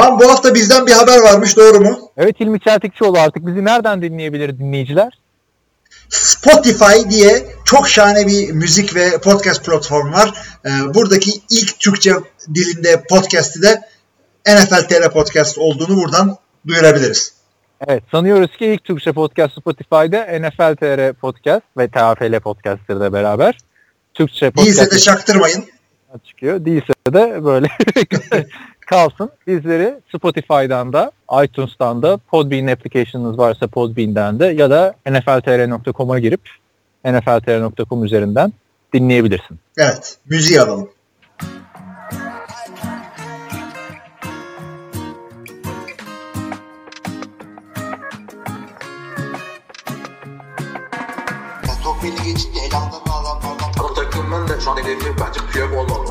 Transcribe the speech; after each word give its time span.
Kaan 0.00 0.18
bu 0.18 0.30
hafta 0.30 0.54
bizden 0.54 0.86
bir 0.86 0.92
haber 0.92 1.20
varmış 1.20 1.56
doğru 1.56 1.80
mu? 1.80 2.10
Evet 2.16 2.40
Hilmi 2.40 2.60
Çeltikçioğlu 2.60 3.18
artık 3.18 3.46
bizi 3.46 3.64
nereden 3.64 4.02
dinleyebilir 4.02 4.58
dinleyiciler? 4.58 5.18
Spotify 6.08 7.10
diye 7.10 7.46
çok 7.64 7.88
şahane 7.88 8.26
bir 8.26 8.52
müzik 8.52 8.94
ve 8.94 9.20
podcast 9.20 9.64
platformu 9.64 10.12
var. 10.12 10.32
Ee, 10.66 10.94
buradaki 10.94 11.30
ilk 11.50 11.78
Türkçe 11.78 12.12
dilinde 12.54 13.02
podcast'i 13.10 13.62
de 13.62 13.82
NFL 14.46 14.88
TR 14.88 15.10
Podcast 15.12 15.58
olduğunu 15.58 15.96
buradan 15.96 16.36
duyurabiliriz. 16.66 17.32
Evet 17.88 18.02
sanıyoruz 18.10 18.56
ki 18.56 18.66
ilk 18.66 18.84
Türkçe 18.84 19.12
podcast 19.12 19.60
Spotify'da 19.60 20.38
NFL 20.38 20.76
TR 20.76 21.12
Podcast 21.12 21.62
ve 21.78 21.88
TFL 21.88 22.40
Podcast'ları 22.40 23.00
da 23.00 23.12
beraber. 23.12 23.58
Türkçe 24.14 24.50
podcast. 24.50 24.78
Değilse 24.78 24.90
de 24.90 24.98
çaktırmayın. 24.98 25.64
Çıkıyor. 26.24 26.64
Değilse 26.64 26.92
de 27.12 27.44
böyle 27.44 27.68
kalsın. 28.86 29.30
Bizleri 29.46 29.94
Spotify'dan 30.16 30.92
da, 30.92 31.12
iTunes'tan 31.44 32.02
da, 32.02 32.16
Podbean 32.16 32.66
application'ınız 32.66 33.38
varsa 33.38 33.66
Podbean'den 33.66 34.40
de 34.40 34.46
ya 34.46 34.70
da 34.70 34.94
nfltr.com'a 35.06 36.18
girip 36.18 36.40
nfltr.com 37.04 38.04
üzerinden 38.04 38.52
dinleyebilirsin. 38.94 39.58
Evet. 39.78 40.18
Müziği 40.26 40.60
alalım. 40.60 40.90
Çok 51.84 52.02
belli 52.02 52.32
geçince 52.32 52.60
elamdan 52.60 53.00
adamlardan. 53.06 53.84
O 53.90 53.94
takımın 53.94 54.48
da 54.48 54.60
şu 54.60 54.70
an 54.70 54.76
hedefi 54.76 55.06
bence 55.20 55.40
Piyok 55.52 55.72
olmamalı. 55.72 56.05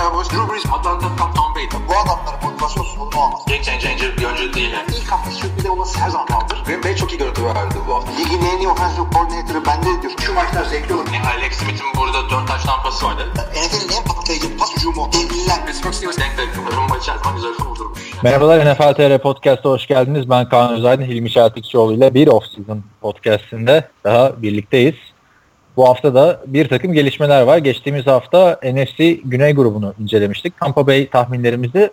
Cowboys. 0.00 0.28
Drew 0.32 0.46
Brees. 0.48 0.64
Atlanta 0.66 1.08
Tom 1.36 1.54
Brady. 1.54 1.76
Bu 1.88 1.92
adamların 2.02 2.40
motivasyonsuz 2.44 3.00
bunu 3.00 3.20
olmaz. 3.22 3.40
Game 3.48 3.62
changer 3.62 4.16
bir 4.16 4.24
oyuncu 4.24 4.54
değil. 4.54 4.72
Yani. 4.72 4.88
İlk 4.96 5.12
hafta 5.12 5.30
sürprize 5.30 5.70
olması 5.70 6.00
her 6.00 6.10
zaman 6.10 6.26
kaldır. 6.26 6.62
Green 6.66 6.84
Bay 6.84 6.96
çok 6.96 7.12
iyi 7.12 7.18
görüntü 7.18 7.44
verdi 7.44 7.74
bu 7.88 7.94
hafta. 7.94 8.12
Ligin 8.12 8.42
en 8.52 8.58
iyi 8.58 8.68
offensive 8.68 9.06
coordinator'ı 9.14 9.66
bende 9.66 10.02
diyor. 10.02 10.12
Şu 10.20 10.34
maçlar 10.34 10.64
zevkli 10.64 10.94
olur. 10.94 11.06
Yani 11.14 11.26
Alex 11.26 11.52
Smith'in 11.52 11.86
burada 11.96 12.30
4 12.30 12.48
taş 12.48 12.62
tampası 12.64 13.06
vardı. 13.06 13.22
NFL'in 13.34 13.96
en 13.98 14.04
patlayıcı 14.04 14.56
pas 14.58 14.76
hücumu. 14.76 15.08
Devliler. 15.12 15.66
Pittsburgh 15.66 15.94
Steelers 15.94 16.18
denk 16.18 16.38
denk. 16.38 16.76
Rumba 16.76 16.96
içerisinde 16.96 17.32
güzel 17.36 17.54
kurdurmuş. 17.54 18.00
Merhabalar 18.22 18.72
NFL 18.72 18.94
TR 18.94 19.18
Podcast'a 19.18 19.68
hoş 19.68 19.86
geldiniz. 19.86 20.30
Ben 20.30 20.48
Kaan 20.48 20.72
Özaydın, 20.72 21.04
Hilmi 21.04 21.30
Çeltikçioğlu 21.30 21.92
ile 21.92 22.14
bir 22.14 22.26
off-season 22.26 22.78
podcastinde 23.00 23.88
daha 24.04 24.42
birlikteyiz. 24.42 24.94
Bu 25.80 25.88
hafta 25.88 26.14
da 26.14 26.40
bir 26.46 26.68
takım 26.68 26.92
gelişmeler 26.92 27.42
var. 27.42 27.58
Geçtiğimiz 27.58 28.06
hafta 28.06 28.60
NFC 28.62 29.12
Güney 29.12 29.54
grubunu 29.54 29.94
incelemiştik. 30.00 30.60
Tampa 30.60 30.86
Bay 30.86 31.10
tahminlerimizi 31.10 31.90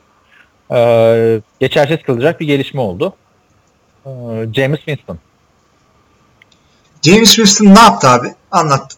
e, 0.71 1.41
geçersiz 1.59 2.03
kılacak 2.03 2.39
bir 2.39 2.47
gelişme 2.47 2.81
oldu. 2.81 3.13
E, 4.05 4.09
James 4.53 4.79
Winston. 4.79 5.17
James 7.02 7.35
Winston 7.35 7.66
ne 7.66 7.79
yaptı 7.79 8.07
abi? 8.07 8.27
Anlat. 8.52 8.95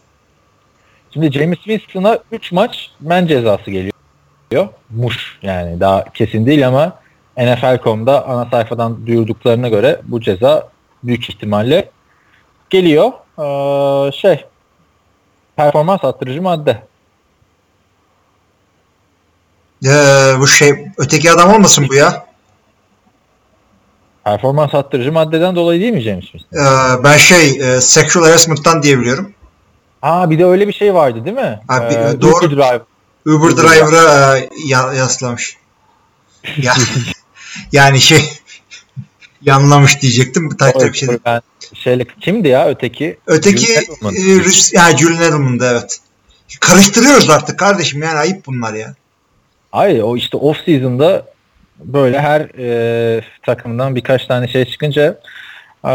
Şimdi 1.10 1.32
James 1.32 1.58
Winston'a 1.58 2.18
3 2.32 2.52
maç 2.52 2.90
men 3.00 3.26
cezası 3.26 3.70
geliyor. 3.70 4.68
Muş 4.90 5.38
yani 5.42 5.80
daha 5.80 6.04
kesin 6.04 6.46
değil 6.46 6.68
ama 6.68 6.98
NFL.com'da 7.36 8.28
ana 8.28 8.46
sayfadan 8.50 9.06
duyurduklarına 9.06 9.68
göre 9.68 10.00
bu 10.04 10.20
ceza 10.20 10.68
büyük 11.02 11.30
ihtimalle 11.30 11.90
geliyor. 12.70 13.12
Ee, 13.38 14.12
şey 14.12 14.44
performans 15.60 16.04
attırıcı 16.04 16.42
madde. 16.42 16.82
Ee, 19.84 20.34
bu 20.38 20.46
şey 20.46 20.86
öteki 20.98 21.32
adam 21.32 21.54
olmasın 21.54 21.86
bu 21.88 21.94
ya? 21.94 22.26
Performans 24.24 24.74
attırıcı 24.74 25.12
maddeden 25.12 25.56
dolayı 25.56 25.80
değil 25.80 25.92
mi 25.92 26.00
James? 26.00 26.24
Ee, 26.34 27.04
ben 27.04 27.16
şey 27.16 27.48
e, 27.50 27.80
sexual 27.80 28.24
harassment'tan 28.24 28.82
diyebiliyorum. 28.82 29.32
Aa 30.02 30.30
bir 30.30 30.38
de 30.38 30.44
öyle 30.44 30.68
bir 30.68 30.72
şey 30.72 30.94
vardı 30.94 31.24
değil 31.24 31.36
mi? 31.36 31.60
Abi, 31.68 31.94
ee, 31.94 32.20
doğru. 32.20 32.46
Uber 32.46 32.50
Drive. 32.50 32.82
Uber 33.26 33.56
Driver'a 33.56 34.38
e, 34.38 34.48
yaslamış. 34.96 35.56
ya, 36.56 36.74
yani 37.72 38.00
şey 38.00 38.24
yanlamış 39.42 40.02
diyecektim. 40.02 40.56
Taytır 40.56 40.92
bir 40.92 40.98
şey 40.98 41.08
değil. 41.08 41.20
Ben 41.24 41.42
şeyle, 41.74 42.04
kimdi 42.20 42.48
ya 42.48 42.68
öteki? 42.68 43.18
Öteki 43.26 43.72
e, 43.72 44.44
Rus, 44.44 44.74
ya 44.74 44.96
Julian 44.96 45.22
Edelman'dı 45.22 45.68
evet. 45.72 45.98
Karıştırıyoruz 46.60 47.30
artık 47.30 47.58
kardeşim 47.58 48.02
yani 48.02 48.18
ayıp 48.18 48.46
bunlar 48.46 48.74
ya. 48.74 48.94
Hayır 49.72 50.02
o 50.02 50.16
işte 50.16 50.36
off 50.36 50.56
season'da 50.64 51.26
böyle 51.78 52.20
her 52.20 52.40
e, 52.40 53.24
takımdan 53.46 53.96
birkaç 53.96 54.26
tane 54.26 54.48
şey 54.48 54.64
çıkınca 54.64 55.20
e, 55.84 55.92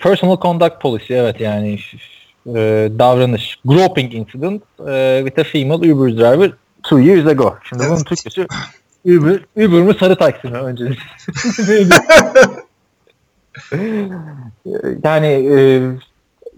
personal 0.00 0.40
conduct 0.40 0.80
policy 0.80 1.14
evet 1.14 1.40
yani 1.40 1.78
e, 2.46 2.52
davranış 2.98 3.58
groping 3.64 4.14
incident 4.14 4.62
e, 4.88 5.22
with 5.24 5.38
a 5.38 5.44
female 5.44 5.92
Uber 5.92 6.16
driver 6.16 6.52
two 6.82 7.00
years 7.00 7.26
ago. 7.26 7.56
Şimdi 7.68 7.82
evet. 7.82 7.92
bunun 7.92 8.04
Türkçesi 8.04 8.46
Uber, 9.04 9.40
Uber 9.56 9.82
mı 9.82 9.94
sarı 10.00 10.16
taksi 10.16 10.48
mi 10.48 10.58
önce? 10.58 10.84
yani 15.04 15.26
e, 15.26 15.82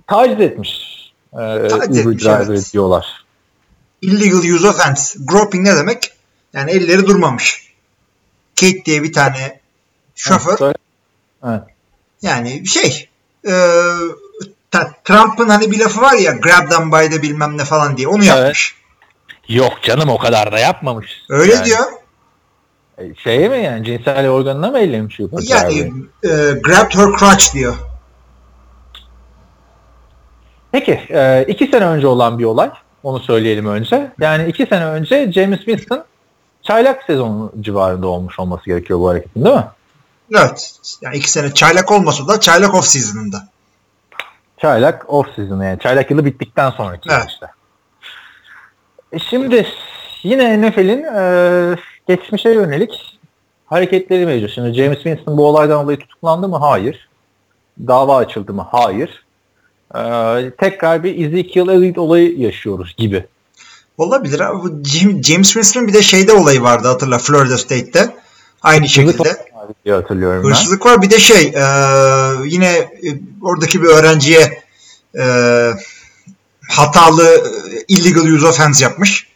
taciz 0.06 0.40
etmiş 0.40 0.98
e, 1.32 1.68
taciz 1.68 2.06
Uber 2.06 2.18
driver 2.18 2.54
evet. 2.54 2.72
diyorlar. 2.72 3.24
Illegal 4.02 4.54
use 4.54 4.68
offense. 4.68 5.18
Groping 5.24 5.66
ne 5.66 5.76
demek? 5.76 6.12
Yani 6.52 6.70
elleri 6.70 7.06
durmamış. 7.06 7.72
Kate 8.60 8.84
diye 8.84 9.02
bir 9.02 9.12
tane 9.12 9.60
şoför. 10.14 10.74
Evet. 11.44 11.62
Yani 12.22 12.66
şey 12.66 13.08
e, 13.46 13.52
Trump'ın 15.04 15.48
hani 15.48 15.70
bir 15.70 15.78
lafı 15.78 16.00
var 16.00 16.14
ya 16.18 16.32
grab 16.32 16.70
them 16.70 16.92
by 16.92 17.14
the 17.14 17.22
bilmem 17.22 17.58
ne 17.58 17.64
falan 17.64 17.96
diye 17.96 18.08
onu 18.08 18.24
yapmış. 18.24 18.74
Evet. 18.74 19.48
Yok 19.48 19.82
canım 19.82 20.08
o 20.08 20.18
kadar 20.18 20.52
da 20.52 20.58
yapmamış. 20.58 21.12
Öyle 21.28 21.54
yani. 21.54 21.64
diyor. 21.64 21.84
Şey 23.16 23.48
mi 23.48 23.62
yani 23.62 23.84
cinsel 23.84 24.28
organına 24.28 24.70
mı 24.70 24.78
ellemiş? 24.78 25.20
Yani 25.42 25.92
e, 26.24 26.28
grabbed 26.52 26.94
her 26.94 27.18
crotch 27.18 27.54
diyor. 27.54 27.74
Peki 30.72 31.00
e, 31.10 31.44
iki 31.48 31.66
sene 31.66 31.86
önce 31.86 32.06
olan 32.06 32.38
bir 32.38 32.44
olay. 32.44 32.70
Onu 33.02 33.20
söyleyelim 33.20 33.66
önce. 33.66 34.12
Yani 34.20 34.48
iki 34.48 34.66
sene 34.66 34.84
önce 34.86 35.32
James 35.32 35.58
Winston 35.58 36.04
çaylak 36.62 37.02
sezonu 37.02 37.52
civarında 37.60 38.06
olmuş 38.06 38.38
olması 38.38 38.64
gerekiyor 38.64 38.98
bu 38.98 39.08
hareketin 39.08 39.44
değil 39.44 39.56
mi? 39.56 39.64
Evet. 40.36 40.72
Yani 41.02 41.16
iki 41.16 41.30
sene 41.30 41.54
çaylak 41.54 41.92
olmasa 41.92 42.28
da 42.28 42.40
çaylak 42.40 42.74
off 42.74 42.86
season'ında. 42.86 43.48
Çaylak 44.58 45.12
off 45.12 45.34
season 45.36 45.62
yani. 45.62 45.78
Çaylak 45.78 46.10
yılı 46.10 46.24
bittikten 46.24 46.70
sonraki 46.70 47.08
evet. 47.12 47.26
işte. 47.28 47.46
E 49.12 49.18
şimdi 49.18 49.66
yine 50.22 50.68
NFL'in 50.68 51.02
e, 51.02 51.76
geçmişe 52.08 52.50
yönelik 52.50 53.18
hareketleri 53.66 54.26
mevcut. 54.26 54.50
Şimdi 54.54 54.72
James 54.72 54.96
Winston 54.96 55.36
bu 55.36 55.46
olaydan 55.46 55.82
dolayı 55.82 55.98
tutuklandı 55.98 56.48
mı? 56.48 56.56
Hayır. 56.56 57.08
Dava 57.86 58.16
açıldı 58.16 58.52
mı? 58.52 58.66
Hayır. 58.70 59.24
Ee, 59.94 60.50
tekrar 60.58 61.04
bir 61.04 61.26
Ezekiel 61.26 61.68
Elliott 61.68 61.98
olayı 61.98 62.38
yaşıyoruz 62.38 62.94
gibi. 62.96 63.26
Olabilir. 63.98 64.42
James 65.22 65.46
Winston'ın 65.46 65.88
bir 65.88 65.92
de 65.92 66.02
şeyde 66.02 66.32
olayı 66.32 66.62
vardı 66.62 66.88
hatırla 66.88 67.18
Florida 67.18 67.58
State'te. 67.58 68.16
Aynı 68.62 68.84
Hırsızlık 68.84 69.16
şekilde. 69.16 69.48
Diye 69.84 69.94
hatırlıyorum 69.94 70.44
Hırsızlık 70.44 70.84
ben. 70.84 70.90
var. 70.92 71.02
Bir 71.02 71.10
de 71.10 71.18
şey 71.18 71.46
e, 71.46 71.64
yine 72.44 72.68
e, 72.68 73.08
oradaki 73.42 73.82
bir 73.82 73.86
öğrenciye 73.86 74.62
e, 75.18 75.24
hatalı 76.68 77.24
e, 77.24 77.84
illegal 77.88 78.22
use 78.22 78.46
offense 78.46 78.84
yapmış. 78.84 79.26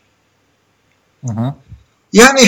Hı 1.26 1.32
hı. 1.32 1.54
Yani 2.12 2.40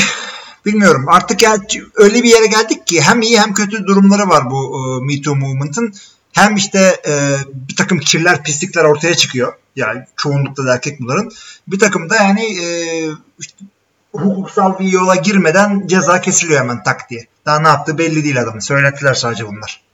bilmiyorum 0.66 1.05
artık 1.08 1.43
yani 1.43 1.61
öyle 1.94 2.22
bir 2.22 2.31
yere 2.31 2.46
geldik 2.46 2.87
ki 2.87 3.00
hem 3.00 3.22
iyi 3.22 3.40
hem 3.40 3.55
kötü 3.55 3.87
durumları 3.87 4.28
var 4.28 4.50
bu 4.50 4.78
e, 4.78 5.05
Me 5.05 5.22
Too 5.22 5.34
Movement'ın. 5.34 5.94
Hem 6.32 6.56
işte 6.56 7.00
e, 7.08 7.37
bir 7.69 7.76
takım 7.76 7.99
kirler, 7.99 8.43
pislikler 8.43 8.84
ortaya 8.84 9.14
çıkıyor. 9.14 9.52
Yani 9.76 10.05
çoğunlukla 10.16 10.66
da 10.66 10.75
erkek 10.75 11.00
bunların. 11.00 11.31
Bir 11.69 11.78
takım 11.78 12.11
da 12.11 12.16
yani 12.16 12.43
e, 12.43 12.69
işte, 13.38 13.64
hukuksal 14.12 14.78
bir 14.78 14.88
yola 14.88 15.14
girmeden 15.14 15.87
ceza 15.87 16.20
kesiliyor 16.20 16.61
hemen 16.61 16.82
tak 16.82 17.11
diye. 17.11 17.26
Daha 17.46 17.58
ne 17.61 17.69
yaptığı 17.69 17.99
belli 17.99 18.25
değil 18.25 18.40
adamın. 18.40 18.58
Söyletiler 18.58 19.14
sadece 19.14 19.46
bunlar. 19.46 19.84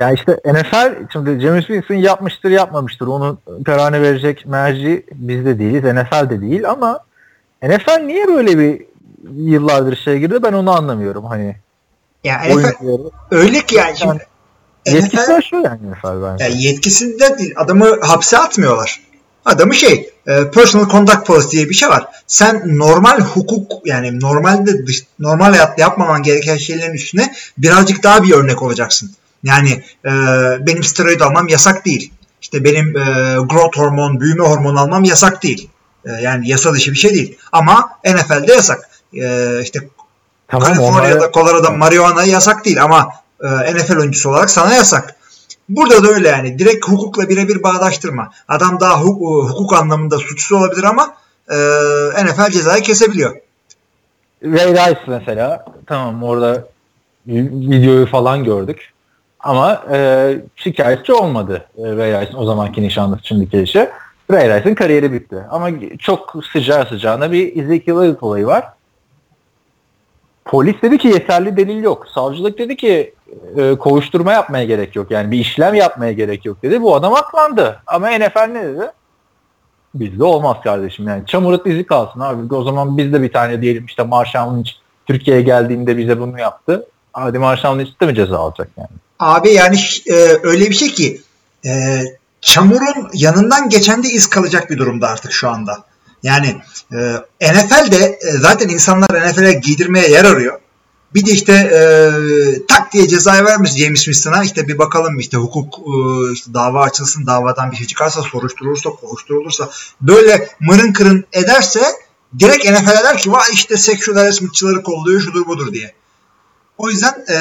Ya 0.00 0.12
işte 0.12 0.38
NFL 0.44 1.12
şimdi 1.12 1.40
James 1.40 1.66
Winston 1.66 1.94
yapmıştır 1.94 2.50
yapmamıştır. 2.50 3.06
Onu 3.06 3.38
kararını 3.64 4.02
verecek 4.02 4.46
merci 4.46 5.06
bizde 5.12 5.58
değiliz. 5.58 5.84
NFL 5.84 6.30
de 6.30 6.40
değil 6.40 6.70
ama 6.70 7.00
NFL 7.62 8.00
niye 8.00 8.28
böyle 8.28 8.58
bir 8.58 8.91
yıllardır 9.22 9.96
şey 9.96 10.18
girdi 10.18 10.42
ben 10.42 10.52
onu 10.52 10.70
anlamıyorum 10.76 11.24
hani. 11.24 11.56
Ya 12.24 12.42
NFL, 12.44 13.10
öyle 13.30 13.60
ki 13.66 13.74
yani 13.74 13.98
şimdi 13.98 14.26
Yetkisi 14.86 15.32
aşıyor 15.32 15.64
yani 15.64 15.90
NFL 15.90 16.22
bence. 16.22 16.44
Yani 16.44 16.62
yetkisinde 16.62 17.38
değil. 17.38 17.54
Adamı 17.56 18.00
hapse 18.00 18.38
atmıyorlar. 18.38 19.00
Adamı 19.44 19.74
şey 19.74 20.10
e, 20.26 20.50
personal 20.50 20.88
conduct 20.88 21.26
policy 21.26 21.56
diye 21.56 21.68
bir 21.68 21.74
şey 21.74 21.88
var. 21.88 22.06
Sen 22.26 22.78
normal 22.78 23.20
hukuk 23.20 23.72
yani 23.84 24.20
normalde 24.20 24.86
dış, 24.86 25.04
normal 25.18 25.50
hayatta 25.50 25.82
yapmaman 25.82 26.22
gereken 26.22 26.56
şeylerin 26.56 26.94
üstüne 26.94 27.32
birazcık 27.58 28.02
daha 28.02 28.22
bir 28.22 28.32
örnek 28.32 28.62
olacaksın. 28.62 29.10
Yani 29.44 29.82
e, 30.04 30.10
benim 30.66 30.82
steroid 30.82 31.20
almam 31.20 31.48
yasak 31.48 31.86
değil. 31.86 32.12
İşte 32.42 32.64
benim 32.64 32.96
e, 32.96 33.02
growth 33.34 33.78
hormon, 33.78 34.20
büyüme 34.20 34.44
hormonu 34.44 34.80
almam 34.80 35.04
yasak 35.04 35.42
değil. 35.42 35.70
E, 36.04 36.12
yani 36.12 36.48
yasa 36.48 36.72
dışı 36.74 36.92
bir 36.92 36.96
şey 36.98 37.14
değil. 37.14 37.38
Ama 37.52 37.90
NFL'de 38.04 38.52
yasak. 38.52 38.88
E, 39.14 39.60
işte 39.62 39.80
tamam, 40.48 40.66
Kaliforniya'da, 40.66 41.16
onlara... 41.16 41.32
Colorado'da 41.32 41.70
marihuana 41.70 42.24
yasak 42.24 42.64
değil 42.64 42.82
ama 42.82 43.08
e, 43.44 43.74
NFL 43.74 43.98
oyuncusu 43.98 44.30
olarak 44.30 44.50
sana 44.50 44.74
yasak. 44.74 45.16
Burada 45.68 46.04
da 46.04 46.08
öyle 46.08 46.28
yani. 46.28 46.58
Direkt 46.58 46.88
hukukla 46.88 47.28
birebir 47.28 47.62
bağdaştırma. 47.62 48.30
Adam 48.48 48.80
daha 48.80 49.00
hukuk, 49.00 49.50
hukuk 49.50 49.72
anlamında 49.72 50.18
suçsuz 50.18 50.52
olabilir 50.58 50.84
ama 50.84 51.14
e, 51.50 51.56
NFL 52.24 52.50
cezayı 52.50 52.82
kesebiliyor. 52.82 53.36
Ray 54.44 54.72
Rice 54.72 55.00
mesela 55.06 55.64
tamam 55.86 56.22
orada 56.22 56.64
videoyu 57.26 58.06
falan 58.06 58.44
gördük. 58.44 58.92
Ama 59.40 59.82
e, 59.92 60.36
şikayetçi 60.56 61.12
olmadı 61.12 61.66
e, 61.78 61.82
Ray 61.82 62.20
Rice'ın 62.20 62.38
o 62.38 62.44
zamanki 62.46 62.82
nişanlısı 62.82 63.26
şimdiki 63.26 63.58
eşi. 63.58 63.88
Ray 64.30 64.48
Rice'ın 64.48 64.74
kariyeri 64.74 65.12
bitti. 65.12 65.36
Ama 65.50 65.68
çok 65.98 66.34
sıcağı 66.52 66.86
sıcağına 66.86 67.32
bir 67.32 67.62
Ezekiel 67.62 67.96
Elliott 67.96 68.22
olayı 68.22 68.46
var. 68.46 68.64
Polis 70.44 70.82
dedi 70.82 70.98
ki 70.98 71.08
yeterli 71.08 71.56
delil 71.56 71.82
yok. 71.82 72.06
Savcılık 72.14 72.58
dedi 72.58 72.76
ki 72.76 73.14
e, 73.56 73.74
kovuşturma 73.74 74.32
yapmaya 74.32 74.64
gerek 74.64 74.96
yok. 74.96 75.10
Yani 75.10 75.30
bir 75.30 75.38
işlem 75.38 75.74
yapmaya 75.74 76.12
gerek 76.12 76.44
yok 76.44 76.62
dedi. 76.62 76.82
Bu 76.82 76.94
adam 76.94 77.14
aklandı. 77.14 77.82
Ama 77.86 78.10
NFL 78.10 78.46
ne 78.46 78.64
dedi? 78.64 78.90
Bizde 79.94 80.24
olmaz 80.24 80.56
kardeşim 80.64 81.08
yani. 81.08 81.26
Çamurut 81.26 81.66
izi 81.66 81.86
kalsın 81.86 82.20
abi. 82.20 82.54
O 82.54 82.62
zaman 82.62 82.98
biz 82.98 83.12
de 83.12 83.22
bir 83.22 83.32
tane 83.32 83.62
diyelim 83.62 83.86
işte 83.86 84.02
Marshall 84.02 84.56
Lynch 84.56 84.70
Türkiye'ye 85.06 85.42
geldiğinde 85.42 85.96
bize 85.96 86.20
bunu 86.20 86.40
yaptı. 86.40 86.86
Hadi 87.12 87.38
Marshall 87.38 87.78
Lynch 87.78 88.00
de 88.00 88.06
mi 88.06 88.14
ceza 88.14 88.38
alacak 88.38 88.68
yani? 88.76 88.88
Abi 89.18 89.52
yani 89.52 89.76
e, 90.06 90.14
öyle 90.42 90.70
bir 90.70 90.74
şey 90.74 90.88
ki 90.88 91.20
e, 91.66 92.00
çamurun 92.40 93.10
yanından 93.14 93.68
geçen 93.68 94.02
de 94.02 94.08
iz 94.08 94.30
kalacak 94.30 94.70
bir 94.70 94.78
durumda 94.78 95.08
artık 95.08 95.32
şu 95.32 95.48
anda. 95.48 95.84
Yani 96.22 96.56
e, 96.92 97.52
NFL'de 97.52 98.18
e, 98.22 98.30
zaten 98.32 98.68
insanlar 98.68 99.30
NFL'e 99.30 99.52
giydirmeye 99.52 100.10
yer 100.10 100.24
arıyor. 100.24 100.58
Bir 101.14 101.26
de 101.26 101.30
işte 101.30 101.52
e, 101.52 101.80
tak 102.66 102.92
diye 102.92 103.08
cezayı 103.08 103.44
vermiş 103.44 103.70
James 103.70 104.04
Smith'ına 104.04 104.44
işte 104.44 104.68
bir 104.68 104.78
bakalım 104.78 105.18
işte 105.18 105.36
hukuk 105.36 105.78
e, 105.78 106.32
işte 106.32 106.54
dava 106.54 106.82
açılsın 106.82 107.26
davadan 107.26 107.70
bir 107.72 107.76
şey 107.76 107.86
çıkarsa 107.86 108.22
soruşturulursa 108.22 108.90
kovuşturulursa 108.90 109.70
böyle 110.00 110.48
mırın 110.60 110.92
kırın 110.92 111.24
ederse 111.32 111.80
direkt 112.38 112.64
NFL 112.64 113.04
der 113.04 113.18
ki 113.18 113.32
vay 113.32 113.48
işte 113.52 113.76
sexual 113.76 114.16
harassmentçıları 114.16 114.82
kolluyor 114.82 115.20
şudur 115.20 115.46
budur 115.46 115.72
diye. 115.72 115.94
O 116.78 116.90
yüzden 116.90 117.24
e, 117.28 117.36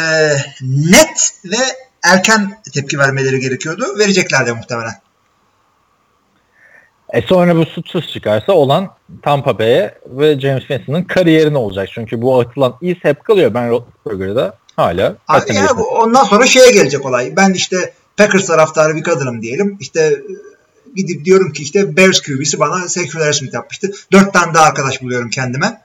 net 0.62 1.34
ve 1.46 1.58
erken 2.04 2.62
tepki 2.74 2.98
vermeleri 2.98 3.40
gerekiyordu. 3.40 4.00
Verecekler 4.00 4.46
de 4.46 4.54
muhtemelen. 4.54 5.02
E 7.14 7.22
sonra 7.22 7.56
bu 7.56 7.66
suçsuz 7.66 8.08
çıkarsa 8.14 8.54
olan 8.54 8.90
Tampa 9.22 9.60
Bay'e 9.60 9.98
ve 10.06 10.40
James 10.40 10.62
Winston'ın 10.62 11.04
kariyerine 11.04 11.58
olacak. 11.58 11.90
Çünkü 11.94 12.22
bu 12.22 12.40
atılan 12.40 12.76
iz 12.82 12.96
hep 13.02 13.24
kalıyor. 13.24 13.54
Ben 13.54 13.70
Roethlisberger'da 13.70 14.58
hala. 14.76 15.16
Abi 15.28 15.56
ya 15.56 15.78
bu, 15.78 15.88
ondan 15.88 16.24
sonra 16.24 16.46
şeye 16.46 16.72
gelecek 16.72 17.06
olay. 17.06 17.34
Ben 17.36 17.54
işte 17.54 17.94
Packers 18.18 18.48
taraftarı 18.48 18.96
bir 18.96 19.04
kadınım 19.04 19.42
diyelim. 19.42 19.78
İşte 19.80 20.22
gidip 20.96 21.26
diyorum 21.26 21.52
ki 21.52 21.64
işte 21.64 21.98
Bears 21.98 22.22
QB'si 22.22 22.60
bana 22.60 22.90
sexual 22.90 23.22
harassment 23.22 23.54
yapmıştı. 23.54 23.92
Dört 24.12 24.34
tane 24.34 24.54
daha 24.54 24.66
arkadaş 24.66 25.02
buluyorum 25.02 25.30
kendime. 25.30 25.82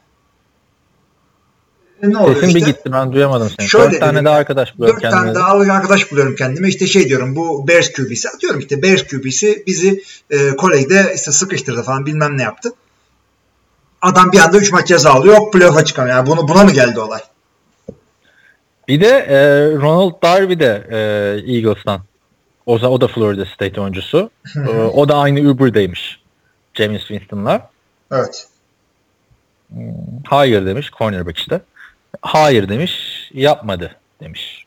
Ne 2.02 2.18
oluyor 2.18 2.34
Sesin 2.34 2.46
işte? 2.46 2.60
bir 2.60 2.66
gitti 2.66 2.92
ben 2.92 3.12
duyamadım 3.12 3.50
seni. 3.58 3.68
Şöyle 3.68 3.92
dört 3.92 4.00
tane 4.00 4.24
daha 4.24 4.34
arkadaş 4.34 4.78
buluyorum 4.78 5.00
kendime. 5.00 5.20
Dört 5.20 5.34
tane 5.34 5.34
daha 5.34 5.76
arkadaş 5.76 6.12
buluyorum 6.12 6.36
kendime. 6.36 6.68
İşte 6.68 6.86
şey 6.86 7.08
diyorum 7.08 7.36
bu 7.36 7.68
Bears 7.68 7.92
QB'si 7.92 8.28
atıyorum 8.28 8.60
işte 8.60 8.82
Bears 8.82 9.06
QB'si 9.06 9.64
bizi 9.66 10.02
e, 10.30 10.56
kolejde 10.56 11.12
işte 11.14 11.32
sıkıştırdı 11.32 11.82
falan 11.82 12.06
bilmem 12.06 12.38
ne 12.38 12.42
yaptı. 12.42 12.72
Adam 14.02 14.32
bir 14.32 14.38
anda 14.38 14.58
3 14.58 14.72
maç 14.72 14.88
ceza 14.88 15.10
alıyor. 15.10 15.34
Yok 15.34 15.52
playoff'a 15.52 15.84
çıkamıyor. 15.84 16.16
Yani 16.16 16.26
bunu, 16.26 16.48
buna 16.48 16.64
mı 16.64 16.70
geldi 16.70 17.00
olay? 17.00 17.20
Bir 18.88 19.00
de 19.00 19.08
e, 19.08 19.38
Ronald 19.76 20.22
Darby 20.22 20.58
de 20.58 20.86
e, 20.90 20.98
Eagles'tan. 21.54 22.00
O, 22.66 22.74
o 22.74 23.00
da 23.00 23.08
Florida 23.08 23.44
State 23.46 23.80
oyuncusu. 23.80 24.30
e, 24.56 24.70
o 24.70 25.08
da 25.08 25.16
aynı 25.16 25.50
Uber'daymış. 25.50 26.20
James 26.74 27.00
Winston'la. 27.00 27.70
Evet. 28.12 28.48
Hmm, 29.68 29.84
hayır 30.26 30.66
demiş 30.66 30.90
cornerback 30.98 31.38
işte. 31.38 31.60
Hayır 32.22 32.68
demiş, 32.68 33.30
yapmadı 33.34 33.96
demiş. 34.20 34.66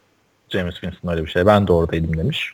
James 0.50 0.74
Winston 0.74 1.12
öyle 1.12 1.26
bir 1.26 1.32
şey. 1.32 1.46
Ben 1.46 1.68
de 1.68 1.74
oradaydım 1.74 2.18
demiş. 2.18 2.54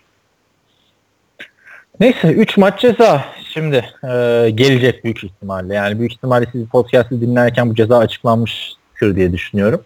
Neyse 2.00 2.28
3 2.28 2.58
maç 2.58 2.82
ceza 2.82 3.26
şimdi 3.54 3.76
e, 4.04 4.50
gelecek 4.56 5.04
büyük 5.04 5.24
ihtimalle. 5.24 5.74
Yani 5.74 6.00
büyük 6.00 6.14
ihtimalle 6.14 6.46
siz 6.52 6.68
podcast'ı 6.68 7.22
dinlerken 7.22 7.70
bu 7.70 7.76
ceza 7.76 7.98
açıklanmıştır 7.98 9.16
diye 9.16 9.32
düşünüyorum. 9.32 9.84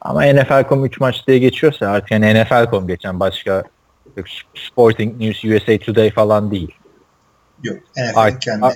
Ama 0.00 0.24
NFL.com 0.24 0.84
3 0.84 1.00
maç 1.00 1.26
diye 1.26 1.38
geçiyorsa 1.38 1.86
artık 1.86 2.10
yani 2.10 2.34
NFL.com 2.34 2.86
geçen 2.86 3.20
başka 3.20 3.64
Sporting 4.54 5.20
News 5.20 5.44
USA 5.44 5.78
Today 5.78 6.10
falan 6.10 6.50
değil. 6.50 6.74
Yok 7.62 7.78
NFL'in 7.96 8.38
kendi. 8.38 8.66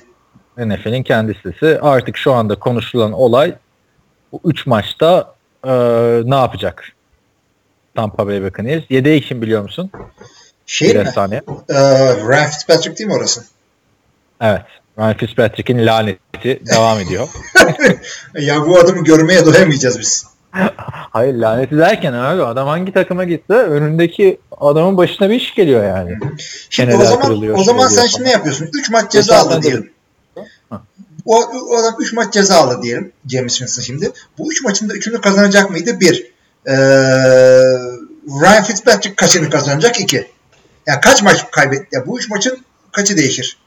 NFL'in 0.59 1.03
kendi 1.03 1.35
sitesi. 1.35 1.81
Artık 1.81 2.17
şu 2.17 2.33
anda 2.33 2.59
konuşulan 2.59 3.13
olay 3.13 3.55
bu 4.33 4.41
3 4.45 4.67
maçta 4.67 5.34
e, 5.65 5.71
ne 6.31 6.35
yapacak? 6.35 6.85
Tampa 7.95 8.27
Bay 8.27 8.43
Buccaneers. 8.43 8.85
Yedeği 8.91 9.21
kim 9.21 9.43
biliyor 9.43 9.63
musun? 9.63 9.91
Şey 10.67 10.89
Bir 10.89 10.97
mi? 10.97 11.01
Efsane. 11.01 11.43
Ee, 11.69 11.75
Ryan 12.29 12.51
Fitzpatrick 12.51 12.99
değil 12.99 13.09
mi 13.09 13.15
orası? 13.15 13.45
Evet. 14.41 14.63
Ryan 14.99 15.17
Fitzpatrick'in 15.17 15.87
laneti 15.87 16.63
devam 16.73 17.01
ediyor. 17.01 17.29
ya 18.39 18.67
bu 18.67 18.79
adamı 18.79 19.05
görmeye 19.05 19.47
doyamayacağız 19.47 20.01
biz. 20.01 20.27
Hayır 21.13 21.35
laneti 21.35 21.79
derken 21.79 22.13
abi 22.13 22.43
adam 22.43 22.69
hangi 22.69 22.93
takıma 22.93 23.25
gitse 23.25 23.55
önündeki 23.55 24.41
adamın 24.61 24.97
başına 24.97 25.31
bir 25.31 25.35
iş 25.35 25.55
geliyor 25.55 25.85
yani. 25.85 26.19
Şimdi 26.71 26.97
o 26.97 27.05
zaman 27.05 27.55
o 27.55 27.65
zaman 27.65 27.89
sen 27.89 28.07
şimdi 28.07 28.25
ne 28.25 28.31
yapıyorsun? 28.31 28.71
3 28.73 28.91
maç 28.91 29.13
ceza 29.13 29.37
aldı 29.37 29.63
diyelim. 29.63 29.91
O, 31.27 31.37
o 31.37 31.77
adam 31.77 31.95
3 31.99 32.13
maç 32.13 32.35
ceza 32.35 32.57
aldı 32.57 32.83
diyelim 32.83 33.13
James 33.27 33.53
Winston 33.53 33.83
şimdi. 33.83 34.13
Bu 34.39 34.53
3 34.53 34.63
maçın 34.65 34.89
da 34.89 34.95
3'ünü 34.95 35.21
kazanacak 35.21 35.71
mıydı? 35.71 36.01
1. 36.01 36.33
Ee, 36.67 36.73
Ryan 38.43 38.65
Fitzpatrick 38.65 39.17
kaçını 39.17 39.51
kazanacak? 39.51 40.01
2. 40.01 40.27
Yani 40.87 41.01
kaç 41.01 41.23
maç 41.23 41.51
kaybetti? 41.51 41.89
Ya 41.93 42.07
bu 42.07 42.19
3 42.19 42.31
maçın 42.31 42.59
kaçı 42.93 43.17
değişir? 43.17 43.59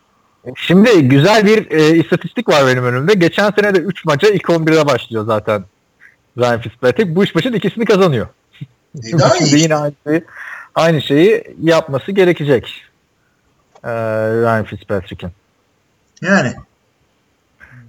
Şimdi 0.55 1.09
güzel 1.09 1.45
bir 1.45 1.71
e, 1.71 1.97
istatistik 1.97 2.49
var 2.49 2.67
benim 2.67 2.85
önümde. 2.85 3.13
Geçen 3.13 3.51
sene 3.51 3.75
de 3.75 3.79
3 3.79 4.05
maça 4.05 4.27
ilk 4.27 4.43
11'e 4.43 4.85
başlıyor 4.85 5.25
zaten 5.25 5.63
Ryan 6.37 6.61
Fitzpatrick. 6.61 7.15
Bu 7.15 7.23
3 7.23 7.35
maçın 7.35 7.53
ikisini 7.53 7.85
kazanıyor. 7.85 8.27
E, 9.03 9.11
daha 9.19 9.37
Şimdi 9.37 9.59
yine 9.59 9.75
aynı 9.75 9.93
şeyi, 10.07 10.23
aynı 10.75 11.01
şeyi 11.01 11.43
yapması 11.63 12.11
gerekecek. 12.11 12.83
Ee, 13.83 13.89
Ryan 14.41 14.63
Fitzpatrick'in. 14.63 15.31
Yani. 16.21 16.53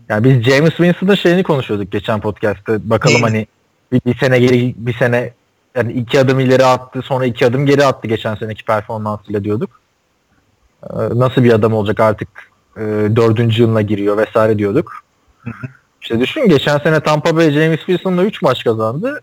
Yani 0.08 0.24
biz 0.24 0.42
James 0.42 0.70
Winston'ın 0.70 1.14
şeyini 1.14 1.42
konuşuyorduk 1.42 1.92
geçen 1.92 2.20
podcast'te. 2.20 2.90
Bakalım 2.90 3.22
hani 3.22 3.46
bir, 3.92 4.00
bir 4.06 4.18
sene 4.18 4.38
geri 4.38 4.74
bir 4.76 4.94
sene 4.94 5.32
yani 5.74 5.92
iki 5.92 6.20
adım 6.20 6.40
ileri 6.40 6.64
attı 6.64 7.02
sonra 7.02 7.26
iki 7.26 7.46
adım 7.46 7.66
geri 7.66 7.86
attı 7.86 8.08
geçen 8.08 8.34
seneki 8.34 8.64
performansıyla 8.64 9.44
diyorduk. 9.44 9.80
Ee, 10.82 10.88
nasıl 10.94 11.44
bir 11.44 11.52
adam 11.52 11.72
olacak 11.72 12.00
artık 12.00 12.28
e, 12.76 12.80
dördüncü 13.16 13.62
yılına 13.62 13.82
giriyor 13.82 14.16
vesaire 14.16 14.58
diyorduk. 14.58 14.92
Hı 15.42 15.50
hı. 15.50 15.66
İşte 16.02 16.20
düşün 16.20 16.48
geçen 16.48 16.78
sene 16.78 17.00
Tampa 17.00 17.36
Bay 17.36 17.50
James 17.50 17.78
Wilson'la 17.78 18.24
3 18.24 18.42
maç 18.42 18.64
kazandı. 18.64 19.20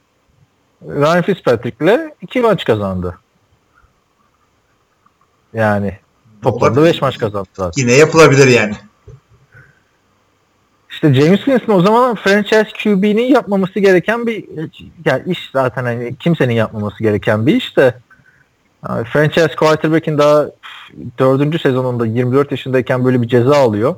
Ryan 0.84 1.22
Fitzpatrick'le 1.22 2.00
2 2.22 2.42
maç 2.42 2.66
kazandı. 2.66 3.18
Yani 5.54 6.00
toplamda 6.42 6.84
5 6.84 7.02
maç 7.02 7.18
kazandı 7.18 7.50
zaten. 7.54 7.82
Yine 7.82 7.94
yapılabilir 7.94 8.48
yani. 8.48 8.76
İşte 10.96 11.14
James 11.14 11.40
Winston 11.40 11.74
o 11.74 11.82
zaman 11.82 12.16
franchise 12.16 12.68
QB'nin 12.84 13.34
yapmaması 13.34 13.80
gereken 13.80 14.28
bir 14.28 14.46
yani 15.06 15.24
iş 15.26 15.50
zaten 15.54 15.84
hani 15.84 16.16
kimsenin 16.16 16.54
yapmaması 16.54 17.04
gereken 17.04 17.48
bir 17.48 17.56
iş 17.56 17.78
de 17.78 17.94
yani 18.90 19.04
franchise 19.04 19.56
quarterback'in 19.56 20.18
daha 20.18 20.46
dördüncü 21.20 21.60
sezonunda 21.60 22.06
24 22.06 22.52
yaşındayken 22.52 23.06
böyle 23.06 23.22
bir 23.22 23.28
ceza 23.28 23.58
alıyor. 23.58 23.96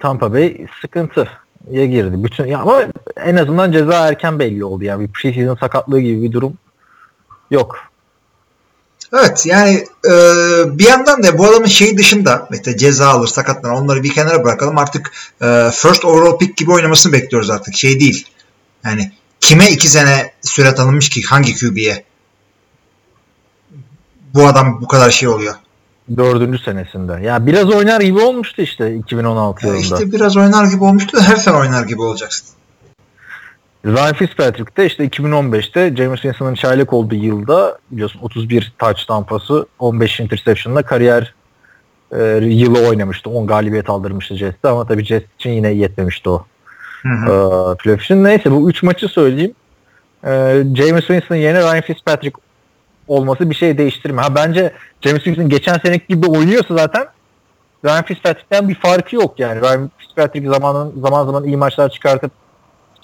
Tampa 0.00 0.32
Bay 0.32 0.66
sıkıntıya 0.80 1.86
girdi. 1.86 2.24
Bütün 2.24 2.46
ya 2.46 2.58
ama 2.58 2.82
en 3.16 3.36
azından 3.36 3.72
ceza 3.72 4.08
erken 4.08 4.38
belli 4.38 4.64
oldu 4.64 4.84
yani 4.84 5.08
bir 5.08 5.12
preseason 5.12 5.56
sakatlığı 5.56 6.00
gibi 6.00 6.22
bir 6.22 6.32
durum 6.32 6.54
yok. 7.50 7.78
Evet 9.12 9.46
yani 9.46 9.84
e, 10.04 10.12
bir 10.78 10.88
yandan 10.88 11.22
da 11.22 11.38
bu 11.38 11.46
adamın 11.46 11.66
şeyi 11.66 11.98
dışında 11.98 12.48
işte 12.52 12.76
ceza 12.76 13.08
alır 13.08 13.26
sakatlar 13.26 13.70
onları 13.70 14.02
bir 14.02 14.12
kenara 14.12 14.44
bırakalım 14.44 14.78
artık 14.78 15.12
e, 15.42 15.70
first 15.72 16.04
overall 16.04 16.38
pick 16.38 16.56
gibi 16.56 16.72
oynamasını 16.72 17.12
bekliyoruz 17.12 17.50
artık 17.50 17.74
şey 17.74 18.00
değil. 18.00 18.26
Yani 18.84 19.12
kime 19.40 19.70
iki 19.70 19.88
sene 19.88 20.32
süre 20.42 20.74
tanınmış 20.74 21.08
ki 21.08 21.22
hangi 21.22 21.54
QB'ye? 21.54 22.04
Bu 24.34 24.46
adam 24.46 24.80
bu 24.80 24.88
kadar 24.88 25.10
şey 25.10 25.28
oluyor. 25.28 25.54
Dördüncü 26.16 26.58
senesinde. 26.58 27.12
Ya 27.12 27.46
biraz 27.46 27.70
oynar 27.70 28.00
gibi 28.00 28.18
olmuştu 28.20 28.62
işte 28.62 28.96
2016 28.96 29.66
yılında. 29.66 29.80
İşte 29.80 30.12
biraz 30.12 30.36
oynar 30.36 30.64
gibi 30.64 30.84
olmuştu 30.84 31.16
da 31.16 31.22
her 31.22 31.36
sene 31.36 31.56
oynar 31.56 31.82
gibi 31.84 32.02
olacaksın. 32.02 32.48
Ryan 33.86 34.14
Fitzpatrick 34.14 34.76
de 34.76 34.86
işte 34.86 35.06
2015'te 35.06 35.96
James 35.96 36.20
Winston'ın 36.20 36.54
çaylak 36.54 36.92
olduğu 36.92 37.14
yılda 37.14 37.78
biliyorsun 37.90 38.20
31 38.22 38.72
touchdown 38.78 39.22
pası 39.22 39.66
15 39.78 40.20
interception'la 40.20 40.82
kariyer 40.82 41.34
e, 42.12 42.24
yılı 42.42 42.88
oynamıştı. 42.88 43.30
10 43.30 43.46
galibiyet 43.46 43.90
aldırmıştı 43.90 44.36
Jets'te 44.36 44.68
ama 44.68 44.86
tabii 44.86 45.04
Jets 45.04 45.26
için 45.38 45.50
yine 45.50 45.68
yetmemişti 45.68 46.28
o. 46.28 46.46
Hı 47.02 47.08
hı. 47.08 47.76
E, 47.88 47.94
için. 47.94 48.24
Neyse 48.24 48.50
bu 48.50 48.70
3 48.70 48.82
maçı 48.82 49.08
söyleyeyim. 49.08 49.54
E, 50.24 50.30
James 50.76 51.06
Winston 51.06 51.36
yerine 51.36 51.60
Ryan 51.60 51.80
Fitzpatrick 51.80 52.40
olması 53.08 53.50
bir 53.50 53.54
şey 53.54 53.78
değiştirmiyor. 53.78 54.22
Ha 54.22 54.34
bence 54.34 54.72
James 55.00 55.24
Winston 55.24 55.48
geçen 55.48 55.78
seneki 55.78 56.06
gibi 56.08 56.26
oynuyorsa 56.26 56.74
zaten 56.76 57.06
Ryan 57.84 58.04
Fitzpatrick'ten 58.04 58.68
bir 58.68 58.74
farkı 58.74 59.16
yok 59.16 59.34
yani. 59.38 59.60
Ryan 59.60 59.90
Fitzpatrick 59.98 60.48
zaman 60.48 60.92
zaman 61.00 61.44
iyi 61.44 61.56
maçlar 61.56 61.88
çıkartıp 61.88 62.32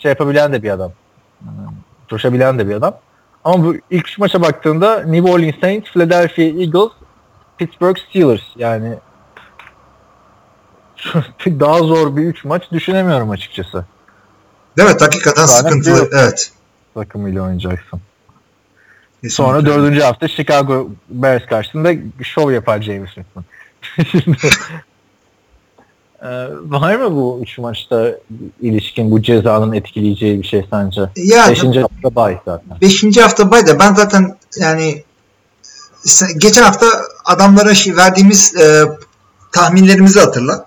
şey 0.02 0.09
yapabilen 0.09 0.52
de 0.52 0.62
bir 0.62 0.71
adam. 0.71 0.92
Coşabilen 2.09 2.59
de 2.59 2.68
bir 2.68 2.75
adam. 2.75 2.94
Ama 3.44 3.64
bu 3.64 3.75
ilk 3.75 4.09
üç 4.09 4.18
maça 4.18 4.42
baktığında 4.42 5.02
New 5.02 5.30
Orleans 5.30 5.61
Saints, 5.61 5.90
Philadelphia 5.92 6.42
Eagles, 6.42 6.92
Pittsburgh 7.59 7.99
Steelers 7.99 8.42
yani 8.56 8.94
daha 11.47 11.78
zor 11.78 12.16
bir 12.16 12.23
üç 12.23 12.44
maç 12.44 12.62
düşünemiyorum 12.73 13.30
açıkçası. 13.30 13.85
Evet 14.78 15.02
hakikaten 15.02 15.47
Zaten 15.47 15.68
sıkıntılı. 15.68 16.09
Evet. 16.12 16.52
Takımıyla 16.94 17.42
oynayacaksın. 17.42 18.00
Kesinlikle. 19.23 19.30
Sonra 19.30 19.66
dördüncü 19.66 20.00
hafta 20.00 20.28
Chicago 20.28 20.88
Bears 21.09 21.47
karşısında 21.47 21.92
şov 22.23 22.50
yapar 22.50 22.82
James 22.82 23.11
Winston. 23.14 23.44
Ee, 26.23 26.29
var 26.62 26.95
mı 26.97 27.17
bu 27.17 27.41
üç 27.43 27.59
maçta 27.59 28.19
ilişkin 28.61 29.11
bu 29.11 29.23
cezanın 29.23 29.73
etkileyeceği 29.73 30.43
bir 30.43 30.47
şey 30.47 30.67
sence? 30.71 31.00
Ya, 31.17 31.49
beşinci 31.50 31.81
hafta 31.81 32.14
bay 32.14 32.38
zaten. 32.45 32.81
Beşinci 32.81 33.23
hafta 33.23 33.50
bay 33.50 33.67
da 33.67 33.79
ben 33.79 33.95
zaten 33.95 34.37
yani 34.57 35.02
geçen 36.38 36.62
hafta 36.62 36.87
adamlara 37.25 37.75
şey, 37.75 37.97
verdiğimiz 37.97 38.57
e, 38.57 38.85
tahminlerimizi 39.52 40.21
hatırla. 40.21 40.67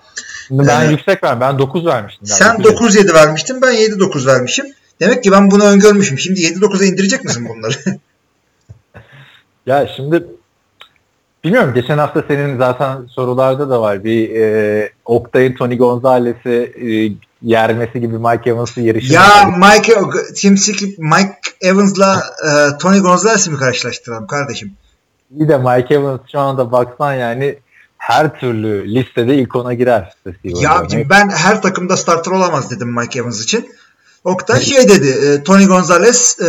Ben 0.50 0.88
ee, 0.88 0.90
yüksek 0.90 1.24
ver. 1.24 1.40
Ben 1.40 1.58
9 1.58 1.86
vermiştim. 1.86 2.26
Sen 2.26 2.56
9-7 2.56 3.14
vermiştin. 3.14 3.62
Ben 3.62 3.74
7-9 3.74 4.26
vermişim. 4.26 4.66
Demek 5.00 5.24
ki 5.24 5.32
ben 5.32 5.50
bunu 5.50 5.64
öngörmüşüm. 5.64 6.18
Şimdi 6.18 6.40
7-9'a 6.40 6.84
indirecek 6.84 7.24
misin 7.24 7.48
bunları? 7.48 7.74
ya 9.66 9.88
şimdi 9.96 10.24
Bilmiyorum 11.46 11.74
geçen 11.74 11.98
hafta 11.98 12.24
senin 12.28 12.58
zaten 12.58 13.06
sorularda 13.06 13.70
da 13.70 13.80
var. 13.80 14.04
Bir 14.04 14.30
e, 14.30 14.90
Oktay'ın 15.04 15.54
Tony 15.54 15.78
Gonzalez'i 15.78 16.72
e, 16.82 16.88
yermesi 17.42 18.00
gibi 18.00 18.18
Mike 18.18 18.50
Evans'ı 18.50 18.80
yarışı. 18.80 19.12
Ya 19.12 19.44
Mike, 19.58 19.94
Tim 20.36 20.52
Mike 20.98 21.38
Evans'la 21.60 22.22
e, 22.46 22.78
Tony 22.78 23.00
Gonzalez'i 23.00 23.50
mi 23.50 23.58
karşılaştıralım 23.58 24.26
kardeşim? 24.26 24.72
Bir 25.30 25.48
de 25.48 25.58
Mike 25.58 25.94
Evans 25.94 26.20
şu 26.32 26.38
anda 26.38 26.72
baksan 26.72 27.14
yani 27.14 27.58
her 27.98 28.40
türlü 28.40 28.94
listede 28.94 29.34
ilk 29.34 29.56
ona 29.56 29.74
girer. 29.74 30.14
Ya 30.44 30.86
ben 31.10 31.28
her 31.28 31.62
takımda 31.62 31.96
starter 31.96 32.32
olamaz 32.32 32.70
dedim 32.70 32.94
Mike 32.98 33.18
Evans 33.18 33.44
için. 33.44 33.68
Oktay 34.26 34.60
şey 34.60 34.88
dedi. 34.88 35.08
E, 35.08 35.42
Tony 35.42 35.66
Gonzalez 35.66 36.36
e, 36.40 36.44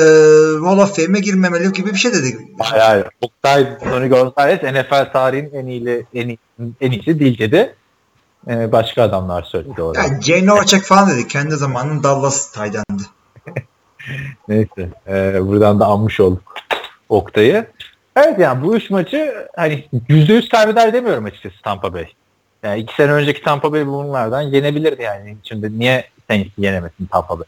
Hall 0.65 0.77
of 0.77 0.95
Fame'e 0.95 1.19
girmemeli 1.19 1.73
gibi 1.73 1.89
bir 1.89 1.97
şey 1.97 2.13
dedi. 2.13 2.37
Hayır 2.59 2.83
hayır. 2.83 3.07
Oktay 3.21 3.77
Tony 3.79 4.09
Gonzalez 4.09 4.63
NFL 4.63 5.11
tarihinin 5.13 5.53
en 5.53 5.67
iyi 5.67 6.05
en, 6.13 6.27
iyi, 6.27 6.37
en 6.81 6.91
iyisi 6.91 7.19
değil 7.19 7.39
dedi. 7.39 7.75
E, 8.47 8.71
başka 8.71 9.03
adamlar 9.03 9.43
söyledi 9.43 9.81
orada. 9.81 9.99
Yani 10.01 10.21
Jay 10.21 10.45
Novacek 10.45 10.83
falan 10.83 11.09
dedi. 11.09 11.27
Kendi 11.27 11.55
zamanının 11.55 12.03
Dallas 12.03 12.51
Tayden'di. 12.51 13.03
Neyse. 14.47 14.89
E, 15.07 15.47
buradan 15.47 15.79
da 15.79 15.85
anmış 15.85 16.19
olduk 16.19 16.53
Oktay'ı. 17.09 17.67
Evet 18.15 18.39
yani 18.39 18.63
bu 18.63 18.75
üç 18.75 18.89
maçı 18.89 19.47
hani 19.55 19.85
%100 20.09 20.49
kaybeder 20.49 20.93
demiyorum 20.93 21.25
açıkçası 21.25 21.61
Tampa 21.63 21.93
Bay. 21.93 22.07
Yani 22.63 22.79
iki 22.79 22.95
sene 22.95 23.11
önceki 23.11 23.43
Tampa 23.43 23.71
Bay 23.71 23.87
bunlardan 23.87 24.41
yenebilirdi 24.41 25.01
yani. 25.01 25.37
Şimdi 25.43 25.79
niye 25.79 26.05
Saints 26.27 26.49
yenemesin 26.57 27.05
Tampa 27.11 27.39
Bay? 27.39 27.45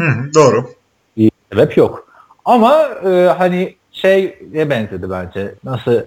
Hı, 0.00 0.34
doğru. 0.34 0.70
Bir 1.16 1.30
sebep 1.52 1.76
yok. 1.76 2.08
Ama 2.44 2.88
e, 3.04 3.34
hani 3.38 3.76
şeye 3.92 4.38
benzedi 4.70 5.10
bence. 5.10 5.54
Nasıl 5.64 6.00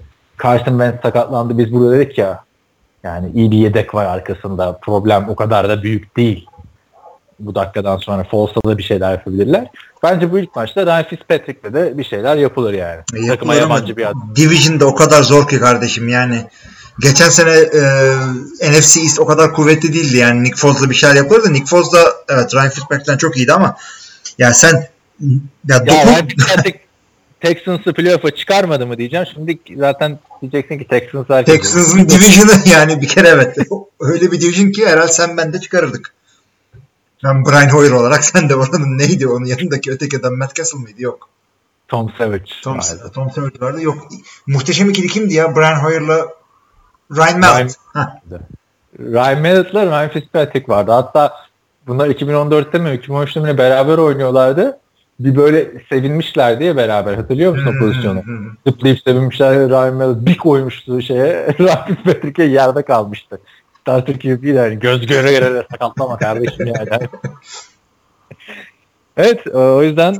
Carson 0.44 0.72
Wentz 0.72 1.02
sakatlandı 1.02 1.58
biz 1.58 1.74
burada 1.74 1.92
dedik 1.92 2.18
ya 2.18 2.44
yani 3.04 3.32
iyi 3.36 3.52
bir 3.52 3.58
yedek 3.58 3.96
var 3.96 4.06
arkasında. 4.06 4.80
Problem 4.82 5.30
o 5.30 5.36
kadar 5.36 5.70
da 5.70 5.84
büyük 5.84 6.18
değil. 6.18 6.46
Bu 7.40 7.56
dakikadan 7.56 7.98
sonra 7.98 8.24
Foles'ta 8.24 8.70
da 8.70 8.78
bir 8.78 8.84
şeyler 8.84 9.12
yapabilirler. 9.12 9.68
Bence 10.04 10.32
bu 10.32 10.40
ilk 10.40 10.56
maçta 10.56 10.86
Ryan 10.86 11.04
Fitzpatrick'le 11.04 11.74
de 11.74 11.98
bir 11.98 12.04
şeyler 12.04 12.36
yapılır 12.36 12.74
yani. 12.74 13.02
E, 13.16 13.28
Takıma 13.28 13.56
yabancı 13.56 13.98
bir 13.98 14.06
adam. 14.06 14.34
Division'da 14.36 14.86
o 14.86 14.96
kadar 14.96 15.24
zor 15.24 15.48
ki 15.48 15.60
kardeşim 15.60 16.08
yani. 16.08 16.46
Geçen 17.00 17.30
sene 17.30 17.52
e, 17.52 17.82
NFC 18.72 19.02
East 19.02 19.20
o 19.20 19.26
kadar 19.26 19.54
kuvvetli 19.54 19.94
değildi 19.94 20.18
yani 20.18 20.44
Nick 20.44 20.58
Foles'la 20.58 20.90
bir 20.90 20.96
şeyler 20.96 21.16
yapılır 21.16 21.44
da 21.44 21.50
Nick 21.50 21.66
Foles 21.66 21.92
da 21.92 22.16
evet 22.30 22.54
Ryan 22.56 22.70
Fitzpatrick'ten 22.70 23.18
çok 23.18 23.38
iyiydi 23.38 23.54
ama 23.54 23.78
ya 24.38 24.54
sen 24.54 24.90
ya, 25.20 25.38
ya 25.66 25.86
Ryan 25.86 26.28
Fitzpatrick 26.28 26.80
Texans'ı 27.42 27.94
playoff'a 27.94 28.32
çıkarmadı 28.32 28.88
mı 28.88 28.98
diyeceğim. 28.98 29.26
Şimdi 29.34 29.60
zaten 29.78 30.20
diyeceksin 30.42 30.80
ki 30.80 30.88
Texans 30.88 31.46
Texans'ın 31.46 32.10
division'ı 32.10 32.52
yani 32.66 33.02
bir 33.02 33.08
kere 33.08 33.28
evet. 33.28 33.58
Öyle 34.00 34.32
bir 34.32 34.42
division 34.42 34.72
ki 34.72 34.88
herhalde 34.88 35.12
sen 35.12 35.38
ben 35.38 35.54
de 35.54 35.60
çıkarırdık. 35.60 36.14
Ben 37.24 37.46
Brian 37.46 37.70
Hoyer 37.70 37.92
olarak 37.92 38.26
sen 38.26 38.50
de 38.50 38.56
oranın 38.56 38.98
neydi 38.98 39.28
onun 39.28 39.46
yanındaki 39.46 39.92
öteki 39.92 40.18
adam 40.18 40.38
Matt 40.38 40.56
Castle 40.56 40.80
mıydı? 40.80 41.02
Yok. 41.02 41.30
Tom 41.88 42.14
Savage. 42.18 42.52
Tom, 42.64 42.80
Tom 43.14 43.32
Savage 43.32 43.60
vardı. 43.60 43.82
Yok. 43.82 44.08
Muhteşem 44.48 44.90
ikili 44.90 45.08
kimdi 45.08 45.34
ya? 45.34 45.56
Brian 45.56 45.84
Hoyer'la 45.84 46.28
Ryan 47.12 47.40
Mallett. 47.40 47.76
Ryan 49.00 49.42
Mallett'la 49.42 49.86
Ryan 49.86 50.10
Fitzpatrick 50.10 50.74
vardı. 50.74 50.92
Hatta 50.92 51.34
bunlar 51.88 52.10
2014'te 52.10 52.80
mi 52.80 52.90
2013'te 52.90 53.40
mi 53.40 53.58
beraber 53.58 53.98
oynuyorlardı. 53.98 54.80
Bir 55.20 55.36
böyle 55.36 55.72
sevinmişler 55.90 56.60
diye 56.60 56.78
beraber. 56.78 57.14
Hatırlıyor 57.14 57.52
musun 57.52 57.76
o 57.76 57.80
pozisyonu? 57.80 58.24
Zıplayıp 58.68 59.00
sevinmişler. 59.00 59.70
Ryan 59.70 59.94
Mallett 59.94 60.26
bir 60.26 60.38
koymuştu 60.38 61.02
şeye. 61.02 61.56
Ryan 61.60 61.86
Fitzpatrick'e 61.86 62.44
yerde 62.44 62.82
kalmıştı. 62.82 63.40
Starter 63.82 64.20
QB 64.20 64.44
yani 64.44 64.80
göz 64.80 65.08
göre 65.08 65.32
göre 65.32 65.66
sakatlama 65.72 66.18
kardeşim 66.18 66.68
yani. 66.68 66.90
evet 69.18 69.48
o 69.48 69.84
yüzden 69.84 70.16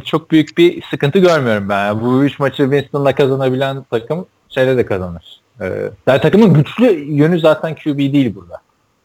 çok 0.00 0.30
büyük 0.30 0.58
bir 0.58 0.82
sıkıntı 0.82 1.18
görmüyorum 1.18 1.68
ben. 1.68 2.00
Bu 2.00 2.24
üç 2.24 2.38
maçı 2.38 2.62
Winston'la 2.62 3.14
kazanabilen 3.14 3.84
takım 3.90 4.26
şeyle 4.48 4.76
de 4.76 4.86
kazanır. 4.86 5.43
Ee, 5.60 5.90
yani 6.06 6.20
takımın 6.20 6.54
güçlü 6.54 6.86
yönü 7.14 7.40
zaten 7.40 7.74
QB 7.74 7.98
değil 7.98 8.34
burada. 8.34 8.60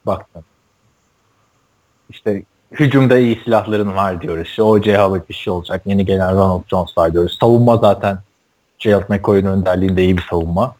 Baktım. 0.05 0.43
İşte 2.09 2.43
hücumda 2.71 3.17
iyi 3.17 3.41
silahların 3.43 3.95
var 3.95 4.21
diyoruz. 4.21 4.47
İşte 4.47 4.63
O.J. 4.63 4.97
Howard 4.97 5.29
bir 5.29 5.33
şey 5.33 5.53
olacak. 5.53 5.81
Yeni 5.85 6.05
gelen 6.05 6.33
Ronald 6.33 6.63
Jones 6.67 6.97
var 6.97 7.13
diyoruz. 7.13 7.37
Savunma 7.41 7.77
zaten 7.77 8.19
Gerald 8.79 9.09
McCoy'un 9.09 9.45
önderliğinde 9.45 10.03
iyi 10.03 10.17
bir 10.17 10.25
savunma. 10.29 10.75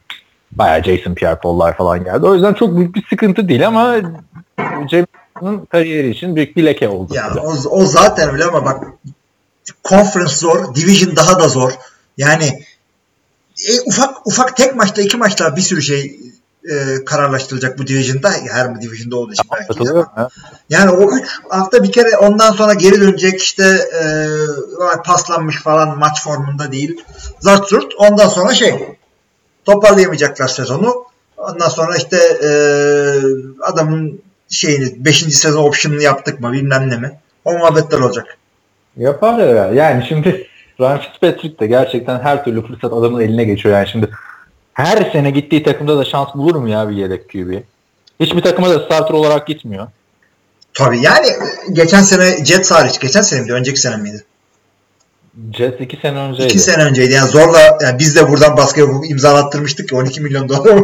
Bayağı 0.52 0.84
Jason 0.84 1.14
Pierre-Paul'lar 1.14 1.78
falan 1.78 2.04
geldi. 2.04 2.26
O 2.26 2.34
yüzden 2.34 2.54
çok 2.54 2.76
büyük 2.76 2.96
bir 2.96 3.06
sıkıntı 3.10 3.50
değil 3.50 3.68
ama 3.68 3.96
James'in 4.92 5.66
kariyeri 5.66 6.10
için 6.10 6.36
büyük 6.36 6.58
bir 6.58 6.66
leke 6.66 6.90
oldu. 6.90 7.14
Ya 7.16 7.34
o, 7.44 7.54
o 7.70 7.86
zaten 7.86 8.30
öyle 8.30 8.46
ama 8.46 8.66
bak 8.66 8.84
conference 9.84 10.36
zor, 10.36 10.76
division 10.76 11.16
daha 11.16 11.40
da 11.40 11.48
zor. 11.48 11.72
Yani 12.18 12.64
e, 13.68 13.82
ufak 13.86 14.28
ufak 14.28 14.58
tek 14.58 14.76
maçta 14.76 15.02
iki 15.02 15.18
maçta 15.18 15.56
bir 15.56 15.62
sürü 15.62 15.82
şey 15.82 16.20
e, 16.70 17.06
kararlaştırılacak 17.06 17.78
bu 17.78 17.88
division'da 17.88 18.32
her 18.52 18.82
division'da 18.82 19.18
olduğu 19.18 19.34
için 19.34 19.46
belki 19.52 19.86
de. 19.86 20.06
Yani 20.70 20.92
o 20.92 21.18
üç 21.18 21.40
hafta 21.50 21.84
bir 21.84 21.92
kere 21.92 22.18
ondan 22.18 22.52
sonra 22.52 22.74
geri 22.74 23.02
dönecek 23.02 23.42
işte 23.42 23.64
e, 23.64 24.04
paslanmış 25.06 25.62
falan 25.62 25.98
maç 25.98 26.24
formunda 26.24 26.72
değil. 26.72 27.04
Zart 27.40 27.68
zurt. 27.70 27.94
Ondan 27.98 28.28
sonra 28.28 28.54
şey 28.54 28.98
toparlayamayacaklar 29.66 30.48
sezonu. 30.48 31.06
Ondan 31.38 31.70
sonra 31.70 31.96
işte 31.96 32.18
e, 32.44 32.50
adamın 33.62 34.22
şeyini 34.50 35.06
5. 35.06 35.18
sezon 35.18 35.64
option'ını 35.64 36.04
yaptık 36.04 36.40
mı 36.40 36.52
bilmem 36.52 36.90
ne 36.90 36.98
mi. 36.98 37.20
O 37.46 37.54
muhabbetler 37.54 38.00
olacak. 38.00 38.38
Yapar 38.98 39.38
ya. 39.38 39.72
Yani 39.72 40.06
şimdi 40.10 40.48
Ryan 40.80 41.00
Fitzpatrick 41.00 41.60
de 41.60 41.68
gerçekten 41.68 42.20
her 42.20 42.44
türlü 42.44 42.68
fırsat 42.68 42.94
adamın 42.94 43.22
eline 43.22 43.44
geçiyor 43.44 43.76
yani 43.76 43.88
şimdi. 43.88 44.10
Her 44.74 45.12
sene 45.12 45.32
gittiği 45.32 45.64
takımda 45.64 45.98
da 45.98 46.06
şans 46.06 46.36
bulur 46.36 46.56
mu 46.56 46.70
ya 46.70 46.90
bir 46.90 46.96
yedek 46.96 47.30
QB? 47.30 47.54
Hiçbir 48.20 48.42
takıma 48.42 48.70
da 48.70 48.80
starter 48.80 49.14
olarak 49.14 49.48
gitmiyor. 49.48 49.88
Tabii 50.74 51.02
yani 51.02 51.28
geçen 51.74 52.02
sene 52.02 52.46
Jets 52.46 52.72
hariç. 52.72 53.00
Geçen 53.00 53.22
sene 53.22 53.42
miydi? 53.42 53.54
Önceki 53.54 53.80
sene 53.80 53.98
miydi? 53.98 54.24
Jets 55.58 55.82
iki 55.82 55.98
sene 55.98 56.20
önceydi. 56.20 56.50
İki 56.50 56.60
sene 56.60 56.84
önceydi. 56.84 57.14
Yani 57.14 57.30
zorla 57.30 57.78
yani 57.82 58.00
biz 58.00 58.16
de 58.16 58.30
buradan 58.30 58.58
baskıya 58.58 58.88
imzalattırmıştık 59.04 59.90
ki 59.90 59.96
12 59.96 60.22
milyon 60.22 60.50
dolar. 60.50 60.84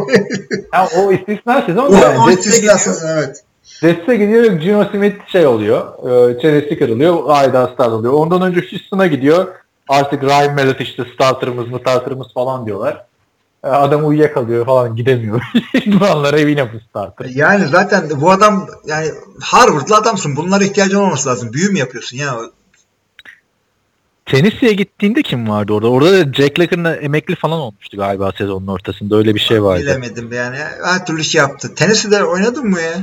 Ha, 0.70 0.88
o 0.98 1.12
istisna 1.12 1.62
sezon 1.66 1.92
o, 1.92 1.94
yani. 1.94 2.18
o 2.18 2.30
Jets'e 2.30 2.50
istisnasız 2.50 3.04
evet. 3.04 3.42
Jets'e 3.64 4.16
gidiyor 4.16 4.44
Gino 4.44 4.88
Smith 4.90 5.28
şey 5.32 5.46
oluyor. 5.46 6.08
E, 6.30 6.40
çenesi 6.40 6.78
kırılıyor. 6.78 7.22
Ayda 7.26 7.70
start 7.74 7.88
oluyor. 7.88 8.12
Ondan 8.12 8.42
önce 8.42 8.60
Houston'a 8.70 9.06
gidiyor. 9.06 9.46
Artık 9.88 10.22
Ryan 10.22 10.54
Mallett 10.54 10.80
işte 10.80 11.04
starterımız 11.14 11.68
mı 11.68 11.78
starterımız 11.78 12.32
falan 12.34 12.66
diyorlar. 12.66 13.04
E, 13.64 13.68
adam 13.68 14.06
uyuyakalıyor 14.06 14.66
falan 14.66 14.96
gidemiyor. 14.96 15.42
İdmanlara 15.74 16.38
yine 16.38 16.72
bu 16.72 16.80
starter. 16.90 17.24
Yani 17.24 17.68
zaten 17.68 18.10
bu 18.20 18.30
adam 18.30 18.68
yani 18.86 19.10
Harvard'lı 19.40 19.96
adamsın. 19.96 20.36
Bunlara 20.36 20.64
ihtiyacın 20.64 20.96
olması 20.96 21.28
lazım. 21.28 21.52
Büyü 21.52 21.68
mü 21.68 21.78
yapıyorsun 21.78 22.16
ya? 22.16 22.36
Tennessee'ye 24.26 24.72
gittiğinde 24.72 25.22
kim 25.22 25.48
vardı 25.48 25.72
orada? 25.72 25.90
Orada 25.90 26.12
da 26.12 26.32
Jack 26.32 26.58
Lacker'ın 26.60 26.84
emekli 26.84 27.34
falan 27.36 27.60
olmuştu 27.60 27.96
galiba 27.96 28.32
sezonun 28.38 28.66
ortasında. 28.66 29.16
Öyle 29.16 29.34
bir 29.34 29.40
şey 29.40 29.62
vardı. 29.62 29.82
Bilemedim 29.82 30.32
yani. 30.32 30.56
Her 30.84 31.06
türlü 31.06 31.24
şey 31.24 31.38
yaptı. 31.38 31.74
Tennessee'de 31.74 32.24
oynadın 32.24 32.66
mı 32.66 32.80
ya? 32.80 32.94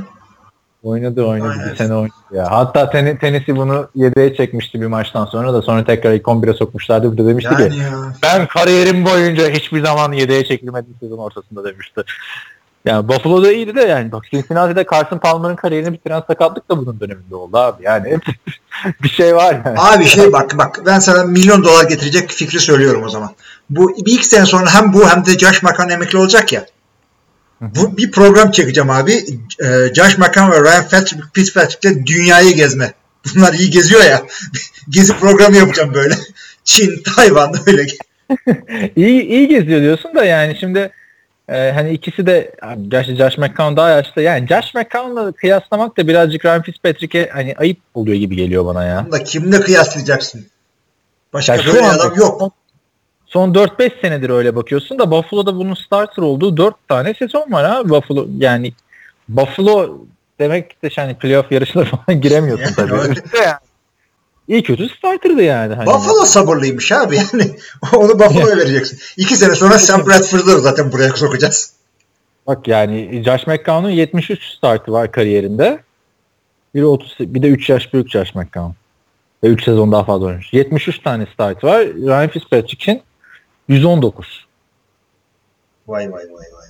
Oynadı 0.84 1.22
oynadı. 1.22 1.50
Aynen. 1.50 1.70
Bir 1.70 1.76
sene 1.76 1.94
oynadı 1.94 2.14
ya. 2.34 2.50
Hatta 2.50 2.90
ten, 2.90 3.16
Tennessee 3.18 3.56
bunu 3.56 3.88
yedeğe 3.94 4.36
çekmişti 4.36 4.80
bir 4.80 4.86
maçtan 4.86 5.26
sonra 5.26 5.52
da 5.52 5.62
sonra 5.62 5.84
tekrar 5.84 6.12
ilk 6.12 6.22
11'e 6.22 6.52
sokmuşlardı. 6.52 7.12
Bir 7.12 7.18
de 7.18 7.26
demişti 7.26 7.54
Yani 7.54 7.70
ki 7.70 7.78
ya. 7.78 8.12
ben 8.22 8.46
kariyerim 8.46 9.04
boyunca 9.04 9.50
hiçbir 9.50 9.84
zaman 9.84 10.12
yedeğe 10.12 10.44
çekilmedim 10.44 10.94
sezon 11.00 11.18
ortasında 11.18 11.64
demişti. 11.64 12.02
Yani 12.84 13.08
Buffalo'da 13.08 13.52
iyiydi 13.52 13.74
de 13.74 13.80
yani 13.80 14.12
bak 14.12 14.24
Cincinnati'de 14.30 14.86
Carson 14.92 15.18
Palmer'ın 15.18 15.56
kariyerini 15.56 15.92
bitiren 15.92 16.22
sakatlık 16.26 16.70
da 16.70 16.78
bunun 16.78 17.00
döneminde 17.00 17.36
oldu 17.36 17.56
abi. 17.56 17.82
Yani 17.84 18.18
bir 19.02 19.08
şey 19.08 19.36
var 19.36 19.60
yani. 19.64 19.80
Abi 19.80 20.04
şey 20.04 20.32
bak 20.32 20.58
bak 20.58 20.80
ben 20.86 20.98
sana 20.98 21.24
milyon 21.24 21.64
dolar 21.64 21.84
getirecek 21.84 22.30
fikri 22.30 22.60
söylüyorum 22.60 23.02
o 23.04 23.08
zaman. 23.08 23.30
Bu 23.70 23.88
bir 23.88 24.12
iki 24.12 24.26
sene 24.26 24.46
sonra 24.46 24.74
hem 24.74 24.92
bu 24.92 25.08
hem 25.08 25.26
de 25.26 25.38
Josh 25.38 25.62
McCown 25.62 25.90
emekli 25.90 26.18
olacak 26.18 26.52
ya. 26.52 26.66
Bu 27.60 27.96
bir 27.96 28.10
program 28.10 28.50
çekeceğim 28.50 28.90
abi. 28.90 29.12
Ee, 29.64 29.94
Josh 29.94 30.18
McCown 30.18 30.52
ve 30.52 30.60
Ryan 30.60 30.84
Fitzpatrick- 30.84 31.22
Fitzpatrick'le 31.34 32.06
dünyayı 32.06 32.54
gezme. 32.54 32.92
Bunlar 33.34 33.54
iyi 33.54 33.70
geziyor 33.70 34.04
ya. 34.04 34.22
Gezi 34.88 35.16
programı 35.18 35.56
yapacağım 35.56 35.94
böyle. 35.94 36.14
Çin, 36.64 37.02
Tayvan 37.02 37.54
öyle. 37.66 37.86
iyi, 38.96 39.22
iyi 39.22 39.48
geziyor 39.48 39.80
diyorsun 39.80 40.14
da 40.14 40.24
yani 40.24 40.56
şimdi 40.60 40.90
e, 41.48 41.72
hani 41.74 41.92
ikisi 41.92 42.26
de 42.26 42.54
gerçi 42.88 43.16
Josh 43.16 43.38
McCown 43.38 43.76
daha 43.76 43.88
yaşlı. 43.90 44.22
Yani 44.22 44.46
Josh 44.48 44.74
McCown'la 44.74 45.32
kıyaslamak 45.32 45.98
da 45.98 46.08
birazcık 46.08 46.44
Ryan 46.44 46.62
Fitzpatrick'e 46.62 47.30
hani 47.32 47.54
ayıp 47.58 47.78
oluyor 47.94 48.16
gibi 48.16 48.36
geliyor 48.36 48.66
bana 48.66 48.84
ya. 48.84 49.06
Da 49.12 49.24
kimle 49.24 49.60
kıyaslayacaksın? 49.60 50.46
Başka 51.32 51.54
Ya 51.54 51.64
böyle 51.66 51.86
adam 51.86 52.16
yok. 52.16 52.52
Son 53.34 53.52
4-5 53.54 54.00
senedir 54.00 54.30
öyle 54.30 54.56
bakıyorsun 54.56 54.98
da 54.98 55.10
Buffalo'da 55.10 55.56
bunun 55.56 55.74
starter 55.74 56.22
olduğu 56.22 56.56
4 56.56 56.74
tane 56.88 57.14
sezon 57.14 57.52
var 57.52 57.66
ha 57.66 57.88
Buffalo 57.88 58.26
yani 58.38 58.72
Buffalo 59.28 59.98
demek 60.38 60.82
de 60.82 60.88
hani 60.96 61.14
playoff 61.14 61.52
yarışına 61.52 61.84
falan 62.06 62.20
giremiyorsun 62.20 62.74
tabii. 62.74 62.92
yani. 63.44 63.56
İyi 64.48 64.62
kötü 64.62 64.88
starterdı 64.88 65.42
yani. 65.42 65.74
Hani. 65.74 65.86
Buffalo 65.86 66.24
sabırlıymış 66.24 66.92
abi 66.92 67.16
yani. 67.16 67.56
Onu 67.92 68.18
Buffalo'ya 68.18 68.56
vereceksin. 68.56 68.98
İki 69.16 69.36
sene 69.36 69.54
sonra 69.54 69.78
Sam 69.78 70.06
Bradford'ı 70.06 70.60
zaten 70.60 70.92
buraya 70.92 71.10
sokacağız. 71.10 71.72
Bak 72.46 72.68
yani 72.68 73.22
Josh 73.24 73.46
McCown'un 73.46 73.90
73 73.90 74.56
startı 74.56 74.92
var 74.92 75.12
kariyerinde. 75.12 75.82
Biri 76.74 76.86
30 76.86 77.16
bir 77.20 77.42
de 77.42 77.48
3 77.48 77.70
yaş 77.70 77.92
büyük 77.92 78.10
Josh 78.10 78.34
McCown. 78.34 78.70
Ve 79.44 79.48
3 79.48 79.64
sezon 79.64 79.92
daha 79.92 80.04
fazla 80.04 80.26
oynamış. 80.26 80.52
73 80.52 80.98
tane 80.98 81.26
start 81.34 81.64
var. 81.64 81.86
Ryan 81.86 82.28
Fitzpatrick'in 82.28 83.02
119. 83.68 84.46
Vay 85.86 86.12
vay 86.12 86.24
vay 86.24 86.32
vay. 86.32 86.64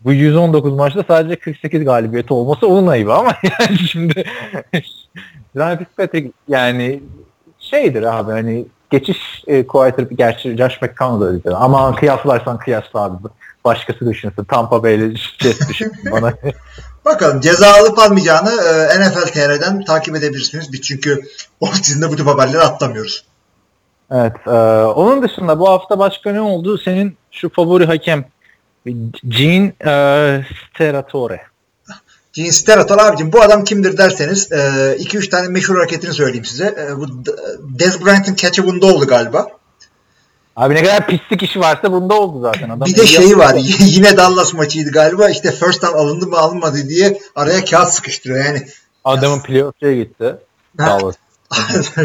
Bu 0.00 0.12
119 0.12 0.72
maçta 0.72 1.04
sadece 1.08 1.36
48 1.36 1.84
galibiyeti 1.84 2.34
olması 2.34 2.66
onun 2.66 2.86
ayıbı 2.86 3.14
ama 3.14 3.36
yani 3.60 3.78
şimdi 3.78 4.24
Ryan 5.56 5.78
Fitzpatrick 5.78 6.32
yani 6.48 7.02
şeydir 7.58 8.02
abi 8.02 8.32
hani 8.32 8.66
geçiş 8.90 9.44
e, 9.46 9.66
quarterback 9.66 10.18
gerçi 10.18 10.56
Josh 10.56 10.82
McCown 10.82 11.20
da 11.20 11.24
öyle 11.24 11.56
ama 11.56 11.94
kıyaslarsan 11.94 12.58
kıyasla 12.58 13.00
abi 13.00 13.16
başkası 13.64 14.10
düşünsün 14.10 14.44
Tampa 14.44 14.82
Bay'le 14.82 15.16
Jets 15.38 15.68
düşün 15.68 15.92
bana 16.12 16.32
Bakalım 17.04 17.40
ceza 17.40 17.66
alıp 17.66 17.98
almayacağını 17.98 18.50
e, 18.50 19.00
NFL 19.00 19.26
TR'den 19.32 19.84
takip 19.84 20.16
edebilirsiniz. 20.16 20.72
Biz 20.72 20.80
çünkü 20.80 21.20
off-season'da 21.60 22.10
bu 22.10 22.16
tip 22.16 22.26
haberleri 22.26 22.62
atlamıyoruz. 22.62 23.24
Evet. 24.10 24.32
e, 24.46 24.50
onun 24.84 25.22
dışında 25.22 25.58
bu 25.58 25.68
hafta 25.68 25.98
başka 25.98 26.32
ne 26.32 26.40
oldu? 26.40 26.78
Senin 26.78 27.16
şu 27.30 27.48
favori 27.48 27.86
hakem 27.86 28.24
Gene 29.28 29.72
e, 29.86 29.92
Steratore. 30.74 31.40
Gene 32.32 32.52
Steratore 32.52 33.02
abicim 33.02 33.32
bu 33.32 33.40
adam 33.42 33.64
kimdir 33.64 33.98
derseniz 33.98 34.50
2-3 34.50 35.30
tane 35.30 35.48
meşhur 35.48 35.76
hareketini 35.76 36.12
söyleyeyim 36.12 36.44
size. 36.44 36.64
E, 36.64 36.96
bu 36.96 37.26
D- 37.26 37.30
Dez 37.78 38.04
Bryant'ın 38.04 38.34
catch'ı 38.34 38.66
bunda 38.66 38.86
oldu 38.86 39.06
galiba. 39.06 39.48
Abi 40.56 40.74
ne 40.74 40.82
kadar 40.82 41.06
pislik 41.06 41.42
işi 41.42 41.60
varsa 41.60 41.92
bunda 41.92 42.14
oldu 42.14 42.40
zaten. 42.40 42.68
Adam 42.68 42.86
Bir 42.86 42.96
de 42.96 43.06
şeyi 43.06 43.38
var 43.38 43.54
yine 43.80 44.16
Dallas 44.16 44.54
maçıydı 44.54 44.90
galiba 44.90 45.28
işte 45.28 45.52
first 45.52 45.82
down 45.82 45.96
alındı 45.96 46.26
mı 46.26 46.36
alınmadı 46.36 46.88
diye 46.88 47.20
araya 47.34 47.64
kağıt 47.64 47.88
sıkıştırıyor 47.88 48.44
yani. 48.44 48.66
Adamın 49.04 49.40
playoff'ya 49.40 49.92
gitti. 49.92 50.36
Ha. 50.78 50.86
Dallas. 50.86 51.14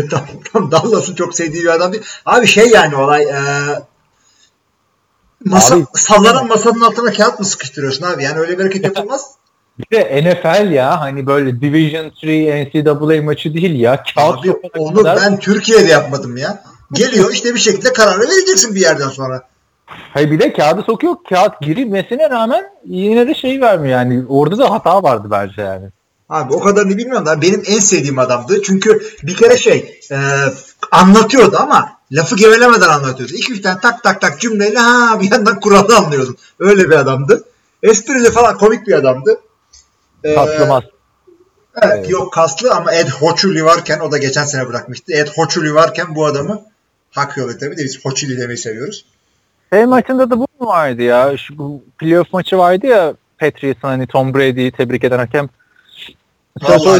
Tam, 0.09 0.25
tam 0.53 0.71
Dallas'ın 0.71 1.15
çok 1.15 1.35
sevdiği 1.35 1.63
bir 1.63 1.69
adam 1.69 1.93
değil. 1.93 2.03
Abi 2.25 2.47
şey 2.47 2.69
yani 2.69 2.95
olay 2.95 3.23
e, 3.23 3.39
masa, 5.45 5.75
Abi- 5.75 5.85
sallanan 5.93 6.47
masanın 6.47 6.81
altına 6.81 7.11
kağıt 7.11 7.39
mı 7.39 7.45
sıkıştırıyorsun 7.45 8.05
abi? 8.05 8.23
Yani 8.23 8.39
öyle 8.39 8.57
bir 8.57 8.63
hareket 8.63 8.83
yapılmaz. 8.83 9.31
Bir 9.79 9.97
de 9.97 10.21
NFL 10.23 10.71
ya 10.71 11.01
hani 11.01 11.27
böyle 11.27 11.61
Division 11.61 12.05
3 12.05 12.23
NCAA 12.23 13.21
maçı 13.21 13.53
değil 13.53 13.79
ya. 13.79 14.03
Kağıt 14.15 14.39
Abi 14.39 14.51
onu 14.77 14.97
kadar- 14.97 15.19
ben 15.21 15.39
Türkiye'de 15.39 15.91
yapmadım 15.91 16.37
ya. 16.37 16.63
Geliyor 16.91 17.33
işte 17.33 17.53
bir 17.55 17.59
şekilde 17.59 17.93
kararı 17.93 18.19
vereceksin 18.19 18.75
bir 18.75 18.81
yerden 18.81 19.09
sonra. 19.09 19.47
Hayır 20.13 20.31
bir 20.31 20.39
de 20.39 20.53
kağıdı 20.53 20.81
sokuyor. 20.81 21.15
Kağıt 21.29 21.61
girilmesine 21.61 22.29
rağmen 22.29 22.69
yine 22.85 23.27
de 23.27 23.35
şey 23.35 23.61
vermiyor 23.61 23.99
yani. 23.99 24.23
Orada 24.29 24.57
da 24.57 24.71
hata 24.71 25.03
vardı 25.03 25.27
bence 25.31 25.61
yani. 25.61 25.89
Abi 26.31 26.53
o 26.53 26.59
kadarını 26.59 26.97
bilmiyorum 26.97 27.25
da 27.25 27.41
benim 27.41 27.63
en 27.65 27.79
sevdiğim 27.79 28.19
adamdı. 28.19 28.61
Çünkü 28.61 29.01
bir 29.23 29.35
kere 29.35 29.57
şey 29.57 29.99
e, 30.11 30.17
anlatıyordu 30.91 31.57
ama 31.59 31.97
lafı 32.11 32.35
gevelemeden 32.35 32.89
anlatıyordu. 32.89 33.33
2-3 33.33 33.61
tane 33.61 33.79
tak 33.79 34.03
tak 34.03 34.21
tak 34.21 34.39
cümleyle 34.39 34.79
ha 34.79 35.19
bir 35.19 35.31
yandan 35.31 35.59
kuralı 35.59 35.97
anlıyordun. 35.97 36.37
Öyle 36.59 36.89
bir 36.89 36.95
adamdı. 36.95 37.43
Esprili 37.83 38.31
falan 38.31 38.57
komik 38.57 38.87
bir 38.87 38.93
adamdı. 38.93 39.41
E, 40.23 40.35
Katlamaz. 40.35 40.83
Evet, 41.81 41.93
Evet. 41.95 42.09
yok 42.09 42.33
kaslı 42.33 42.71
ama 42.71 42.93
Ed 42.93 43.07
Hochuli 43.07 43.65
varken 43.65 43.99
o 43.99 44.11
da 44.11 44.17
geçen 44.17 44.45
sene 44.45 44.67
bırakmıştı. 44.67 45.13
Ed 45.13 45.27
Hochuli 45.27 45.73
varken 45.73 46.15
bu 46.15 46.25
adamı 46.25 46.61
hak 47.11 47.37
yolu 47.37 47.57
tabii 47.57 47.77
de 47.77 47.83
biz 47.83 48.05
Hochuli 48.05 48.37
demeyi 48.37 48.57
seviyoruz. 48.57 49.05
Şey 49.73 49.85
maçında 49.85 50.29
da 50.29 50.39
bu 50.39 50.47
mu 50.59 50.67
vardı 50.67 51.01
ya? 51.01 51.37
Şu 51.37 51.81
playoff 51.97 52.33
maçı 52.33 52.57
vardı 52.57 52.87
ya 52.87 53.13
Patriots'ın 53.39 53.87
hani 53.87 54.07
Tom 54.07 54.33
Brady'yi 54.33 54.71
tebrik 54.71 55.03
eden 55.03 55.17
hakem. 55.17 55.49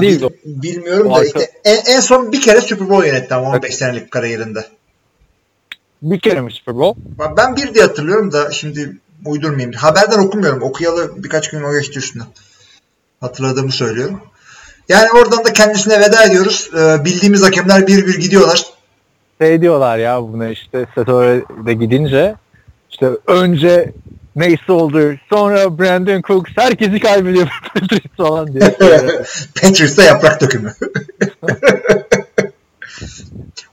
Değildi 0.02 0.26
o. 0.26 0.30
bil- 0.30 0.62
bilmiyorum 0.62 1.08
O 1.12 1.16
da 1.16 1.20
arka- 1.20 1.26
işte 1.26 1.52
en, 1.66 1.96
en 1.96 2.00
son 2.00 2.32
bir 2.32 2.42
kere 2.42 2.62
Super 2.62 2.90
Bowl 2.90 3.08
yönetti 3.08 3.34
ama 3.34 3.50
15 3.50 3.76
senelik 3.76 4.12
kariyerinde. 4.12 4.66
Bir 6.02 6.20
kere 6.20 6.42
mi 6.42 6.52
Super 6.52 6.76
Bowl? 6.76 7.00
Ben 7.38 7.56
bir 7.56 7.74
diye 7.74 7.84
hatırlıyorum 7.84 8.32
da 8.32 8.52
şimdi 8.52 8.98
uydurmayayım. 9.26 9.72
Haberden 9.74 10.20
okumuyorum. 10.20 10.62
Okuyalı 10.62 11.24
birkaç 11.24 11.50
gün 11.50 11.64
o 11.64 11.74
geçti 11.74 12.00
üstüne. 12.00 12.24
Hatırladığımı 13.22 13.72
söylüyorum. 13.72 14.22
Yani 14.90 15.12
oradan 15.12 15.46
da 15.46 15.54
kendisine 15.54 16.00
veda 16.00 16.24
ediyoruz. 16.24 16.70
Ee, 16.78 17.06
bildiğimiz 17.06 17.44
hakemler 17.44 17.88
bir 17.88 18.08
bir 18.08 18.20
gidiyorlar. 18.20 18.66
Şey 19.42 19.62
diyorlar 19.62 19.98
ya 19.98 20.22
buna 20.22 20.50
işte 20.50 20.86
Statore'de 20.92 21.74
gidince 21.74 22.36
işte 22.92 23.10
önce 23.28 23.94
neyse 24.36 24.72
oldu 24.72 25.13
sonra 25.30 25.80
Brandon 25.80 26.22
Cooks 26.22 26.52
herkesi 26.56 27.00
kaybediyor 27.00 27.48
Patriots 27.74 28.15
falan 28.17 28.54
diye. 28.54 28.62
Patriots'ta 29.62 30.04
yaprak 30.04 30.41
dökümü. 30.41 30.74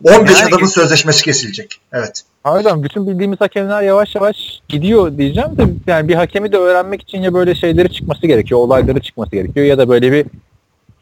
15 0.04 0.40
Yani- 0.40 0.48
adamın 0.48 0.66
sözleşmesi 0.66 1.24
kesilecek. 1.24 1.80
Evet. 1.92 2.22
Harbiden 2.44 2.82
bütün 2.82 3.06
bildiğimiz 3.06 3.40
hakemler 3.40 3.82
yavaş 3.82 4.14
yavaş 4.14 4.36
gidiyor 4.68 5.18
diyeceğim 5.18 5.56
de 5.56 5.62
yani 5.86 6.08
bir 6.08 6.14
hakemi 6.14 6.52
de 6.52 6.56
öğrenmek 6.56 7.02
için 7.02 7.22
ya 7.22 7.34
böyle 7.34 7.54
şeyleri 7.54 7.92
çıkması 7.92 8.26
gerekiyor, 8.26 8.60
olayları 8.60 9.00
çıkması 9.00 9.30
gerekiyor 9.30 9.66
ya 9.66 9.78
da 9.78 9.88
böyle 9.88 10.12
bir 10.12 10.26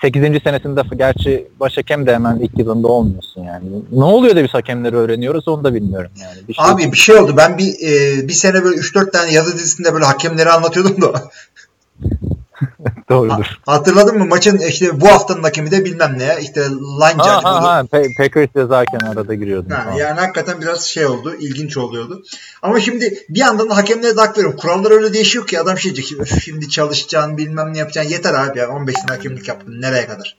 8. 0.02 0.42
senesinde 0.42 0.82
gerçi 0.96 1.48
baş 1.60 1.76
hakem 1.76 2.06
de 2.06 2.14
hemen 2.14 2.38
ilk 2.38 2.58
yılında 2.58 2.88
olmuyorsun 2.88 3.44
yani. 3.44 3.64
Ne 3.92 4.04
oluyor 4.04 4.36
da 4.36 4.44
biz 4.44 4.54
hakemleri 4.54 4.96
öğreniyoruz 4.96 5.48
onu 5.48 5.64
da 5.64 5.74
bilmiyorum 5.74 6.10
yani. 6.22 6.48
Bir 6.48 6.54
şey... 6.54 6.64
Abi 6.64 6.92
bir 6.92 6.96
şey 6.96 7.16
oldu. 7.16 7.34
Ben 7.36 7.58
bir 7.58 7.74
e, 7.82 8.28
bir 8.28 8.32
sene 8.32 8.64
böyle 8.64 8.76
3-4 8.80 9.10
tane 9.10 9.32
yazı 9.32 9.54
dizisinde 9.54 9.94
böyle 9.94 10.04
hakemleri 10.04 10.50
anlatıyordum 10.50 11.02
da 11.02 11.12
Doğrudur. 13.10 13.60
Hatırladın 13.66 14.18
mı 14.18 14.26
maçın 14.26 14.58
işte 14.58 15.00
bu 15.00 15.08
haftanın 15.08 15.42
hakemi 15.42 15.70
de 15.70 15.84
bilmem 15.84 16.18
ne 16.18 16.36
işte 16.40 16.60
line 16.70 17.12
judge 17.12 17.22
ha, 17.22 17.62
ha, 17.62 17.62
ha. 17.62 17.84
Packers 18.18 18.48
yazarken 18.54 18.98
arada 18.98 19.34
giriyordum. 19.34 19.70
Yani, 19.70 19.98
yani 20.00 20.20
hakikaten 20.20 20.60
biraz 20.60 20.82
şey 20.82 21.06
oldu 21.06 21.34
ilginç 21.34 21.76
oluyordu. 21.76 22.22
Ama 22.62 22.80
şimdi 22.80 23.14
bir 23.28 23.40
yandan 23.40 23.70
da 23.70 23.76
hakemlere 23.76 24.16
de 24.16 24.20
hak 24.20 24.38
veriyorum. 24.38 24.58
Kurallar 24.58 24.90
öyle 24.90 25.12
değişiyor 25.12 25.46
ki 25.46 25.60
adam 25.60 25.78
şey 25.78 25.96
diyecek 25.96 26.40
şimdi 26.42 26.68
çalışacaksın 26.68 27.38
bilmem 27.38 27.74
ne 27.74 27.78
yapacaksın 27.78 28.12
yeter 28.12 28.34
abi 28.34 28.58
ya 28.58 28.70
15 28.70 28.94
sene 28.94 29.16
hakemlik 29.16 29.48
yaptın 29.48 29.80
nereye 29.80 30.06
kadar? 30.06 30.36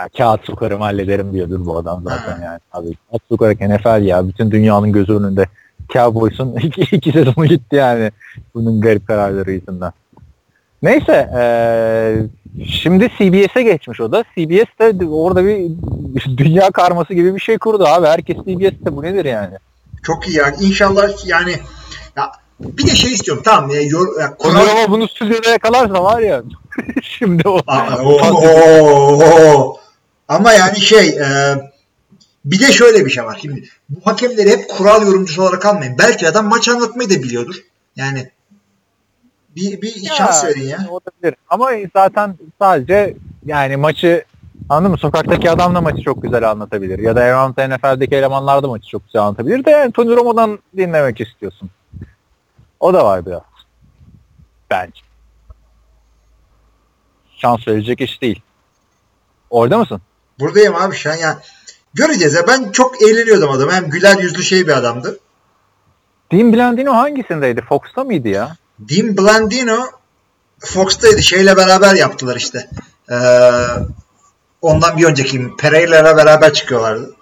Ya, 0.00 0.08
kağıt 0.18 0.44
sokarım 0.44 0.80
hallederim 0.80 1.32
diyordur 1.32 1.66
bu 1.66 1.78
adam 1.78 2.02
zaten 2.04 2.38
ha. 2.38 2.44
yani. 2.44 2.60
Abi, 2.72 2.94
kağıt 3.10 3.22
sokarak 3.28 3.60
NFL 3.60 4.02
ya 4.02 4.28
bütün 4.28 4.50
dünyanın 4.50 4.92
gözü 4.92 5.12
önünde 5.12 5.46
Cowboys'un 5.92 6.56
iki, 6.62 6.96
iki 6.96 7.12
sezonu 7.12 7.46
gitti 7.46 7.76
yani 7.76 8.10
bunun 8.54 8.80
garip 8.80 9.06
kararları 9.06 9.52
yüzünden. 9.52 9.92
Neyse 10.82 11.30
e, 11.38 11.42
şimdi 12.64 13.08
CBS'e 13.18 13.62
geçmiş 13.62 14.00
o 14.00 14.12
da. 14.12 14.24
CBS 14.36 15.00
de 15.00 15.06
orada 15.06 15.44
bir 15.44 15.70
dünya 16.36 16.70
karması 16.70 17.14
gibi 17.14 17.34
bir 17.34 17.40
şey 17.40 17.58
kurdu 17.58 17.84
abi. 17.84 18.06
Herkes 18.06 18.36
CBS'te 18.36 18.96
bu 18.96 19.02
nedir 19.02 19.24
yani? 19.24 19.54
Çok 20.02 20.28
iyi 20.28 20.36
yani. 20.36 20.56
İnşallah 20.60 21.26
yani 21.26 21.54
ya 22.16 22.32
bir 22.60 22.86
de 22.86 22.94
şey 22.94 23.12
istiyorum 23.12 23.42
tamam 23.46 23.70
ya, 23.70 23.82
yor, 23.82 24.20
ya 24.20 24.36
Konor... 24.36 24.68
ama 24.68 24.90
bunu 24.90 25.08
stüdyoda 25.08 25.50
yakalarsa 25.50 26.04
var 26.04 26.20
ya 26.20 26.42
şimdi 27.02 27.48
o. 27.48 27.60
Aa, 27.66 27.96
o, 28.02 28.12
o, 28.12 29.24
o. 29.24 29.76
Ama 30.28 30.52
yani 30.52 30.80
şey 30.80 31.08
e, 31.08 31.54
bir 32.44 32.60
de 32.60 32.72
şöyle 32.72 33.06
bir 33.06 33.10
şey 33.10 33.24
var. 33.24 33.38
Şimdi 33.42 33.64
bu 33.88 34.00
hakemleri 34.04 34.50
hep 34.50 34.68
kural 34.68 35.06
yorumcusu 35.06 35.42
olarak 35.42 35.66
almayın. 35.66 35.98
Belki 35.98 36.28
adam 36.28 36.48
maç 36.48 36.68
anlatmayı 36.68 37.10
da 37.10 37.14
biliyordur. 37.22 37.54
Yani 37.96 38.30
bir, 39.56 39.82
bir 39.82 40.02
ya, 40.02 40.14
şans 40.14 40.44
verin 40.44 40.62
ya. 40.62 40.78
Olabilir. 40.90 41.34
Ama 41.48 41.70
zaten 41.94 42.34
sadece 42.58 43.16
yani 43.46 43.76
maçı 43.76 44.24
anladın 44.68 44.90
mı? 44.90 44.98
Sokaktaki 44.98 45.50
adam 45.50 45.74
da 45.74 45.80
maçı 45.80 46.02
çok 46.02 46.22
güzel 46.22 46.50
anlatabilir. 46.50 46.98
Ya 46.98 47.16
da 47.16 47.20
Around 47.20 47.54
NFL'deki 47.58 48.16
elemanlar 48.16 48.62
da 48.62 48.68
maçı 48.68 48.88
çok 48.88 49.04
güzel 49.04 49.22
anlatabilir 49.22 49.64
de 49.64 49.70
yani 49.70 49.92
Tony 49.92 50.16
Romo'dan 50.16 50.58
dinlemek 50.76 51.20
istiyorsun. 51.20 51.70
O 52.80 52.94
da 52.94 53.04
var 53.04 53.26
biraz. 53.26 53.42
Bence. 54.70 55.00
Şans 57.36 57.68
verecek 57.68 58.00
iş 58.00 58.22
değil. 58.22 58.42
Orada 59.50 59.78
mısın? 59.78 60.00
Buradayım 60.40 60.74
abi 60.74 60.94
şu 60.94 61.10
an 61.10 61.14
yani. 61.14 61.38
Göreceğiz 61.94 62.34
ya. 62.34 62.46
Ben 62.48 62.72
çok 62.72 63.02
eğleniyordum 63.02 63.50
adam. 63.50 63.70
Hem 63.70 63.90
güler 63.90 64.18
yüzlü 64.18 64.42
şey 64.42 64.66
bir 64.66 64.72
adamdı. 64.76 65.18
Dean 66.32 66.52
Blandino 66.52 66.92
hangisindeydi? 66.92 67.60
Fox'ta 67.60 68.04
mıydı 68.04 68.28
ya? 68.28 68.56
Dean 68.88 69.16
Blandino 69.16 69.78
Fox'taydı. 70.58 71.22
Şeyle 71.22 71.56
beraber 71.56 71.94
yaptılar 71.94 72.36
işte. 72.36 72.68
Ee, 73.10 73.16
ondan 74.62 74.98
bir 74.98 75.04
önceki 75.04 75.56
Pereira'yla 75.58 76.16
beraber 76.16 76.52
çıkıyorlardı. 76.52 77.14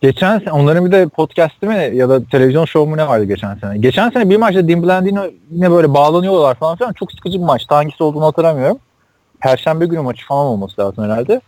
Geçen 0.00 0.38
sene 0.38 0.52
onların 0.52 0.86
bir 0.86 0.92
de 0.92 1.08
podcast'ı 1.08 1.66
mı 1.66 1.74
ya 1.74 2.08
da 2.08 2.24
televizyon 2.24 2.64
şovu 2.64 2.86
mu 2.86 2.96
ne 2.96 3.08
vardı 3.08 3.24
geçen 3.24 3.54
sene? 3.54 3.78
Geçen 3.78 4.10
sene 4.10 4.30
bir 4.30 4.36
maçta 4.36 4.68
Dean 4.68 4.82
Blandino 4.82 5.26
yine 5.50 5.70
böyle 5.70 5.94
bağlanıyorlar 5.94 6.54
falan 6.54 6.76
filan. 6.76 6.92
Çok 6.92 7.12
sıkıcı 7.12 7.38
bir 7.38 7.44
maçtı. 7.44 7.74
Hangisi 7.74 8.02
olduğunu 8.02 8.24
hatırlamıyorum. 8.24 8.78
Perşembe 9.40 9.86
günü 9.86 10.00
maçı 10.00 10.26
falan 10.26 10.46
olması 10.46 10.80
lazım 10.80 11.04
herhalde. 11.04 11.40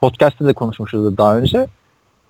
Podcast'te 0.00 0.46
de 0.46 0.52
konuşmuşuz 0.52 1.16
daha 1.16 1.36
önce 1.36 1.66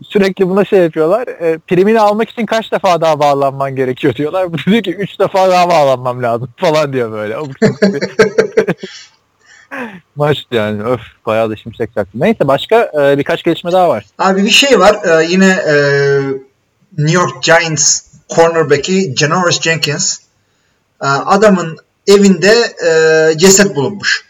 sürekli 0.03 0.49
buna 0.49 0.65
şey 0.65 0.79
yapıyorlar. 0.79 1.29
E, 1.29 1.59
primini 1.59 2.01
almak 2.01 2.31
için 2.31 2.47
kaç 2.47 2.73
defa 2.73 3.01
daha 3.01 3.19
bağlanman 3.19 3.77
gerekiyor 3.77 4.15
diyorlar. 4.15 4.53
Bu 4.53 4.59
diyor 4.59 4.83
ki 4.83 4.95
3 4.95 5.21
defa 5.21 5.51
daha 5.51 5.69
bağlanmam 5.69 6.23
lazım 6.23 6.49
falan 6.57 6.93
diyor 6.93 7.13
böyle. 7.13 7.37
Maç 10.17 10.39
yani 10.51 10.83
öf 10.85 11.01
bayağı 11.27 11.51
da 11.51 11.57
şimşek 11.57 11.95
çaktı. 11.95 12.11
Neyse 12.15 12.49
başka 12.49 12.91
e, 13.01 13.19
birkaç 13.19 13.43
gelişme 13.43 13.73
daha 13.73 13.89
var. 13.89 14.05
Abi 14.19 14.45
bir 14.45 14.51
şey 14.51 14.81
var. 14.81 14.97
Ee, 15.05 15.25
yine 15.25 15.47
e, 15.47 15.75
New 16.99 17.15
York 17.15 17.43
Giants 17.43 18.01
cornerback'i 18.37 19.15
Janoris 19.17 19.61
Jenkins 19.61 20.19
e, 21.03 21.07
adamın 21.07 21.79
evinde 22.07 22.75
e, 22.87 23.39
ceset 23.39 23.77
bulunmuş. 23.77 24.24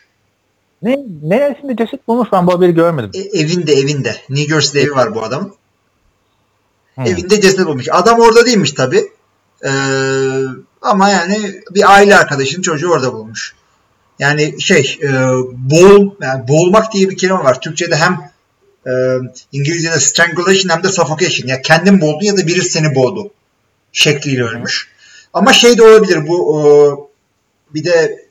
Ne, 0.85 0.99
neresinde 1.23 1.77
ceset 1.77 2.09
bulmuş 2.09 2.29
ben 2.33 2.47
bu 2.47 2.53
haberi 2.53 2.75
görmedim. 2.75 3.11
E, 3.15 3.39
evinde 3.41 3.73
evinde. 3.73 4.17
New 4.29 4.55
Jersey'de 4.55 4.87
evi 4.87 4.95
var 4.95 5.15
bu 5.15 5.23
adamın. 5.23 5.55
Hmm. 6.95 7.07
Evinde 7.07 7.41
ceset 7.41 7.67
bulmuş. 7.67 7.89
Adam 7.91 8.21
orada 8.21 8.47
değilmiş 8.47 8.73
tabi. 8.73 9.13
Ee, 9.65 9.71
ama 10.83 11.11
yani 11.11 11.61
bir 11.71 11.93
aile 11.93 12.17
arkadaşının 12.17 12.63
çocuğu 12.63 12.91
orada 12.91 13.13
bulmuş. 13.13 13.55
Yani 14.19 14.61
şey 14.61 14.99
e, 15.03 15.09
boğul, 15.53 16.11
yani 16.21 16.49
boğulmak 16.49 16.93
diye 16.93 17.11
bir 17.11 17.17
kelime 17.17 17.39
var. 17.39 17.61
Türkçe'de 17.61 17.97
hem 17.97 18.31
e, 18.87 18.93
İngilizce'de 19.53 20.01
strangulation 20.01 20.77
hem 20.77 20.83
de 20.83 20.89
suffocation. 20.89 21.49
Ya 21.49 21.63
kendin 21.63 22.01
boğdun 22.01 22.27
ya 22.27 22.37
da 22.37 22.47
biri 22.47 22.63
seni 22.63 22.95
boğdu 22.95 23.31
şekliyle 23.93 24.43
ölmüş. 24.43 24.89
Ama 25.33 25.53
şey 25.53 25.79
de 25.79 25.83
olabilir 25.83 26.29
bu 26.29 26.61
e, 26.61 26.65
bir 27.75 27.85
de 27.85 28.25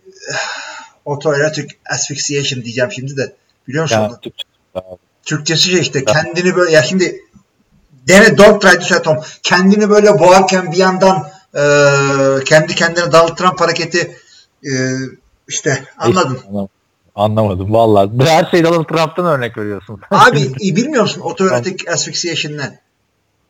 autoerotic 1.05 1.67
asphyxiation 1.89 2.63
diyeceğim 2.63 2.91
şimdi 2.91 3.17
de. 3.17 3.33
Biliyor 3.67 3.83
musun? 3.83 3.95
Ya, 3.95 4.19
Türkçe. 4.21 4.43
Türkçesi 5.25 5.69
şey 5.69 5.79
işte 5.79 6.05
kendini 6.05 6.55
böyle 6.55 6.71
ya 6.71 6.83
şimdi 6.83 7.21
dene 8.07 8.37
don't 8.37 8.61
try 8.61 8.79
to 8.79 8.85
set 8.85 9.07
home. 9.07 9.19
Kendini 9.43 9.89
böyle 9.89 10.19
boğarken 10.19 10.71
bir 10.71 10.77
yandan 10.77 11.27
e, 11.55 11.63
kendi 12.45 12.75
kendine 12.75 13.09
Trump 13.09 13.61
hareketi 13.61 14.17
e, 14.63 14.71
işte 15.47 15.83
anladın. 15.97 16.35
Hiç, 16.35 16.69
anlamadım 17.15 17.73
vallahi. 17.73 18.09
Her 18.25 18.45
şey 18.51 18.63
Donald 18.63 18.85
Trump'tan 18.85 19.25
örnek 19.25 19.57
veriyorsun. 19.57 20.01
Abi 20.11 20.53
bilmiyor 20.75 21.03
musun 21.03 21.21
autoerotic 21.21 21.91
asphyxiation 21.91 22.57
ne? 22.57 22.79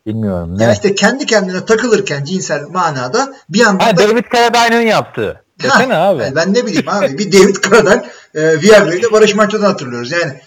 Bilmiyorum. 0.05 0.57
Ne? 0.57 0.63
Ya 0.63 0.73
işte 0.73 0.95
kendi 0.95 1.25
kendine 1.25 1.65
takılırken 1.65 2.23
cinsel 2.23 2.67
manada 2.67 3.33
bir 3.49 3.59
yandan 3.59 3.85
ha, 3.85 3.97
da... 3.97 4.09
David 4.09 4.23
Carradine'ın 4.33 4.81
yaptığı. 4.81 5.42
Desene 5.63 5.93
ha, 5.93 6.07
abi. 6.07 6.31
Ben 6.35 6.53
ne 6.53 6.65
bileyim 6.65 6.89
abi. 6.89 7.17
Bir 7.17 7.31
David 7.31 7.55
Carradine 7.55 8.05
e, 8.35 8.61
Viagra'yı 8.61 9.03
da 9.03 9.11
Barış 9.11 9.35
Manço'dan 9.35 9.65
hatırlıyoruz. 9.65 10.11
Yani 10.11 10.41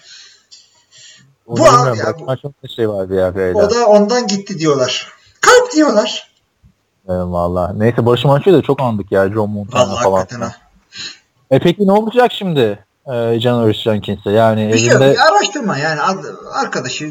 Onu 1.46 1.58
bu 1.58 1.68
abi 1.68 1.98
ya. 1.98 2.14
Bu, 2.62 2.68
şey 2.68 2.88
var 2.88 3.10
Viagra'yla. 3.10 3.66
O 3.66 3.70
da 3.70 3.86
ondan 3.86 4.26
gitti 4.26 4.58
diyorlar. 4.58 5.12
Kalp 5.40 5.72
diyorlar. 5.72 6.30
Evet, 7.08 7.24
valla. 7.26 7.72
Neyse 7.72 8.06
Barış 8.06 8.24
Manço'yu 8.24 8.56
da 8.56 8.62
çok 8.62 8.80
andık 8.80 9.12
ya. 9.12 9.28
John 9.28 9.50
Montana 9.50 9.90
vallahi 9.90 10.02
falan. 10.02 10.40
Ha. 10.40 10.52
E 11.50 11.58
peki 11.58 11.86
ne 11.86 11.92
olacak 11.92 12.32
şimdi? 12.32 12.84
Ee, 13.06 13.40
Janoris 13.40 13.76
Jenkins'e 13.76 14.30
yani 14.30 14.68
bir 14.68 14.90
evinde... 14.90 15.14
Şey, 15.14 15.22
araştırma 15.22 15.78
yani 15.78 16.00
arkadaşı 16.52 17.10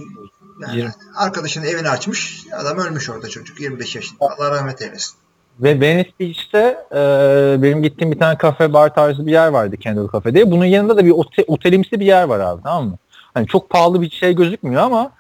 yani 0.61 0.89
arkadaşının 1.15 1.65
evini 1.65 1.89
açmış 1.89 2.45
adam 2.53 2.77
ölmüş 2.77 3.09
orada 3.09 3.29
çocuk 3.29 3.61
25 3.61 3.95
yaşında 3.95 4.17
Allah 4.19 4.51
rahmet 4.51 4.81
eylesin. 4.81 5.15
Ve 5.59 5.79
Venice 5.81 6.11
Beach'te 6.19 6.77
e, 6.91 6.97
benim 7.63 7.83
gittiğim 7.83 8.11
bir 8.11 8.19
tane 8.19 8.37
kafe 8.37 8.73
bar 8.73 8.95
tarzı 8.95 9.25
bir 9.25 9.31
yer 9.31 9.47
vardı 9.47 9.77
Kendall 9.77 10.11
Cafe 10.11 10.33
diye. 10.33 10.51
Bunun 10.51 10.65
yanında 10.65 10.97
da 10.97 11.05
bir 11.05 11.11
ote, 11.11 11.43
otelimsi 11.47 11.99
bir 11.99 12.05
yer 12.05 12.23
var 12.23 12.39
abi 12.39 12.63
tamam 12.63 12.87
mı? 12.87 12.97
Hani 13.33 13.47
çok 13.47 13.69
pahalı 13.69 14.01
bir 14.01 14.09
şey 14.09 14.35
gözükmüyor 14.35 14.81
ama 14.81 15.11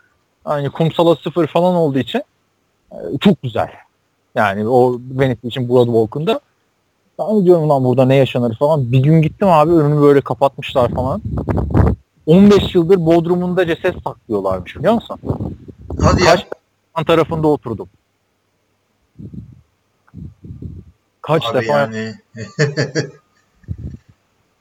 hani 0.43 0.69
kumsala 0.69 1.15
sıfır 1.15 1.47
falan 1.47 1.75
olduğu 1.75 1.99
için 1.99 2.23
e, 2.91 2.97
çok 3.21 3.41
güzel. 3.41 3.69
Yani 4.35 4.67
o 4.67 4.99
Venice 5.11 5.39
Beach'in 5.43 5.69
Boardwalk'unda 5.69 6.39
ben 7.19 7.45
diyorum 7.45 7.69
lan 7.69 7.83
burada 7.83 8.05
ne 8.05 8.15
yaşanır 8.15 8.55
falan. 8.55 8.91
Bir 8.91 8.99
gün 8.99 9.21
gittim 9.21 9.47
abi 9.47 9.71
önünü 9.71 10.01
böyle 10.01 10.21
kapatmışlar 10.21 10.91
falan. 10.91 11.21
15 12.25 12.75
yıldır 12.75 13.05
Bodrum'unda 13.05 13.67
ceset 13.67 13.95
saklıyorlarmış 14.03 14.75
biliyor 14.75 14.93
musun? 14.93 15.19
Hadi 16.01 16.23
Kaç 16.23 16.45
ya. 16.97 17.03
tarafında 17.03 17.47
oturdum. 17.47 17.89
Kaç 21.27 21.43
Abi 21.45 21.57
defa 21.57 21.79
yani. 21.79 22.15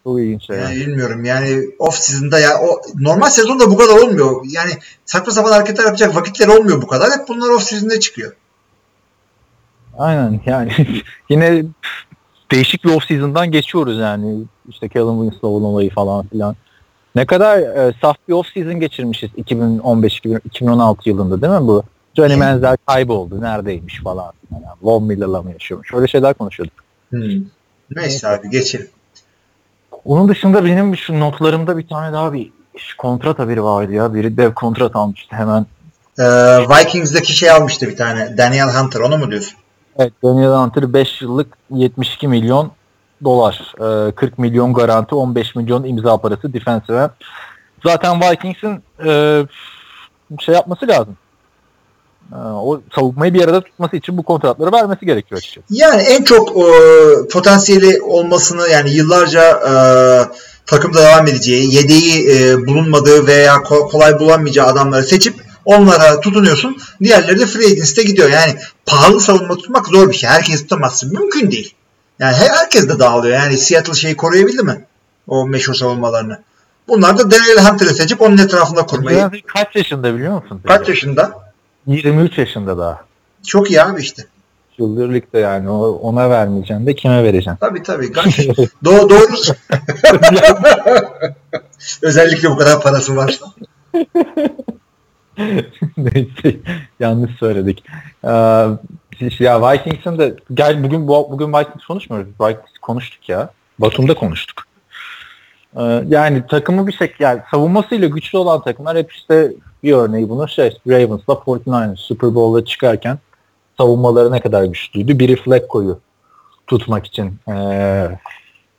Çok 0.05 0.21
ilginç 0.21 0.47
şey. 0.47 0.57
Yani 0.57 0.77
bilmiyorum 0.77 1.25
yani 1.25 1.65
off 1.79 1.95
season'da 1.95 2.39
ya 2.39 2.61
o 2.61 2.83
normal 3.01 3.31
sezonda 3.31 3.71
bu 3.71 3.77
kadar 3.77 3.97
olmuyor. 3.97 4.45
Yani 4.49 4.71
saçma 5.05 5.33
sapan 5.33 5.53
hareketler 5.53 5.85
yapacak 5.85 6.17
vakitler 6.17 6.49
olmuyor 6.49 6.83
bu 6.83 6.87
kadar. 6.87 7.11
Hep 7.11 7.29
bunlar 7.29 7.49
off 7.49 7.63
season'da 7.63 8.01
çıkıyor. 8.01 8.33
Aynen 9.99 10.41
yani 10.47 10.73
yine 11.29 11.65
değişik 12.51 12.85
bir 12.85 12.95
off 12.95 13.05
season'dan 13.05 13.51
geçiyoruz 13.51 13.99
yani. 13.99 14.45
İşte 14.69 14.89
Callum 14.89 15.23
Winslow'un 15.23 15.65
olayı 15.65 15.91
falan 15.91 16.27
filan. 16.27 16.57
Ne 17.15 17.27
kadar 17.27 17.59
e, 17.59 17.95
saf 18.01 18.17
bir 18.29 18.33
off 18.33 18.47
season 18.55 18.81
geçirmişiz 18.81 19.31
2015-2016 19.31 20.97
yılında 21.05 21.43
değil 21.43 21.61
mi 21.61 21.69
bu? 21.69 21.83
Johnny 22.17 22.37
Manziel 22.37 22.77
kayboldu. 22.87 23.41
Neredeymiş 23.41 24.03
falan. 24.03 24.33
Yani 24.53 24.65
Von 24.83 25.03
Miller'la 25.05 25.43
mı 25.43 25.53
yaşıyormuş? 25.53 25.95
Öyle 25.95 26.07
şeyler 26.07 26.35
konuşuyorduk. 26.35 26.75
Hmm. 27.11 27.45
Neyse 27.91 28.29
abi 28.29 28.51
geçelim. 28.51 28.89
Onun 30.05 30.29
dışında 30.29 30.65
benim 30.65 30.97
şu 30.97 31.21
notlarımda 31.21 31.79
bir 31.79 31.89
tane 31.89 32.13
daha 32.13 32.33
bir 32.33 32.51
kontrat 32.99 33.39
haberi 33.39 33.65
vardı 33.65 33.93
ya. 33.93 34.15
Biri 34.15 34.37
dev 34.37 34.55
kontrat 34.55 34.97
almıştı 34.97 35.37
hemen. 35.37 35.67
Ee, 36.19 36.25
Vikings'deki 36.59 37.33
şey 37.33 37.51
almıştı 37.51 37.87
bir 37.87 37.97
tane. 37.97 38.39
Daniel 38.39 38.69
Hunter 38.69 39.01
onu 39.01 39.19
mu 39.19 39.31
diyorsun? 39.31 39.59
Evet 39.99 40.13
Daniel 40.25 40.51
Hunter 40.51 40.93
5 40.93 41.23
yıllık 41.23 41.57
72 41.71 42.29
milyon 42.29 42.73
dolar. 43.25 43.75
Ee, 44.09 44.13
40 44.13 44.39
milyon 44.39 44.75
garanti 44.75 45.15
15 45.15 45.55
milyon 45.55 45.85
imza 45.85 46.17
parası 46.17 46.53
defensive. 46.53 47.11
Zaten 47.85 48.21
Vikings'in 48.21 48.83
e, 49.07 49.43
şey 50.41 50.55
yapması 50.55 50.89
lazım. 50.89 51.17
E, 52.33 52.37
o 52.37 52.81
savunmayı 52.95 53.35
bir 53.35 53.45
arada 53.45 53.61
tutması 53.61 53.97
için 53.97 54.17
bu 54.19 54.23
kontratları 54.23 54.73
vermesi 54.73 55.07
gerekiyor 55.07 55.39
açıkçası. 55.39 55.67
Yani 55.71 56.03
en 56.03 56.25
çok 56.25 56.49
e, 56.51 56.63
potansiyeli 57.33 58.03
olmasını 58.03 58.69
yani 58.69 58.91
yıllarca 58.91 59.43
e, 59.51 59.73
takımda 60.67 60.99
devam 61.03 61.27
edeceği, 61.27 61.75
yedeği 61.75 62.31
e, 62.31 62.67
bulunmadığı 62.67 63.27
veya 63.27 63.55
ko- 63.55 63.91
kolay 63.91 64.19
bulamayacağı 64.21 64.67
adamları 64.67 65.05
seçip 65.05 65.35
onlara 65.65 66.21
tutunuyorsun. 66.21 66.77
Diğerleri 67.03 67.41
de 67.41 67.47
free 67.47 67.67
agency'de 67.67 68.03
gidiyor. 68.03 68.31
Yani 68.31 68.57
pahalı 68.87 69.21
savunma 69.21 69.57
tutmak 69.57 69.87
zor 69.87 70.11
bir 70.11 70.15
şey. 70.15 70.31
Herkes 70.31 70.63
tutamazsın. 70.63 71.13
Mümkün 71.13 71.51
değil. 71.51 71.75
Yani 72.19 72.35
her- 72.37 72.57
herkes 72.57 72.89
de 72.89 72.99
dağılıyor. 72.99 73.35
Yani 73.35 73.59
Seattle 73.59 73.95
şeyi 73.95 74.17
koruyabildi 74.17 74.63
mi? 74.63 74.85
O 75.29 75.47
meşhur 75.47 75.75
savunmalarını. 75.75 76.39
Bunlar 76.89 77.19
da 77.19 77.31
Daniel 77.31 77.65
Hunter'ı 77.71 77.95
seçip 77.95 78.21
onun 78.23 78.39
etrafında 78.39 78.87
kurmayı. 78.87 79.31
Kaç 79.47 79.77
yaşında 79.77 80.15
biliyor 80.15 80.43
musun? 80.43 80.61
Kaç 80.67 80.89
yaşında? 80.89 81.44
23 81.87 82.39
yaşında 82.39 82.79
daha. 82.79 83.05
Çok 83.47 83.71
iyi 83.71 83.83
abi 83.83 84.01
işte. 84.01 84.23
Çıldırlıkta 84.77 85.39
yani 85.39 85.71
o, 85.71 85.87
ona 85.89 86.31
vermeyeceksin 86.31 86.87
de 86.87 86.95
kime 86.95 87.23
vereceksin? 87.23 87.57
Tabii 87.61 87.83
tabii. 87.83 88.13
Do 88.85 89.11
doğru. 89.11 89.33
Özellikle 92.03 92.51
bu 92.51 92.57
kadar 92.57 92.83
parası 92.83 93.17
varsa. 93.17 93.47
Neyse 95.97 96.57
yanlış 97.01 97.35
söyledik. 97.39 97.85
Ee, 98.25 98.29
ya 99.39 99.73
Vikings'in 99.73 100.19
de 100.19 100.37
gel 100.55 100.85
bugün 100.85 101.09
bu, 101.09 101.29
bugün 101.31 101.53
Vikings 101.53 101.87
konuşmuyoruz. 101.87 102.31
Vikings 102.41 102.79
konuştuk 102.83 103.29
ya. 103.29 103.51
Batum'da 103.79 104.15
konuştuk. 104.15 104.65
Ee, 105.79 106.05
yani 106.09 106.47
takımı 106.47 106.87
bir 106.87 106.93
şekilde 106.93 107.25
yani 107.25 107.41
savunmasıyla 107.51 108.09
güçlü 108.09 108.39
olan 108.39 108.63
takımlar 108.63 108.97
hep 108.97 109.13
işte 109.13 109.53
bir 109.83 109.93
örneği 109.93 110.29
bunun 110.29 110.47
şey 110.47 110.79
Ravens'la 110.89 111.35
49ers 111.35 111.97
Super 111.97 112.35
Bowl'a 112.35 112.65
çıkarken 112.65 113.19
savunmaları 113.79 114.33
ne 114.33 114.41
kadar 114.41 114.65
güçlüydü. 114.65 115.19
Biri 115.19 115.37
Flacco'yu 115.37 115.99
tutmak 116.67 117.07
için 117.07 117.39
ee, 117.49 118.09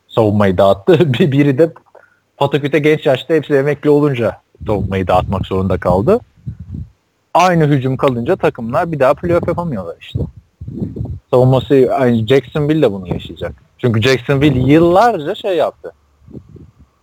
savunmayı 0.07 0.57
dağıttı. 0.57 1.13
Bir- 1.13 1.31
Biri 1.31 1.57
de 1.57 1.71
Pataküte 2.37 2.79
genç 2.79 3.05
yaşta 3.05 3.33
hepsi 3.33 3.53
emekli 3.53 3.89
olunca 3.89 4.41
savunmayı 4.67 5.07
dağıtmak 5.07 5.45
zorunda 5.45 5.77
kaldı 5.77 6.19
aynı 7.33 7.65
hücum 7.67 7.97
kalınca 7.97 8.35
takımlar 8.35 8.91
bir 8.91 8.99
daha 8.99 9.13
playoff 9.13 9.47
yapamıyorlar 9.47 9.95
işte. 9.99 10.19
Savunması 11.31 11.89
aynı 11.93 12.27
Jacksonville 12.27 12.81
de 12.81 12.91
bunu 12.91 13.07
yaşayacak. 13.13 13.53
Çünkü 13.77 14.01
Jacksonville 14.01 14.73
yıllarca 14.73 15.35
şey 15.35 15.57
yaptı. 15.57 15.91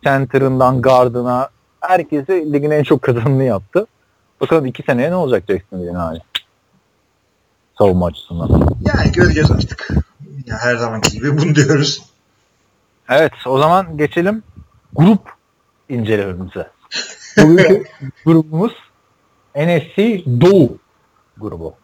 Center'ından 0.05 0.83
guardına 0.83 1.49
herkesi 1.81 2.53
ligin 2.53 2.71
en 2.71 2.83
çok 2.83 3.03
kazanını 3.03 3.45
yaptı. 3.45 3.87
Bakalım 4.41 4.67
iki 4.67 4.83
seneye 4.83 5.11
ne 5.11 5.15
olacak 5.15 5.45
Jacksonville'in 5.49 5.95
hali? 5.95 6.21
Savunma 7.79 8.07
açısından. 8.07 8.49
Yani 8.81 9.12
göreceğiz 9.12 9.51
artık. 9.51 9.88
Ya 10.47 10.57
her 10.61 10.77
zamanki 10.77 11.12
gibi 11.12 11.38
bunu 11.38 11.55
diyoruz. 11.55 12.03
Evet 13.09 13.33
o 13.47 13.59
zaman 13.59 13.97
geçelim 13.97 14.43
grup 14.93 15.21
incelememize. 15.88 16.71
Bugünkü 17.38 17.85
grubumuz 18.25 18.73
NFC 19.57 19.97
Doğu 20.41 20.79
grubu. 21.38 21.75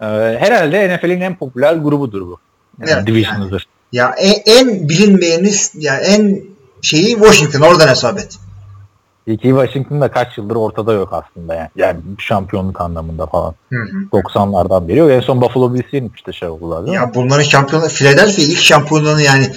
Ee, 0.00 0.06
herhalde 0.40 0.96
NFL'in 0.96 1.20
en 1.20 1.36
popüler 1.36 1.74
grubudur 1.74 2.20
bu. 2.20 2.38
Yani 2.80 2.90
Evet, 2.90 3.06
Division'ıdır. 3.06 3.66
Ya 3.92 4.14
en, 4.18 4.34
en 4.46 4.88
bilinmeyeni 4.88 5.50
ya 5.74 5.98
en 5.98 6.51
şeyi 6.82 7.14
Washington 7.14 7.60
oradan 7.60 7.88
hesap 7.88 8.18
et. 8.18 8.36
İki 9.26 9.48
Washington'da 9.48 10.10
kaç 10.10 10.38
yıldır 10.38 10.56
ortada 10.56 10.92
yok 10.92 11.12
aslında 11.12 11.54
yani. 11.54 11.68
Yani 11.76 12.00
şampiyonluk 12.18 12.80
anlamında 12.80 13.26
falan. 13.26 13.54
Hı 13.72 13.76
hı. 13.78 14.18
90'lardan 14.20 14.88
beri 14.88 14.98
yok. 14.98 15.10
En 15.10 15.20
son 15.20 15.40
Buffalo 15.40 15.74
Bills'in 15.74 16.12
işte 16.14 16.32
şey 16.32 16.48
oldular 16.48 16.86
değil 16.86 16.90
mi? 16.98 17.02
Ya 17.02 17.14
bunların 17.14 17.42
şampiyonu 17.42 17.88
Philadelphia 17.88 18.42
ilk 18.42 18.58
şampiyonluğunu 18.58 19.20
yani 19.20 19.50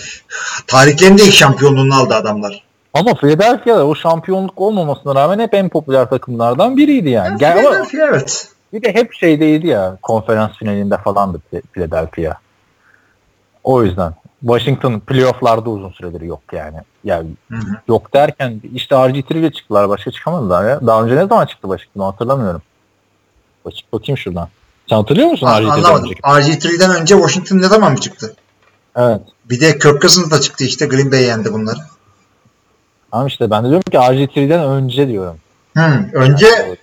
tarihlerinde 0.68 1.24
ilk 1.24 1.34
şampiyonluğunu 1.34 1.96
aldı 1.96 2.16
adamlar. 2.16 2.64
Ama 2.94 3.14
Philadelphia'da 3.16 3.88
o 3.88 3.96
şampiyonluk 3.96 4.62
olmamasına 4.62 5.16
rağmen 5.16 5.40
hep 5.40 5.54
en 5.54 5.70
popüler 5.70 6.10
takımlardan 6.10 6.78
biriydi 6.78 7.10
yani. 7.10 7.30
Ya 7.32 7.36
Gel- 7.54 7.66
ama 7.66 7.70
Philadelphia 7.84 8.08
evet. 8.18 8.48
Bir 8.74 8.84
de 8.84 8.94
hep 8.94 9.14
şeydeydi 9.14 9.68
ya 9.68 9.98
konferans 10.02 10.52
finalinde 10.52 10.98
falandı 10.98 11.42
Phi- 11.54 11.62
Philadelphia. 11.74 12.34
O 13.64 13.84
yüzden 13.84 14.14
Washington 14.46 15.00
playofflarda 15.00 15.70
uzun 15.70 15.90
süredir 15.90 16.22
yok 16.22 16.42
yani. 16.52 16.78
Yani 17.04 17.30
Hı 17.52 17.56
hı. 17.58 17.76
yok 17.88 18.14
derken 18.14 18.62
işte 18.74 18.96
RG3 18.96 19.34
ile 19.34 19.52
çıktılar 19.52 19.90
başka 19.90 20.12
çıkamadılar 20.12 20.70
ya. 20.70 20.88
Daha 20.88 21.04
önce 21.04 21.16
ne 21.16 21.28
zaman 21.28 21.46
çıktı 21.46 21.68
Washington 21.68 22.12
hatırlamıyorum. 22.12 22.62
Bakayım, 23.66 23.86
bakayım 23.94 24.18
şuradan. 24.18 24.50
Sen 24.90 24.96
hatırlıyor 24.96 25.28
musun 25.28 25.48
An- 25.48 25.64
RG3'den 25.64 25.70
Anlamadım. 25.70 26.04
önceki? 26.04 26.22
RG3'den 26.22 26.92
önce 27.02 27.16
Washington 27.16 27.58
ne 27.58 27.68
zaman 27.68 27.92
mı 27.92 28.00
çıktı? 28.00 28.36
Evet. 28.96 29.22
Bir 29.46 29.62
de 29.62 29.80
Kirk 29.80 30.02
Cousins 30.02 30.32
da 30.32 30.42
çıktı 30.42 30.64
işte 30.64 30.86
Green 30.86 31.12
Bay 31.12 31.24
yendi 31.24 31.54
bunları. 31.54 31.78
Ama 33.12 33.28
işte 33.28 33.52
ben 33.52 33.64
de 33.64 33.68
diyorum 33.70 33.84
ki 33.92 33.98
RG3'den 33.98 34.66
önce 34.66 35.08
diyorum. 35.08 35.38
Hı, 35.78 36.10
önce 36.14 36.78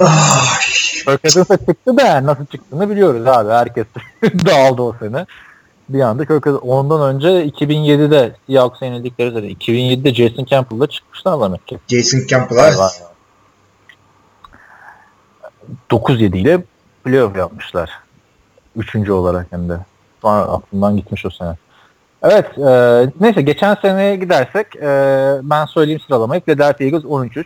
ah, 0.00 0.60
Kirk 1.04 1.22
Cousins'a 1.22 1.56
çıktı 1.56 1.96
da 1.96 2.02
yani 2.02 2.26
nasıl 2.26 2.46
çıktığını 2.46 2.90
biliyoruz 2.90 3.26
abi. 3.26 3.50
Herkes 3.50 3.86
dağıldı 4.22 4.82
o 4.82 4.94
sene. 5.00 5.26
Bir 5.92 6.00
anda 6.00 6.22
Cousins- 6.22 6.58
ondan 6.58 7.14
önce 7.14 7.46
2007'de 7.46 8.36
Seahawks'a 8.46 8.84
yenildikleri 8.84 9.32
sene 9.32 9.46
2007'de 9.46 10.14
Jason 10.14 10.44
Campbell'la 10.44 10.86
çıkmışlar 10.86 11.40
demek 11.40 11.66
ki. 11.66 11.78
Jason 11.88 12.26
Campbell 12.28 12.56
Vay 12.56 12.68
evet. 12.68 12.78
vay 12.78 12.88
vay. 13.00 13.12
9-7 15.90 16.38
ile 16.38 16.64
playoff 17.04 17.36
yapmışlar. 17.36 17.90
Üçüncü 18.76 19.12
olarak 19.12 19.46
hem 19.50 19.68
de. 19.68 19.78
Sonra 20.22 20.40
aklımdan 20.40 20.96
gitmiş 20.96 21.26
o 21.26 21.30
sene. 21.30 21.56
Evet. 22.22 22.58
E, 22.58 23.12
neyse 23.20 23.42
geçen 23.42 23.74
seneye 23.74 24.16
gidersek 24.16 24.76
e, 24.76 25.40
ben 25.42 25.64
söyleyeyim 25.64 26.00
sıralamayı. 26.06 26.40
Philadelphia 26.40 26.84
Eagles 26.84 27.04
13-3. 27.04 27.44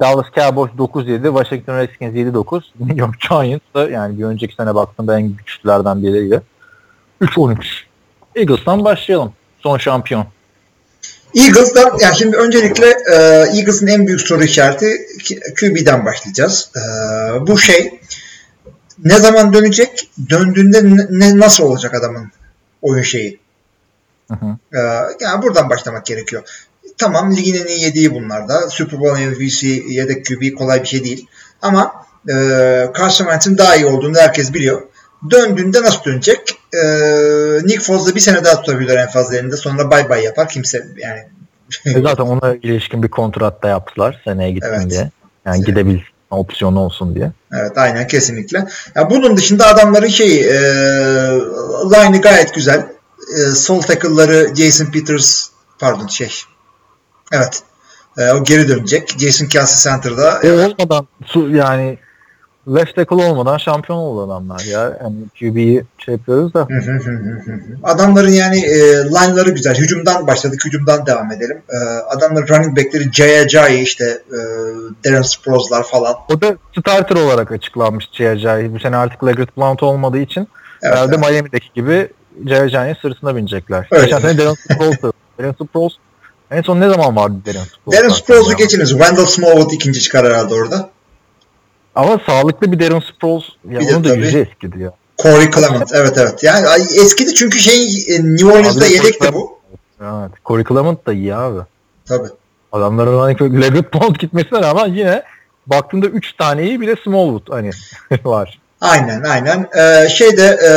Dallas 0.00 0.26
Cowboys 0.34 0.70
9-7. 0.70 1.24
Washington 1.24 1.76
Redskins 1.76 2.14
7-9. 2.14 2.62
New 2.80 3.00
York 3.00 3.20
Giants 3.20 3.64
da 3.74 3.90
yani 3.90 4.18
bir 4.18 4.24
önceki 4.24 4.54
sene 4.54 4.74
baktığımda 4.74 5.18
en 5.18 5.36
güçlülerden 5.36 6.02
biriydi. 6.02 6.42
3-13. 7.20 7.56
Eagles'tan 8.36 8.84
başlayalım. 8.84 9.32
Son 9.60 9.78
şampiyon. 9.78 10.26
Eagles'dan 11.34 11.98
yani 12.00 12.16
şimdi 12.16 12.36
öncelikle 12.36 12.86
e, 12.86 13.16
Eagles'ın 13.56 13.86
en 13.86 14.06
büyük 14.06 14.20
soru 14.20 14.44
işareti 14.44 15.06
QB'den 15.60 16.06
başlayacağız. 16.06 16.70
E, 16.76 16.80
bu 17.46 17.58
şey 17.58 18.00
ne 19.04 19.18
zaman 19.18 19.52
dönecek? 19.52 20.10
Döndüğünde 20.30 21.06
ne, 21.10 21.38
nasıl 21.38 21.64
olacak 21.64 21.94
adamın 21.94 22.32
oyun 22.82 23.02
şeyi? 23.02 23.40
Hı 24.30 24.34
hı. 24.34 24.78
E, 24.78 24.78
yani 25.20 25.42
buradan 25.42 25.70
başlamak 25.70 26.06
gerekiyor. 26.06 26.42
Tamam 26.98 27.36
ligin 27.36 27.54
en 27.54 27.66
iyi 27.66 27.82
yediği 27.82 28.14
bunlarda. 28.14 28.70
Super 28.70 29.00
Bowl 29.00 29.20
MVP'si 29.20 29.84
yedek 29.88 30.26
QB 30.26 30.58
kolay 30.58 30.82
bir 30.82 30.88
şey 30.88 31.04
değil. 31.04 31.26
Ama 31.62 31.92
e, 32.28 32.34
Carson 32.98 33.24
Wentz'in 33.24 33.58
daha 33.58 33.76
iyi 33.76 33.86
olduğunu 33.86 34.18
herkes 34.18 34.54
biliyor. 34.54 34.82
Döndüğünde 35.30 35.82
nasıl 35.82 36.04
dönecek? 36.04 36.59
E, 36.74 36.82
Nick 37.64 37.80
Foles'da 37.80 38.14
bir 38.14 38.20
sene 38.20 38.44
daha 38.44 38.62
tutabilir 38.62 38.96
en 38.96 39.08
fazla 39.08 39.36
elinde. 39.36 39.56
Sonra 39.56 39.90
bay 39.90 40.08
bay 40.08 40.24
yapar. 40.24 40.48
Kimse 40.48 40.86
yani 40.96 41.20
E 41.86 42.00
zaten 42.02 42.24
ona 42.24 42.54
ilişkin 42.62 43.02
bir 43.02 43.08
kontrat 43.08 43.62
da 43.62 43.68
yaptılar 43.68 44.20
seneye 44.24 44.50
gitsin 44.52 44.72
Evet. 44.74 44.90
diye. 44.90 45.10
Yani 45.46 45.64
gidebil 45.64 45.98
opsiyonu 46.30 46.80
olsun 46.80 47.14
diye. 47.14 47.32
Evet 47.52 47.78
aynen 47.78 48.06
kesinlikle. 48.06 48.66
Ya 48.94 49.10
bunun 49.10 49.36
dışında 49.36 49.66
adamların 49.66 50.08
şeyi 50.08 50.40
e, 50.44 50.54
line'ı 51.84 52.20
gayet 52.20 52.54
güzel. 52.54 52.86
E, 53.36 53.40
sol 53.50 53.82
tackle'ları 53.82 54.54
Jason 54.56 54.86
Peters 54.86 55.46
pardon 55.78 56.06
şey. 56.06 56.32
Evet. 57.32 57.62
E, 58.18 58.32
o 58.32 58.44
geri 58.44 58.68
dönecek. 58.68 59.14
Jason 59.18 59.46
Kelsey 59.46 59.92
center'da. 59.92 60.40
E 60.42 60.52
olmadan 60.52 61.06
su 61.26 61.50
yani 61.50 61.98
left 62.68 62.96
tackle 62.96 63.16
olmadan 63.16 63.58
şampiyon 63.58 63.98
oldu 63.98 64.32
adamlar 64.32 64.60
ya. 64.60 64.98
Yani 65.02 65.16
QB'yi 65.38 65.84
şey 65.98 66.14
yapıyoruz 66.14 66.54
da. 66.54 66.68
Adamların 67.82 68.30
yani 68.30 68.58
e, 68.58 68.78
line'ları 69.04 69.50
güzel. 69.50 69.74
Hücumdan 69.74 70.26
başladık. 70.26 70.62
Hücumdan 70.64 71.06
devam 71.06 71.32
edelim. 71.32 71.62
E, 71.68 71.76
adamların 72.16 72.48
running 72.48 72.76
back'leri 72.78 73.12
Jaya 73.12 73.48
Jai 73.48 73.82
işte 73.82 74.04
e, 74.28 74.38
Darren 75.04 75.22
Sprouls'lar 75.22 75.82
falan. 75.82 76.14
O 76.28 76.40
da 76.40 76.56
starter 76.80 77.16
olarak 77.16 77.52
açıklanmış 77.52 78.08
J.J. 78.12 78.74
Bu 78.74 78.78
sene 78.78 78.96
artık 78.96 79.26
Leggett 79.26 79.56
Blount 79.56 79.82
olmadığı 79.82 80.18
için 80.18 80.48
Evet, 80.82 80.94
herhalde 80.94 81.14
evet. 81.16 81.30
Miami'deki 81.30 81.68
gibi 81.74 82.08
J.J.'nin 82.46 82.96
sırtına 83.02 83.36
binecekler. 83.36 83.88
Öyle. 83.90 84.04
Geçen 84.04 84.18
sene 84.18 84.38
Darren 84.38 84.54
Sprouls'u. 84.54 85.12
Darren 85.38 85.52
Sproles 85.52 85.92
En 86.50 86.62
son 86.62 86.80
ne 86.80 86.88
zaman 86.88 87.16
vardı 87.16 87.34
Darren 87.46 87.64
Sproles? 87.64 88.28
Darren 88.28 88.50
ya? 88.50 88.54
geçiniz. 88.58 88.90
Wendell 88.90 89.26
Smallwood 89.26 89.70
ikinci 89.70 90.00
çıkar 90.00 90.26
herhalde 90.26 90.54
orada. 90.54 90.90
Ama 91.94 92.20
sağlıklı 92.26 92.72
bir 92.72 92.80
Darren 92.80 93.00
Sproles 93.00 93.44
ya 93.70 93.80
Bir 93.80 93.88
de 93.88 93.94
onun 93.94 94.04
da 94.04 94.08
tabii- 94.08 94.20
yüzü 94.20 94.38
eskidi 94.38 94.82
ya. 94.82 94.92
Corey 95.22 95.50
Clement. 95.50 95.90
Evet 95.94 96.14
evet. 96.18 96.42
Yani 96.42 96.66
ay, 96.66 96.80
eskidi 96.80 97.34
çünkü 97.34 97.58
şey 97.58 97.86
e, 98.08 98.22
New 98.24 98.46
Orleans'da 98.52 98.80
Abi 98.84 98.90
de 98.90 98.94
yedekti 98.94 99.18
Corey 99.18 99.32
bu. 99.34 99.58
Evet. 100.00 100.30
Corey 100.46 100.64
Clement 100.64 101.06
da 101.06 101.12
iyi 101.12 101.34
abi. 101.34 101.60
Tabii. 102.08 102.28
Adamların 102.72 103.18
hani 103.18 103.60
Leggett 103.62 103.94
Bond 103.94 104.16
gitmesine 104.16 104.60
rağmen 104.60 104.86
yine 104.86 105.22
baktığında 105.66 106.06
3 106.06 106.32
tane 106.36 106.62
iyi 106.64 106.80
bir 106.80 106.86
de 106.86 106.96
Smallwood 107.04 107.52
hani 107.54 107.70
var. 108.24 108.60
Aynen 108.80 109.22
aynen. 109.22 109.66
Ee, 109.78 110.08
şeyde 110.08 110.42
e, 110.42 110.70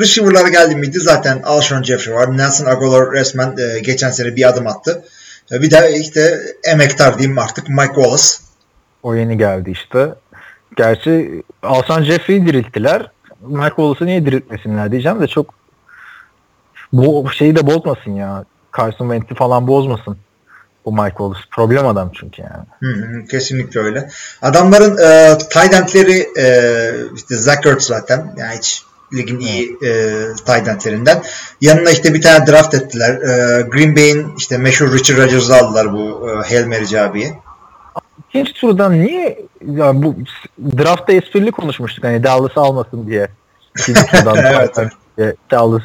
receiver'lara 0.00 0.48
geldi 0.48 0.76
miydi 0.76 1.00
zaten 1.00 1.42
Alshon 1.44 1.82
Jeffrey 1.82 2.14
var. 2.14 2.36
Nelson 2.38 2.66
Aguilar 2.66 3.12
resmen 3.12 3.54
e, 3.58 3.80
geçen 3.80 4.10
sene 4.10 4.36
bir 4.36 4.48
adım 4.48 4.66
attı. 4.66 5.04
E, 5.52 5.62
Bir 5.62 5.70
de 5.70 5.92
işte 6.00 6.40
emektar 6.64 7.18
diyeyim 7.18 7.38
artık 7.38 7.68
Mike 7.68 7.94
Wallace. 7.94 8.24
O 9.02 9.14
yeni 9.14 9.38
geldi 9.38 9.70
işte. 9.70 10.14
Gerçi 10.76 11.42
Alsan 11.62 12.02
Jeffrey'i 12.02 12.46
dirilttiler. 12.46 13.10
Mike 13.40 13.68
Wallace'ı 13.68 14.06
niye 14.06 14.26
diriltmesinler 14.26 14.92
diyeceğim 14.92 15.20
de 15.20 15.26
çok 15.26 15.54
bu 16.92 17.30
şeyi 17.30 17.56
de 17.56 17.66
bozmasın 17.66 18.10
ya. 18.10 18.44
Carson 18.78 19.10
Wentz'i 19.10 19.34
falan 19.34 19.66
bozmasın. 19.66 20.16
Bu 20.84 20.92
Mike 20.92 21.08
Wallace. 21.08 21.40
Problem 21.50 21.86
adam 21.86 22.10
çünkü 22.20 22.42
yani. 22.42 22.64
Hı 22.80 23.06
hı, 23.06 23.26
kesinlikle 23.26 23.80
öyle. 23.80 24.10
Adamların 24.42 24.98
e, 24.98 25.38
tight 25.38 25.74
endleri 25.74 26.28
e, 26.38 26.46
işte 27.14 27.36
Zach 27.36 27.66
Ertz 27.66 27.84
zaten. 27.86 28.34
Yani 28.36 28.56
hiç 28.56 28.82
ligin 29.14 29.38
iyi 29.38 29.78
e, 29.84 30.12
tight 30.46 30.68
endlerinden. 30.68 31.22
Yanına 31.60 31.90
işte 31.90 32.14
bir 32.14 32.22
tane 32.22 32.46
draft 32.46 32.74
ettiler. 32.74 33.14
E, 33.14 33.62
Green 33.62 33.96
Bay'in 33.96 34.34
işte 34.38 34.58
meşhur 34.58 34.92
Richard 34.92 35.18
Rodgers'ı 35.18 35.56
aldılar 35.56 35.92
bu 35.92 36.30
e, 36.30 36.48
Hail 36.48 36.66
Mary 36.66 37.00
abiye. 37.00 37.34
İkinci 38.34 38.52
turdan 38.52 38.92
niye 38.92 39.38
ya 39.66 40.02
bu 40.02 40.14
draftta 40.78 41.12
esprili 41.12 41.50
konuşmuştuk 41.50 42.04
hani 42.04 42.24
Dallas 42.24 42.58
almasın 42.58 43.06
diye. 43.06 43.28
İkinci 43.78 44.06
turdan 44.06 44.36
Evet, 44.44 44.78
diye 45.18 45.34
Dallas 45.50 45.82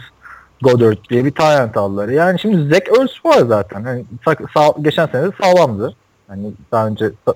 Goddard 0.61 0.97
diye 1.09 1.25
bir 1.25 1.31
talent 1.31 1.77
aldılar. 1.77 2.09
Yani 2.09 2.39
şimdi 2.39 2.73
Zach 2.73 2.99
Ertz 3.01 3.25
var 3.25 3.37
zaten. 3.47 3.83
Hani 3.83 4.05
sak- 4.25 4.51
sağ- 4.53 4.73
geçen 4.81 5.05
sene 5.07 5.23
de 5.27 5.31
sağlamdı. 5.41 5.95
Hani 6.27 6.51
daha 6.71 6.87
önce 6.87 7.05
sa- 7.05 7.35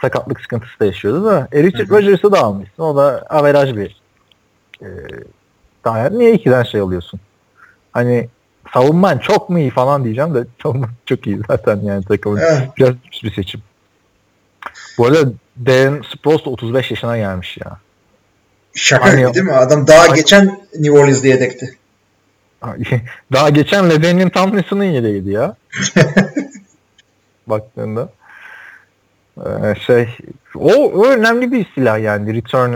sakatlık 0.00 0.40
sıkıntısı 0.40 0.80
da 0.80 0.84
yaşıyordu 0.84 1.24
da. 1.24 1.48
E, 1.52 1.62
Richard. 1.62 1.90
Rodgers'ı 1.90 2.32
da 2.32 2.40
almışsın. 2.40 2.82
O 2.82 2.96
da 2.96 3.24
averaj 3.30 3.76
bir 3.76 4.00
e, 4.82 4.86
talent. 5.82 6.12
Niye 6.12 6.32
ikiden 6.34 6.62
şey 6.62 6.80
alıyorsun? 6.80 7.20
Hani 7.92 8.28
savunman 8.74 9.18
çok 9.18 9.50
mu 9.50 9.58
iyi 9.58 9.70
falan 9.70 10.04
diyeceğim 10.04 10.34
de 10.34 10.44
savunman 10.62 10.90
çok 11.06 11.26
iyi 11.26 11.40
zaten 11.48 11.80
yani 11.82 12.04
takımın. 12.04 12.38
Evet. 12.38 12.68
Biraz 12.76 12.94
bir 13.22 13.32
seçim. 13.34 13.62
Bu 14.98 15.06
arada 15.06 15.32
Darren 15.66 16.02
Sproles 16.14 16.44
de 16.44 16.50
35 16.50 16.90
yaşına 16.90 17.16
gelmiş 17.16 17.58
ya. 17.64 17.78
Şaka 18.74 19.10
gibi 19.14 19.34
değil 19.34 19.46
mi? 19.46 19.52
Adam 19.52 19.86
daha 19.86 20.00
Aynen. 20.00 20.14
geçen 20.14 20.60
New 20.74 20.98
Orleans'da 20.98 21.26
yedekti. 21.28 21.78
Daha 23.32 23.50
geçen 23.50 23.90
Levenin 23.90 24.28
Tomlinson'ın 24.28 24.84
yedeğiydi 24.84 25.30
ya. 25.30 25.56
Baktığında. 27.46 28.08
Ee, 29.46 29.74
şey 29.86 30.08
o, 30.54 30.72
o 30.74 31.06
önemli 31.06 31.52
bir 31.52 31.66
silah 31.74 32.00
yani 32.00 32.34
return 32.34 32.74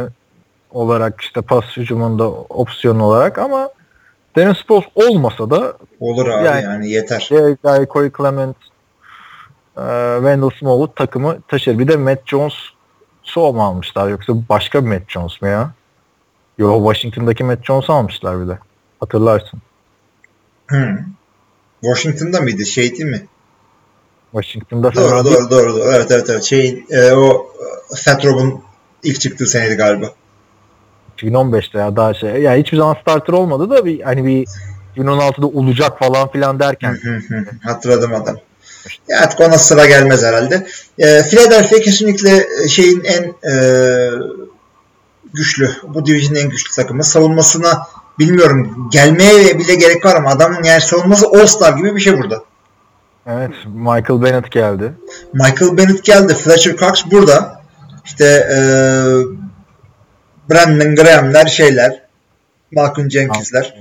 olarak 0.71 1.21
işte 1.21 1.41
pas 1.41 1.65
hücumunda 1.77 2.31
opsiyon 2.31 3.01
olarak 3.01 3.39
ama 3.39 3.71
Darren 4.37 4.53
Sproles 4.53 4.85
olmasa 4.95 5.51
da 5.51 5.77
Olur 6.01 6.29
abi 6.29 6.47
yani, 6.47 6.65
Yani- 6.65 6.91
yeter. 6.91 7.29
Guy, 7.65 7.87
Corey 7.87 8.11
Clement, 8.19 8.57
e, 9.77 9.85
Wendell 10.17 10.51
Smallwood 10.61 10.97
takımı 10.97 11.43
taşır. 11.49 11.79
Bir 11.79 11.89
de 11.89 11.97
Matt 11.97 12.19
Jones 12.27 12.55
Soğum 13.23 13.61
almışlar 13.61 14.09
yoksa 14.09 14.33
başka 14.49 14.85
bir 14.85 14.89
Matt 14.89 15.11
Jones 15.11 15.43
mu 15.43 15.49
ya? 15.49 15.71
Yo 16.59 16.93
Washington'daki 16.93 17.45
Matt 17.45 17.65
Jones 17.65 17.91
almışlar 17.91 18.43
bir 18.43 18.49
de. 18.49 18.59
Hatırlarsın. 19.01 19.61
Hı. 20.67 20.99
Washington'da 21.81 22.41
mıydı? 22.41 22.65
Şey 22.67 22.91
değil 22.93 23.05
mi? 23.05 23.27
Washington'da 24.33 24.95
Doğru 24.95 25.25
doğru 25.25 25.51
doğru. 25.51 25.77
doğru. 25.77 25.85
Evet 25.95 26.11
evet 26.11 26.31
evet. 26.31 26.43
Şey 26.45 26.85
e, 26.91 27.13
o 27.13 27.47
e, 27.93 27.97
Fat 27.97 28.25
Rob'un 28.25 28.63
ilk 29.03 29.21
çıktığı 29.21 29.47
seneydi 29.47 29.75
galiba. 29.75 30.07
2015'te 31.19 31.79
ya 31.79 31.97
daha 31.97 32.15
şey. 32.15 32.31
Ya 32.31 32.55
hiçbir 32.55 32.77
zaman 32.77 32.97
starter 33.03 33.33
olmadı 33.33 33.71
da 33.71 33.85
bir 33.85 34.01
hani 34.01 34.25
bir 34.25 34.47
2016'da 34.97 35.47
olacak 35.47 35.99
falan 35.99 36.29
filan 36.31 36.61
derken. 36.61 36.93
Hı 37.03 37.11
hı 37.29 37.37
hı. 37.37 37.45
Hatırladım 37.63 38.15
adam. 38.15 38.37
Ya 39.09 39.21
artık 39.21 39.41
ona 39.41 39.59
sıra 39.59 39.87
gelmez 39.87 40.23
herhalde. 40.23 40.67
E, 40.99 41.23
Philadelphia 41.23 41.79
kesinlikle 41.79 42.47
e, 42.65 42.69
şeyin 42.69 43.05
en 43.05 43.51
e, 43.51 43.55
güçlü, 45.35 45.71
bu 45.95 46.07
division'ın 46.07 46.39
en 46.45 46.49
güçlü 46.49 46.75
takımı. 46.75 47.05
Savunmasına 47.05 47.87
bilmiyorum 48.19 48.89
gelmeye 48.93 49.59
bile 49.59 49.75
gerek 49.75 50.05
var 50.05 50.17
ama 50.17 50.31
adamın 50.31 50.63
yani 50.63 50.81
savunması 50.81 51.27
All-Star 51.27 51.73
gibi 51.73 51.97
bir 51.97 52.01
şey 52.01 52.19
burada. 52.19 52.43
Evet 53.27 53.51
Michael 53.67 54.23
Bennett 54.23 54.51
geldi. 54.51 54.93
Michael 55.33 55.77
Bennett 55.77 56.05
geldi. 56.05 56.35
Fletcher 56.35 56.77
Cox 56.77 57.05
burada. 57.11 57.63
İşte 58.05 58.25
e, 58.25 58.59
Brandon 60.51 60.95
Graham'ler 60.95 61.47
şeyler. 61.47 62.03
Malcolm 62.73 63.11
Jenkins'ler. 63.11 63.75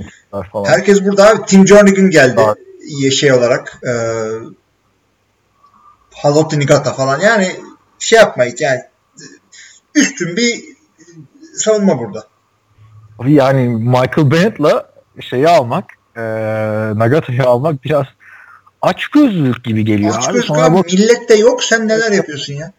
Falan. 0.51 0.65
Herkes 0.65 1.05
burada 1.05 1.29
abi. 1.29 1.45
Tim 1.45 1.67
Jernigan 1.67 2.09
geldi. 2.09 2.41
İyi 2.81 3.11
Şey 3.11 3.33
olarak. 3.33 3.79
E, 3.83 3.91
Haloti 6.21 6.59
Nigata 6.59 6.93
falan. 6.93 7.19
Yani 7.19 7.55
şey 7.99 8.19
yapmayın 8.19 8.55
yani 8.59 8.81
üstün 9.95 10.37
bir 10.37 10.63
savunma 11.55 11.99
burada. 11.99 12.27
Yani 13.27 13.67
Michael 13.67 14.31
Bennett'la 14.31 14.91
şeyi 15.19 15.49
almak, 15.49 15.85
e, 16.15 16.21
Nagata'yı 16.99 17.43
almak 17.43 17.83
biraz 17.83 18.05
aç 18.81 19.07
gözlülük 19.07 19.63
gibi 19.63 19.85
geliyor. 19.85 20.15
Aç 20.17 20.29
abi. 20.29 20.41
Sonra 20.41 20.63
abi. 20.65 20.73
bu 20.75 20.81
Millet 20.83 21.29
de 21.29 21.33
yok. 21.35 21.63
Sen 21.63 21.87
neler 21.87 22.11
yapıyorsun 22.11 22.53
ya? 22.53 22.71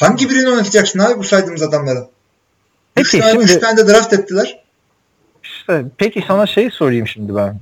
Hangi 0.00 0.30
birini 0.30 0.48
oynatacaksın 0.50 0.98
abi 0.98 1.18
bu 1.18 1.24
saydığımız 1.24 1.62
adamları? 1.62 1.98
Üç 2.96 3.12
Peki, 3.12 3.20
tane, 3.20 3.32
şimdi- 3.32 3.44
üç 3.44 3.60
tane 3.60 3.76
de 3.76 3.88
draft 3.88 4.12
ettiler. 4.12 4.62
işte, 5.42 5.84
peki 5.98 6.24
sana 6.28 6.46
şey 6.46 6.70
sorayım 6.70 7.06
şimdi 7.08 7.32
ben. 7.36 7.60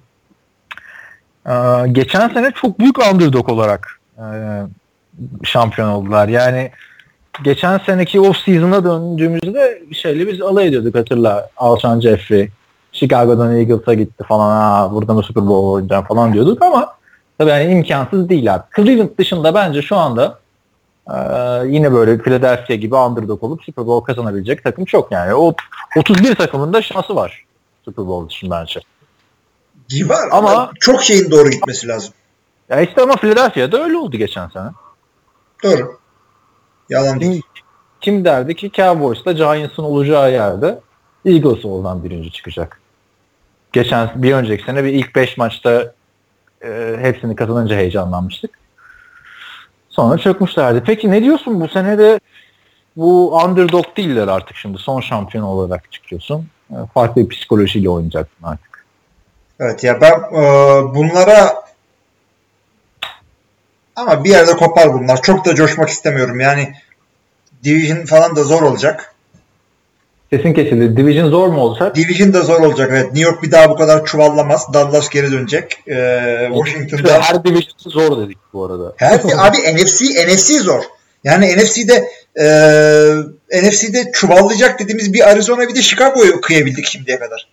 Ee, 1.46 1.88
geçen 1.92 2.28
sene 2.28 2.52
çok 2.62 2.78
büyük 2.78 2.98
underdog 2.98 3.48
olarak 3.48 4.00
e, 4.18 4.24
şampiyon 5.44 5.88
oldular. 5.88 6.28
Yani 6.28 6.70
geçen 7.44 7.78
seneki 7.78 8.20
off 8.20 8.36
season'a 8.36 8.84
döndüğümüzde 8.84 9.82
şeyle 9.92 10.26
biz 10.26 10.42
alay 10.42 10.66
ediyorduk 10.66 10.94
hatırla. 10.94 11.50
Alshon 11.56 12.00
Jeffrey 12.00 12.48
Chicago'dan 12.92 13.56
Eagles'a 13.56 13.94
gitti 13.94 14.24
falan. 14.28 14.50
Aa, 14.50 14.94
buradan 14.94 15.18
da 15.18 15.22
Super 15.22 15.46
Bowl 15.46 15.66
oynayacağım 15.66 16.04
falan 16.04 16.32
diyorduk 16.32 16.62
ama 16.62 16.94
tabii 17.38 17.50
yani 17.50 17.72
imkansız 17.72 18.28
değil 18.28 18.54
abi. 18.54 18.62
Cleveland 18.76 19.18
dışında 19.18 19.54
bence 19.54 19.82
şu 19.82 19.96
anda 19.96 20.38
e, 21.10 21.16
yine 21.66 21.92
böyle 21.92 22.18
Philadelphia 22.18 22.74
gibi 22.74 22.94
underdog 22.94 23.44
olup 23.44 23.64
Super 23.64 23.86
Bowl 23.86 24.06
kazanabilecek 24.06 24.64
takım 24.64 24.84
çok 24.84 25.12
yani. 25.12 25.34
O 25.34 25.54
31 25.96 26.34
takımın 26.34 26.72
da 26.72 26.82
şansı 26.82 27.16
var 27.16 27.44
Super 27.84 28.06
Bowl 28.06 28.34
için 28.34 28.50
bence. 28.50 28.80
Var 30.08 30.28
ama, 30.32 30.50
Ama- 30.50 30.70
çok 30.80 31.02
şeyin 31.02 31.30
doğru 31.30 31.50
gitmesi 31.50 31.88
lazım. 31.88 32.14
Ya 32.68 32.80
işte 32.80 33.02
ama 33.02 33.16
Philadelphia'da 33.16 33.84
öyle 33.84 33.96
oldu 33.96 34.16
geçen 34.16 34.48
sene. 34.48 34.68
Doğru. 35.62 35.98
Yalan 36.88 37.20
değil. 37.20 37.42
Kim, 38.00 38.24
derdi 38.24 38.56
ki 38.56 38.70
Cowboys'ta 38.72 39.32
Giants'ın 39.32 39.82
olacağı 39.82 40.32
yerde 40.32 40.80
Eagles 41.24 41.64
oradan 41.64 42.04
birinci 42.04 42.32
çıkacak. 42.32 42.80
Geçen 43.72 44.10
bir 44.16 44.32
önceki 44.32 44.64
sene 44.64 44.84
bir 44.84 44.92
ilk 44.92 45.16
5 45.16 45.36
maçta 45.36 45.92
e, 46.64 46.96
hepsini 47.00 47.36
kazanınca 47.36 47.76
heyecanlanmıştık. 47.76 48.58
Sonra 49.88 50.18
çökmüşlerdi. 50.18 50.82
Peki 50.86 51.10
ne 51.10 51.22
diyorsun 51.22 51.60
bu 51.60 51.68
sene 51.68 51.98
de 51.98 52.20
bu 52.96 53.36
underdog 53.36 53.96
değiller 53.96 54.28
artık 54.28 54.56
şimdi. 54.56 54.78
Son 54.78 55.00
şampiyon 55.00 55.44
olarak 55.44 55.92
çıkıyorsun. 55.92 56.48
E, 56.70 56.76
Farklı 56.94 57.22
bir 57.22 57.28
psikolojiyle 57.28 57.90
oynayacaksın 57.90 58.44
artık. 58.44 58.86
Evet 59.60 59.84
ya 59.84 60.00
ben 60.00 60.12
e, 60.12 60.44
bunlara 60.94 61.65
ama 63.96 64.24
bir 64.24 64.30
yerde 64.30 64.52
kopar 64.52 64.94
bunlar. 64.94 65.22
Çok 65.22 65.44
da 65.44 65.54
coşmak 65.54 65.88
istemiyorum. 65.88 66.40
Yani 66.40 66.72
Division 67.64 68.04
falan 68.04 68.36
da 68.36 68.44
zor 68.44 68.62
olacak. 68.62 69.14
Kesin 70.30 70.54
kesildi. 70.54 70.96
Division 70.96 71.30
zor 71.30 71.48
mu 71.48 71.60
olacak? 71.60 71.96
Division 71.96 72.32
da 72.32 72.42
zor 72.42 72.60
olacak. 72.60 72.88
Evet. 72.92 73.04
New 73.04 73.20
York 73.20 73.42
bir 73.42 73.50
daha 73.50 73.70
bu 73.70 73.76
kadar 73.76 74.04
çuvallamaz. 74.04 74.72
Dallas 74.72 75.08
geri 75.08 75.32
dönecek. 75.32 75.78
E, 75.88 76.48
Washington'da 76.54 77.22
Her 77.22 77.44
division 77.44 77.74
zor 77.78 78.26
dedik 78.26 78.38
bu 78.52 78.64
arada. 78.64 78.94
Her, 78.96 79.14
abi 79.36 79.56
NFC 79.56 80.04
NFC 80.04 80.60
zor. 80.60 80.82
Yani 81.24 81.56
NFC'de 81.56 82.08
e, 82.40 82.46
NFC'de 83.62 84.12
çuvallayacak 84.12 84.78
dediğimiz 84.78 85.12
bir 85.12 85.30
Arizona 85.30 85.68
bir 85.68 85.74
de 85.74 85.82
Chicago'yu 85.82 86.40
kıyabildik 86.40 86.86
şimdiye 86.86 87.18
kadar. 87.18 87.48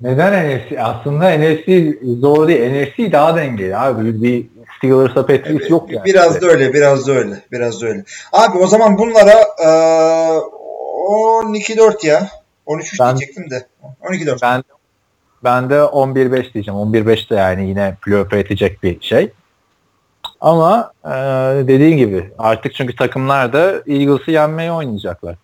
Neden 0.00 0.56
NFC? 0.56 0.82
Aslında 0.82 1.30
NFC 1.30 1.94
zor 2.20 2.48
değil. 2.48 2.72
NFC 2.72 3.12
daha 3.12 3.36
dengeli 3.36 3.76
abi. 3.76 4.22
Bir 4.22 4.46
Steelers'a 4.78 5.26
Patriots 5.26 5.70
yok 5.70 5.90
yani. 5.90 6.04
Biraz 6.04 6.40
da 6.42 6.46
öyle, 6.46 6.74
biraz 6.74 7.08
da 7.08 7.12
öyle. 7.12 7.42
Biraz 7.52 7.82
da 7.82 7.86
öyle. 7.86 8.04
Abi 8.32 8.58
o 8.58 8.66
zaman 8.66 8.98
bunlara 8.98 9.34
e, 9.64 9.68
12-4 9.68 12.06
ya. 12.06 12.28
13-3 12.66 12.98
Ben- 13.00 13.16
diyecektim 13.16 13.50
de. 13.50 13.66
12-4. 14.02 14.38
Ben 14.42 14.62
ben 15.44 15.70
de 15.70 15.74
11-5 15.74 16.54
diyeceğim. 16.54 16.80
11-5 16.80 17.30
de 17.30 17.34
yani 17.34 17.68
yine 17.68 17.96
playoff'a 18.02 18.36
yetecek 18.36 18.82
bir 18.82 19.00
şey. 19.00 19.30
Ama 20.40 20.92
e, 21.04 21.10
dediğin 21.68 21.96
gibi 21.96 22.30
artık 22.38 22.74
çünkü 22.74 22.96
takımlar 22.96 23.52
da 23.52 23.72
Eagles'ı 23.86 24.30
yenmeye 24.30 24.72
oynayacaklar. 24.72 25.36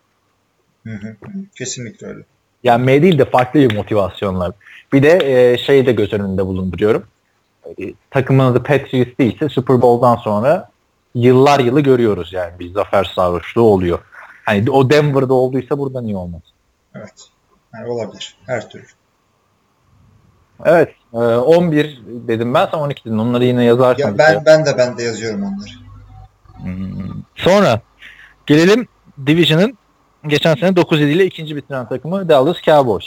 Hı, 0.86 0.90
hı. 0.90 1.16
Kesinlikle 1.54 2.06
öyle. 2.06 2.22
Yenmeye 2.62 3.02
değil 3.02 3.18
de 3.18 3.24
farklı 3.24 3.60
bir 3.60 3.76
motivasyonlar. 3.76 4.52
Bir 4.92 5.02
de 5.02 5.18
e, 5.22 5.58
şeyi 5.58 5.86
de 5.86 5.92
göz 5.92 6.12
önünde 6.12 6.46
bulunduruyorum. 6.46 7.04
E, 7.66 7.94
takımın 8.10 8.44
adı 8.44 8.62
Patriots 8.62 9.18
değilse 9.18 9.48
Super 9.48 9.82
Bowl'dan 9.82 10.16
sonra 10.16 10.70
yıllar 11.14 11.60
yılı 11.60 11.80
görüyoruz 11.80 12.32
yani 12.32 12.58
bir 12.58 12.72
zafer 12.72 13.04
sarhoşluğu 13.04 13.62
oluyor. 13.62 13.98
Hani 14.44 14.70
o 14.70 14.90
Denver'da 14.90 15.34
olduysa 15.34 15.78
burada 15.78 16.00
niye 16.00 16.16
olmaz? 16.16 16.42
Evet. 16.94 17.28
Yani 17.74 17.88
olabilir. 17.88 18.36
Her 18.46 18.68
türlü. 18.68 18.86
Evet. 20.64 20.94
e, 21.12 21.16
11 21.16 22.02
dedim 22.06 22.54
ben 22.54 22.68
sen 22.70 22.78
12 22.78 23.04
dedin. 23.04 23.18
Onları 23.18 23.44
yine 23.44 23.64
yazarsın. 23.64 24.08
Ya 24.08 24.18
ben 24.18 24.42
ben 24.46 24.66
de 24.66 24.78
ben 24.78 24.98
de 24.98 25.02
yazıyorum 25.02 25.42
onları. 25.42 25.70
Hmm. 26.56 27.22
Sonra 27.36 27.80
gelelim 28.46 28.88
Division'ın 29.26 29.78
geçen 30.26 30.54
sene 30.54 30.70
9-7 30.70 31.04
ile 31.04 31.24
ikinci 31.24 31.56
bitiren 31.56 31.88
takımı 31.88 32.28
Dallas 32.28 32.56
Cowboys. 32.62 33.04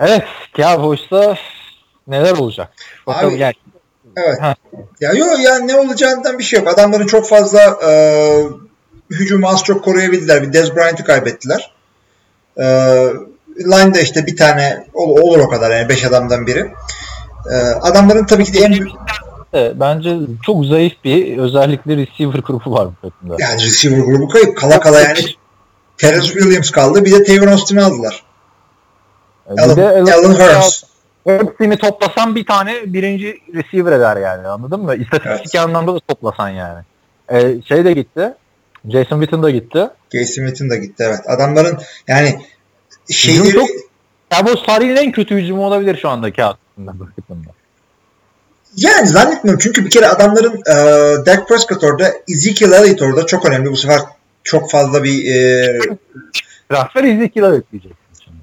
Evet, 0.00 0.24
Cowboys'ta 0.56 1.36
neler 2.06 2.32
olacak? 2.36 2.72
Bakalım 3.06 3.30
Abi, 3.32 3.38
gel. 3.38 3.52
Evet. 4.16 4.40
Ha. 4.40 4.54
Ya 5.00 5.12
yok 5.12 5.38
ya 5.40 5.58
ne 5.58 5.76
olacağından 5.76 6.38
bir 6.38 6.44
şey 6.44 6.58
yok. 6.58 6.68
Adamların 6.68 7.06
çok 7.06 7.28
fazla 7.28 7.60
e, 7.88 7.90
hücumu 9.10 9.48
az 9.48 9.64
çok 9.64 9.84
koruyabildiler. 9.84 10.42
Bir 10.42 10.52
Dez 10.52 10.76
Bryant'ı 10.76 11.04
kaybettiler. 11.04 11.72
E, 12.56 12.64
line'da 13.58 14.00
işte 14.00 14.26
bir 14.26 14.36
tane 14.36 14.86
ol- 14.94 15.22
olur 15.22 15.38
o 15.38 15.48
kadar 15.48 15.70
yani 15.70 15.88
5 15.88 16.04
adamdan 16.04 16.46
biri. 16.46 16.70
E, 17.52 17.54
adamların 17.56 18.26
tabii 18.26 18.44
ki 18.44 18.54
de 18.54 18.58
en 18.58 18.72
büyük 18.72 18.88
Evet, 19.52 19.72
bence 19.80 20.16
çok 20.42 20.64
zayıf 20.66 20.92
bir 21.04 21.38
özellikle 21.38 21.96
receiver 21.96 22.38
grubu 22.38 22.72
var 22.72 22.88
bu 22.88 23.08
takımda. 23.10 23.36
yani 23.38 23.62
receiver 23.62 23.98
grubu 23.98 24.28
kayıp. 24.28 24.56
Kala 24.58 24.80
kala 24.80 25.00
yani 25.00 25.18
Terrence 25.98 26.26
Williams 26.26 26.70
kaldı. 26.70 27.04
Bir 27.04 27.12
de 27.12 27.24
Tavon 27.24 27.52
Austin'i 27.52 27.82
aldılar. 27.82 28.22
Bir 29.50 29.62
Alan, 29.62 29.76
de 29.76 29.88
Alan 29.88 30.06
Alan 30.12 30.34
Hurns. 30.34 30.82
Hepsini 31.26 31.76
toplasan 31.78 32.34
bir 32.34 32.46
tane 32.46 32.74
birinci 32.86 33.38
receiver 33.54 33.92
eder 33.92 34.16
yani 34.16 34.46
anladın 34.48 34.80
mı? 34.80 34.94
İstatistik 34.94 35.54
Evet. 35.54 35.66
anlamda 35.66 35.94
da 35.94 36.00
toplasan 36.08 36.48
yani. 36.48 36.84
Ee, 37.32 37.62
şey 37.68 37.84
de 37.84 37.92
gitti. 37.92 38.34
Jason 38.88 39.20
Witten 39.20 39.42
da 39.42 39.50
gitti. 39.50 39.88
Casey 40.12 40.26
Smith'in 40.26 40.70
de 40.70 40.76
gitti 40.76 41.04
evet. 41.06 41.20
Adamların 41.26 41.78
yani 42.08 42.40
şeyleri 43.10 43.50
çok- 43.52 43.68
Cowboys 44.34 44.62
tarihinin 44.66 44.96
en 44.96 45.12
kötü 45.12 45.36
hücumu 45.36 45.66
olabilir 45.66 45.98
şu 46.02 46.08
andaki 46.08 46.44
aslında 46.44 46.98
bu 46.98 47.08
takımda. 47.16 47.50
Yani 48.78 49.08
zannetmiyorum 49.08 49.60
çünkü 49.62 49.84
bir 49.84 49.90
kere 49.90 50.06
adamların 50.08 50.54
e, 50.66 50.74
Dak 51.26 51.48
Prescott 51.48 51.84
orada, 51.84 52.12
Ezekiel 52.28 52.72
Elliott 52.72 53.02
orada 53.02 53.26
çok 53.26 53.46
önemli. 53.46 53.70
Bu 53.70 53.76
sefer 53.76 54.00
çok 54.44 54.70
fazla 54.70 55.04
bir 55.04 55.34
e, 55.34 55.78
Transfer 56.70 57.04
Ezekiel'e 57.04 57.52
bekleyecek. 57.52 57.92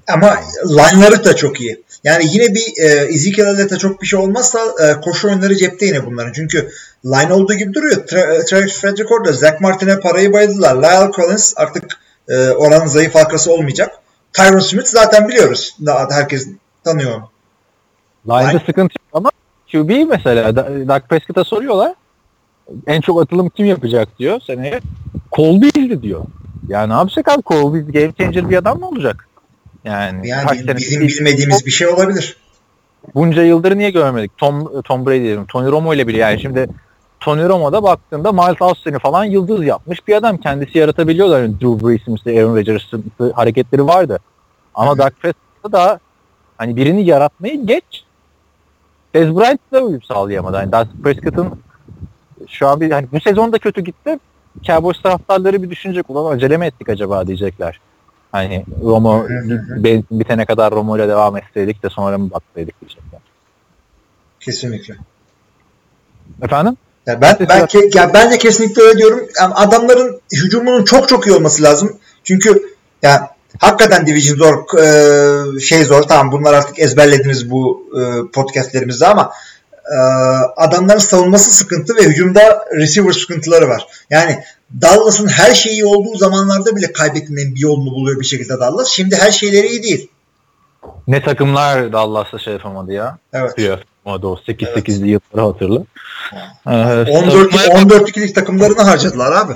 ama 0.08 0.36
line'ları 0.64 1.24
da 1.24 1.36
çok 1.36 1.60
iyi. 1.60 1.82
Yani 2.04 2.24
yine 2.32 2.54
bir 2.54 2.82
e, 2.82 2.86
Ezekiel 2.86 3.46
Elliott'a 3.46 3.78
çok 3.78 4.02
bir 4.02 4.06
şey 4.06 4.18
olmazsa 4.18 4.58
e, 4.82 5.00
koşu 5.00 5.28
oyunları 5.28 5.56
cepte 5.56 5.86
yine 5.86 6.06
bunların. 6.06 6.32
Çünkü 6.32 6.70
line 7.04 7.32
olduğu 7.32 7.54
gibi 7.54 7.74
duruyor. 7.74 7.96
Tra- 8.06 8.44
Travis 8.44 8.80
Frederick 8.80 9.14
orada. 9.14 9.32
Zach 9.32 9.60
Martin'e 9.60 10.00
parayı 10.00 10.32
bayıldılar. 10.32 10.76
Lyle 10.76 11.10
Collins 11.16 11.52
artık 11.56 11.84
e, 12.28 12.48
oranın 12.50 12.86
zayıf 12.86 13.14
halkası 13.14 13.52
olmayacak. 13.52 13.90
Tyron 14.32 14.58
Smith 14.58 14.86
zaten 14.86 15.28
biliyoruz. 15.28 15.76
Daha 15.86 16.08
herkes 16.10 16.46
tanıyor 16.84 17.10
onu. 17.10 17.30
Line'da 18.26 18.50
Line- 18.50 18.66
sıkıntı 18.66 18.94
yok 18.98 19.08
ama 19.12 19.30
QB 19.72 20.08
mesela 20.08 20.56
Da- 20.56 20.88
Dak 20.88 21.08
Prescott'a 21.08 21.44
soruyorlar. 21.44 21.94
En 22.86 23.00
çok 23.00 23.22
atılım 23.22 23.48
kim 23.48 23.66
yapacak 23.66 24.18
diyor 24.18 24.40
seneye. 24.46 24.80
Colby'ydi 25.32 26.02
diyor. 26.02 26.24
Yani 26.68 26.88
ne 26.88 26.94
yapacak 26.96 27.28
abi 27.28 27.42
Colby 27.46 27.78
game 27.98 28.12
changer 28.18 28.50
bir 28.50 28.56
adam 28.56 28.80
mı 28.80 28.88
olacak? 28.88 29.28
Yani, 29.84 30.28
Yani 30.28 30.76
bizim 30.76 31.00
bilmediğimiz 31.00 31.66
bir 31.66 31.70
şey 31.70 31.86
olabilir. 31.88 32.36
bunca 33.14 33.42
yıldır 33.42 33.78
niye 33.78 33.90
görmedik? 33.90 34.38
Tom 34.38 34.82
Tom 34.82 35.06
Brady 35.06 35.20
diyelim. 35.22 35.46
Tony 35.46 35.70
Romo 35.70 35.94
ile 35.94 36.06
bile 36.06 36.18
yani 36.18 36.40
şimdi 36.40 36.66
Tony 37.20 37.48
Romo'da 37.48 37.82
baktığında 37.82 38.32
Miles 38.32 38.62
Austin'i 38.62 38.98
falan 38.98 39.24
yıldız 39.24 39.64
yapmış 39.66 40.08
bir 40.08 40.14
adam. 40.14 40.36
Kendisi 40.38 40.78
yaratabiliyorlar. 40.78 41.42
Yani 41.42 41.60
Drew 41.60 41.86
Brees'in 41.88 42.14
işte 42.16 42.30
Aaron 42.40 42.56
Rodgers'ın 42.56 43.04
hareketleri 43.34 43.86
vardı. 43.86 44.18
Ama 44.74 44.98
Dak 44.98 45.20
Prescott'ta 45.20 45.72
da 45.72 46.00
hani 46.58 46.76
birini 46.76 47.04
yaratmayı 47.06 47.66
geç 47.66 48.04
Dez 49.14 49.36
Bryant 49.36 49.60
da 49.72 49.80
uyum 49.80 50.02
sağlayamadı. 50.02 50.56
Yani 50.56 50.72
Dak 50.72 50.88
Prescott'ın 51.04 51.60
şu 52.48 52.68
an 52.68 52.80
bir 52.80 52.90
hani 52.90 53.06
bu 53.12 53.20
sezon 53.20 53.52
da 53.52 53.58
kötü 53.58 53.80
gitti. 53.80 54.18
Cowboys 54.62 55.02
taraftarları 55.02 55.62
bir 55.62 55.70
düşünecek 55.70 56.10
ulan 56.10 56.36
acele 56.36 56.56
mi 56.56 56.66
ettik 56.66 56.88
acaba 56.88 57.26
diyecekler. 57.26 57.80
Hani 58.32 58.64
Romo 58.82 59.26
bitene 60.10 60.46
kadar 60.46 60.72
Romo 60.72 60.96
ile 60.96 61.08
devam 61.08 61.36
etseydik 61.36 61.82
de 61.82 61.88
sonra 61.88 62.18
mı 62.18 62.30
baksaydık 62.30 62.80
diyecekler. 62.80 63.20
Kesinlikle. 64.40 64.96
Efendim? 66.42 66.76
Ya 67.06 67.20
ben 67.20 67.36
ben 67.48 67.64
ke- 67.64 67.98
ya 67.98 68.10
ben 68.14 68.30
de 68.30 68.38
kesinlikle 68.38 68.82
öyle 68.82 68.98
diyorum. 68.98 69.26
Yani 69.40 69.54
adamların 69.54 70.20
hücumunun 70.32 70.84
çok 70.84 71.08
çok 71.08 71.26
iyi 71.26 71.36
olması 71.36 71.62
lazım. 71.62 71.98
Çünkü 72.24 72.62
ya 73.02 73.35
hakikaten 73.60 74.06
division 74.06 74.36
zor, 74.36 74.78
e, 74.78 75.60
şey 75.60 75.84
zor. 75.84 76.02
Tamam 76.02 76.32
bunlar 76.32 76.54
artık 76.54 76.78
ezberlediniz 76.78 77.50
bu 77.50 77.86
e, 77.98 78.30
podcastlerimizde 78.32 79.06
ama 79.06 79.32
e, 79.92 79.98
adamların 80.56 80.98
savunması 80.98 81.52
sıkıntı 81.52 81.96
ve 81.96 82.02
hücumda 82.02 82.64
receiver 82.76 83.12
sıkıntıları 83.12 83.68
var. 83.68 83.86
Yani 84.10 84.38
Dallas'ın 84.82 85.28
her 85.28 85.54
şeyi 85.54 85.72
iyi 85.72 85.84
olduğu 85.84 86.16
zamanlarda 86.18 86.76
bile 86.76 86.92
kaybetmenin 86.92 87.54
bir 87.54 87.60
yolunu 87.60 87.90
buluyor 87.90 88.20
bir 88.20 88.26
şekilde 88.26 88.60
Dallas. 88.60 88.88
Şimdi 88.88 89.16
her 89.16 89.32
şeyleri 89.32 89.66
iyi 89.66 89.82
değil. 89.82 90.08
Ne 91.06 91.22
takımlar 91.22 91.92
Dallas'ta 91.92 92.38
şey 92.38 92.52
yapamadı 92.52 92.92
ya. 92.92 93.18
Evet. 93.32 93.58
Yapamadı 93.58 94.26
o 94.26 94.36
8-8'li 94.48 95.08
yılları 95.08 95.46
hatırla. 95.52 95.80
Ee, 96.66 97.10
14 97.10 97.52
savunmaya- 97.52 97.82
14 97.82 98.08
ikilik 98.08 98.34
takımlarını 98.34 98.82
harcadılar 98.82 99.32
abi. 99.32 99.52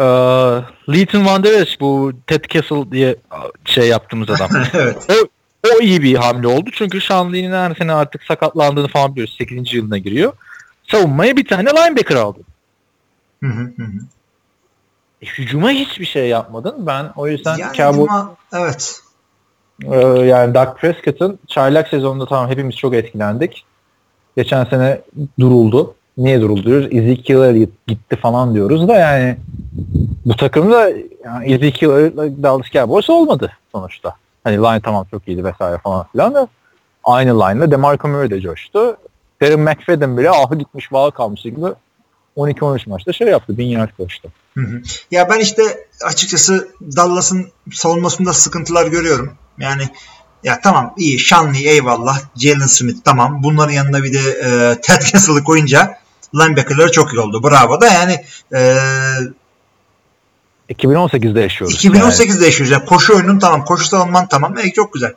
Ee, 0.00 0.04
Leighton 0.92 1.26
Van 1.26 1.44
Der 1.44 1.60
Esch 1.60 1.80
bu 1.80 2.12
Ted 2.26 2.44
Kessel 2.44 2.90
diye 2.90 3.16
şey 3.64 3.88
yaptığımız 3.88 4.30
adam. 4.30 4.50
evet. 4.74 5.06
o, 5.10 5.14
o 5.68 5.80
iyi 5.80 6.02
bir 6.02 6.14
hamle 6.14 6.46
oldu. 6.46 6.70
Çünkü 6.72 7.00
Sean 7.00 7.32
Lee'nin 7.32 7.52
her 7.52 7.74
sene 7.74 7.92
artık 7.92 8.22
sakatlandığını 8.24 8.88
falan 8.88 9.12
biliyoruz. 9.12 9.34
8. 9.38 9.74
yılına 9.74 9.98
giriyor. 9.98 10.32
Savunmaya 10.90 11.36
bir 11.36 11.46
tane 11.46 11.70
linebacker 11.70 12.16
aldı. 12.16 12.38
Hı 13.42 13.46
hı 13.46 13.62
hı. 13.76 13.84
E, 15.22 15.26
hücuma 15.26 15.70
hiçbir 15.70 16.06
şey 16.06 16.28
yapmadın. 16.28 16.86
Ben 16.86 17.12
o 17.16 17.28
yüzden 17.28 17.56
Yani 17.56 17.76
Cowboys 17.76 18.10
ama- 18.10 18.36
evet. 18.52 19.00
Ee, 19.84 19.96
yani 20.24 20.54
Dak 20.54 20.78
Prescott'ın 20.78 21.38
çaylak 21.46 21.88
sezonunda 21.88 22.26
tamam 22.26 22.50
hepimiz 22.50 22.76
çok 22.76 22.94
etkilendik. 22.94 23.64
Geçen 24.36 24.64
sene 24.64 25.00
duruldu. 25.40 25.94
Niye 26.18 26.40
duruldu 26.40 26.64
diyoruz? 26.64 26.88
Ezekiel 26.90 27.66
gitti 27.86 28.16
falan 28.16 28.54
diyoruz 28.54 28.88
da 28.88 28.94
yani 28.94 29.36
bu 30.26 30.36
takımda 30.36 30.90
yani 31.24 31.52
Ezekiel 31.52 32.12
Dallas 32.42 32.70
Cowboys 32.72 33.10
olmadı 33.10 33.52
sonuçta. 33.72 34.14
Hani 34.44 34.56
line 34.56 34.80
tamam 34.80 35.06
çok 35.10 35.28
iyiydi 35.28 35.44
vesaire 35.44 35.78
falan 35.78 36.06
filan 36.12 36.34
da 36.34 36.48
aynı 37.04 37.40
line'la 37.40 37.70
DeMarco 37.70 38.08
Murray 38.08 38.30
de 38.30 38.40
coştu. 38.40 38.96
Darren 39.42 39.60
McFadden 39.60 40.18
bile 40.18 40.30
ahı 40.30 40.58
gitmiş 40.58 40.92
bağ 40.92 41.10
kalmış 41.10 41.42
gibi 41.42 41.60
12-13 42.36 42.88
maçta 42.88 43.12
şey 43.12 43.28
yaptı. 43.28 43.58
Bin 43.58 43.66
yard 43.66 43.90
koştu. 43.96 44.28
Hı 44.54 44.60
hı. 44.60 44.82
Ya 45.10 45.30
ben 45.30 45.40
işte 45.40 45.62
açıkçası 46.04 46.68
Dallas'ın 46.96 47.46
savunmasında 47.72 48.32
sıkıntılar 48.32 48.86
görüyorum. 48.86 49.34
Yani 49.58 49.82
ya 50.44 50.60
tamam 50.60 50.94
iyi 50.96 51.18
Lee 51.32 51.70
eyvallah 51.70 52.20
Jalen 52.36 52.66
Smith 52.66 52.98
tamam 53.04 53.42
bunların 53.42 53.72
yanında 53.72 54.04
bir 54.04 54.12
de 54.12 54.18
e, 54.18 54.80
Ted 54.80 55.02
Kessel'ı 55.02 55.44
koyunca 55.44 55.98
linebacker'ları 56.34 56.92
çok 56.92 57.12
iyi 57.14 57.20
oldu. 57.20 57.42
Bravo 57.42 57.80
da 57.80 57.86
yani 57.86 58.24
e, 58.54 58.78
2018'de 60.74 61.40
yaşıyoruz. 61.40 61.84
yani. 61.84 61.96
2018'de 61.98 62.44
yaşıyoruz. 62.44 62.72
Yani 62.72 62.84
koşu 62.84 63.14
oyunun 63.16 63.38
tamam 63.38 63.64
koşu 63.64 63.84
savunman 63.84 64.28
tamam 64.28 64.58
e, 64.58 64.72
çok 64.72 64.92
güzel. 64.92 65.14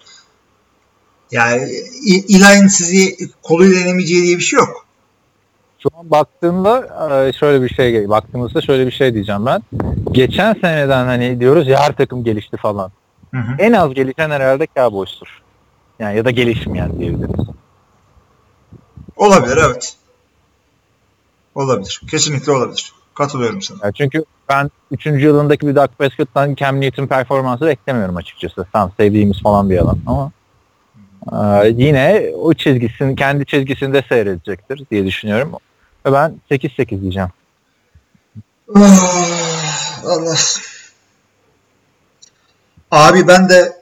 Yani 1.32 1.70
İ- 2.06 2.36
Eli'nin 2.36 2.68
sizi 2.68 3.18
koluyla 3.44 3.80
yenemeyeceği 3.80 4.24
diye 4.24 4.38
bir 4.38 4.44
şey 4.44 4.60
yok. 4.60 4.86
Şu 5.84 5.90
an 6.00 6.12
baktığımda 6.12 6.80
e, 7.28 7.34
şöyle 7.34 7.62
bir 7.64 7.70
şey 7.70 8.10
baktığımızda 8.10 8.62
şöyle 8.62 8.88
bir 8.88 8.92
şey 8.92 9.14
diyeceğim 9.14 9.46
ben. 9.46 9.62
Geçen 10.12 10.54
seneden 10.54 11.06
hani 11.06 11.40
diyoruz 11.40 11.68
ya 11.68 11.80
her 11.80 11.96
takım 11.96 12.24
gelişti 12.24 12.58
falan. 12.58 12.92
Hı 13.34 13.38
hı. 13.38 13.56
En 13.60 13.74
az 13.74 13.94
gelişen 13.94 14.30
herhalde 14.30 14.68
Cowboys'tur. 14.76 15.42
Yani 16.00 16.18
ya 16.18 16.26
da 16.26 16.32
gelişmeyen 16.32 17.00
diyebiliriz. 17.00 17.46
Olabilir 19.16 19.58
evet. 19.66 19.96
Olabilir. 21.56 22.02
Kesinlikle 22.12 22.52
olabilir. 22.52 22.94
Katılıyorum 23.16 23.62
sana. 23.62 23.80
Yani 23.84 23.94
çünkü 23.94 24.24
ben 24.50 24.72
3. 24.92 25.06
yılındaki 25.06 25.68
bir 25.68 25.76
Dak 25.76 26.00
Prescott'tan 26.00 26.56
Cam 26.56 26.82
Newton 26.82 27.08
performansı 27.08 27.66
beklemiyorum 27.66 28.18
açıkçası. 28.18 28.66
Tam 28.74 28.92
sevdiğimiz 28.98 29.42
falan 29.42 29.70
bir 29.70 29.78
adam 29.78 30.00
ama 30.08 30.32
e, 31.32 31.68
yine 31.68 32.32
o 32.36 32.54
çizgisini 32.54 33.16
kendi 33.16 33.46
çizgisinde 33.46 34.04
seyredecektir 34.10 34.86
diye 34.92 35.06
düşünüyorum. 35.06 35.52
Ve 36.06 36.14
ben 36.14 36.42
8-8 36.52 37.02
diyeceğim. 37.02 37.30
Ah, 38.76 40.04
Allah. 40.06 40.36
Abi 42.92 43.28
ben 43.28 43.50
de 43.50 43.82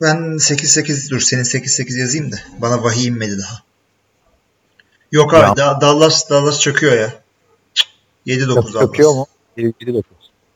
ben 0.00 0.16
8-8 0.16 1.10
dur 1.10 1.20
senin 1.20 1.42
8-8 1.42 1.98
yazayım 1.98 2.32
da 2.32 2.36
bana 2.58 2.84
vahiy 2.84 3.06
inmedi 3.06 3.38
daha. 3.38 3.71
Yok 5.12 5.34
abi 5.34 5.40
Ya. 5.48 5.56
Da- 5.56 5.80
Dallas 5.80 6.30
Dallas 6.30 6.60
çöküyor 6.60 6.92
ya. 6.92 7.12
Cık, 7.74 7.86
7-9 8.26 8.80
Çöküyor 8.80 9.08
Dallas. 9.14 9.16
mu? 9.16 9.26
7-9. 9.56 10.02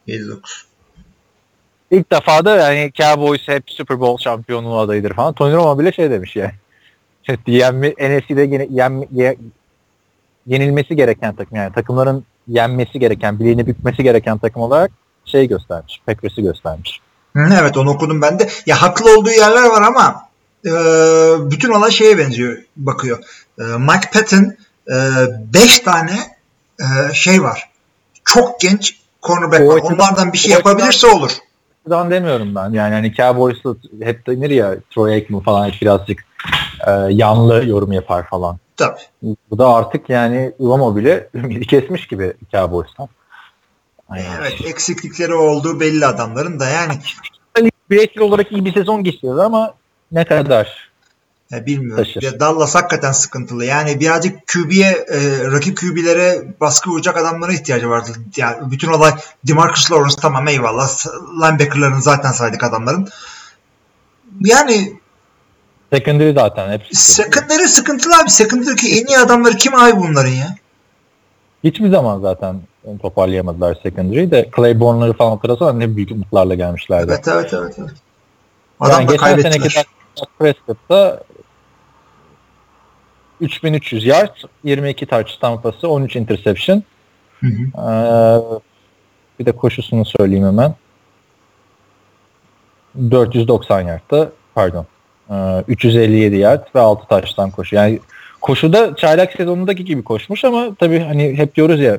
7-9. 0.07 0.39
İlk 1.91 2.13
defa 2.13 2.45
da 2.45 2.57
yani 2.57 2.93
Cowboys 2.95 3.49
hep 3.49 3.65
Super 3.67 4.01
Bowl 4.01 4.23
şampiyonluğu 4.23 4.79
adayıdır 4.79 5.13
falan. 5.15 5.35
Tony 5.35 5.55
Romo 5.55 5.79
bile 5.79 5.93
şey 5.93 6.11
demiş 6.11 6.37
yani. 6.37 6.53
Yenme, 7.47 7.89
NFC'de 7.91 8.43
yine 8.43 8.69
yenme, 8.71 9.07
ye- 9.13 9.37
yenilmesi 10.47 10.97
gereken 10.97 11.37
takım 11.37 11.57
yani 11.57 11.73
takımların 11.73 12.25
yenmesi 12.49 12.99
gereken, 12.99 13.39
bileğini 13.39 13.67
bükmesi 13.67 14.03
gereken 14.03 14.39
takım 14.39 14.63
olarak 14.63 14.91
şey 15.25 15.49
göstermiş. 15.49 16.01
Packers'ı 16.07 16.41
göstermiş. 16.41 17.01
Evet 17.37 17.77
onu 17.77 17.91
okudum 17.91 18.23
ben 18.23 18.39
de. 18.39 18.49
Ya 18.67 18.83
haklı 18.83 19.19
olduğu 19.19 19.31
yerler 19.31 19.67
var 19.71 19.83
ama 19.83 20.29
e, 20.67 20.71
bütün 21.51 21.71
olay 21.73 21.91
şeye 21.91 22.19
benziyor 22.19 22.59
bakıyor. 22.77 23.19
E, 23.59 23.63
Mike 23.63 24.11
Patton 24.13 24.55
5 25.53 25.79
tane 25.79 26.13
e, 26.81 27.15
şey 27.15 27.43
var. 27.43 27.71
Çok 28.25 28.61
genç 28.61 28.97
cornerback 29.23 29.63
O 29.63 29.69
var. 29.69 29.77
açıdan- 29.79 29.95
Onlardan 29.95 30.33
bir 30.33 30.39
şey 30.39 30.53
o 30.53 30.57
açıdan- 30.57 30.71
yapabilirse 30.71 31.07
olur. 31.07 31.31
Buradan 31.87 32.11
demiyorum 32.11 32.55
ben. 32.55 32.71
Yani 32.73 32.95
hani 32.95 33.15
Cowboys'ı 33.15 33.77
hep 34.03 34.27
denir 34.27 34.51
ya 34.51 34.75
Troy 34.95 35.15
Aikman 35.15 35.41
falan 35.43 35.73
birazcık 35.83 36.25
e, 36.87 36.91
yanlı 37.11 37.65
yorum 37.67 37.93
yapar 37.93 38.27
falan. 38.29 38.59
Tabii. 38.77 39.01
Bu 39.51 39.59
da 39.59 39.69
artık 39.75 40.11
yani 40.11 40.53
Romo 40.61 40.97
bile 40.97 41.29
kesmiş 41.69 42.07
gibi 42.07 42.33
Cowboys'tan. 42.53 43.09
Aynen. 44.09 44.31
Evet 44.41 44.55
eksiklikleri 44.65 45.35
olduğu 45.35 45.81
belli 45.81 46.07
adamların 46.07 46.61
da 46.61 46.69
yani 46.69 46.93
Bireysel 47.91 48.23
olarak 48.23 48.53
iyi 48.53 48.65
bir 48.65 48.75
sezon 48.75 49.05
geçiriyor 49.05 49.39
ama 49.45 49.75
ne 50.13 50.25
kadar? 50.25 50.91
Ya 51.51 51.67
bilmiyorum. 51.67 52.05
Taşır. 52.05 52.23
Ya 52.23 52.41
Dallas 52.41 52.75
hakikaten 52.75 53.13
sıkıntılı. 53.13 53.65
Yani 53.65 54.01
birazcık 54.01 54.47
QB'ye 54.47 54.91
e, 54.91 55.19
rakip 55.53 55.77
QB'lere 55.77 56.45
baskı 56.61 56.91
vuracak 56.91 57.17
adamlara 57.17 57.53
ihtiyacı 57.53 57.91
vardı. 57.91 58.11
Yani 58.37 58.71
bütün 58.71 58.89
olay 58.89 59.13
Demarcus 59.49 59.93
Lawrence 59.93 60.17
tamam 60.21 60.49
eyvallah. 60.49 60.89
Linebacker'ların 61.43 62.01
zaten 62.01 62.33
saydık 62.33 62.65
adamların. 62.65 63.09
Yani 64.41 64.93
Secondary 65.93 66.35
zaten 66.35 66.73
hep 66.73 66.83
sıkıntı. 66.93 67.39
secondary 67.39 67.69
sıkıntılı 67.69 68.15
abi. 68.23 68.31
Secondary'deki 68.31 69.01
en 69.01 69.07
iyi 69.07 69.19
adamları 69.19 69.57
kim 69.57 69.75
abi 69.75 69.97
bunların 69.97 70.31
ya? 70.31 70.55
Hiçbir 71.65 71.91
zaman 71.91 72.21
zaten 72.21 72.61
toparlayamadılar 73.03 73.79
secondary 73.83 74.31
de 74.31 74.51
Claiborne'ları 74.57 75.13
falan 75.13 75.31
hatırlasana 75.31 75.73
ne 75.73 75.97
büyük 75.97 76.11
umutlarla 76.11 76.55
gelmişlerdi. 76.55 77.13
Evet 77.13 77.29
evet 77.29 77.55
evet. 77.55 77.75
evet. 77.79 77.91
Adam 78.81 79.01
yani 79.01 79.09
da 79.09 79.13
geçen 79.13 79.27
kaybettiler. 79.27 79.53
seneki 79.53 79.87
Prescott'ta 80.39 81.23
3300 83.41 84.05
yard, 84.05 84.37
22 84.65 85.07
touchdown 85.07 85.63
pası, 85.63 85.89
13 85.89 86.17
interception. 86.17 86.83
Hı 87.41 87.47
hı. 87.47 87.53
Ee, 87.53 88.61
bir 89.39 89.47
de 89.47 89.53
koşusunu 89.53 90.05
söyleyeyim 90.05 90.47
hemen. 90.47 90.75
490 93.11 93.81
yardta 93.81 94.31
pardon. 94.55 94.87
Ee, 95.31 95.65
357 95.69 96.37
yard 96.37 96.67
ve 96.75 96.81
6 96.81 97.09
taştan 97.09 97.51
koşu. 97.51 97.77
Yani 97.77 98.01
koşuda 98.41 98.97
çaylak 98.97 99.33
sezonundaki 99.33 99.85
gibi 99.85 100.05
koşmuş 100.05 100.45
ama 100.45 100.75
tabii 100.79 100.99
hani 100.99 101.39
hep 101.39 101.55
diyoruz 101.55 101.81
ya 101.81 101.99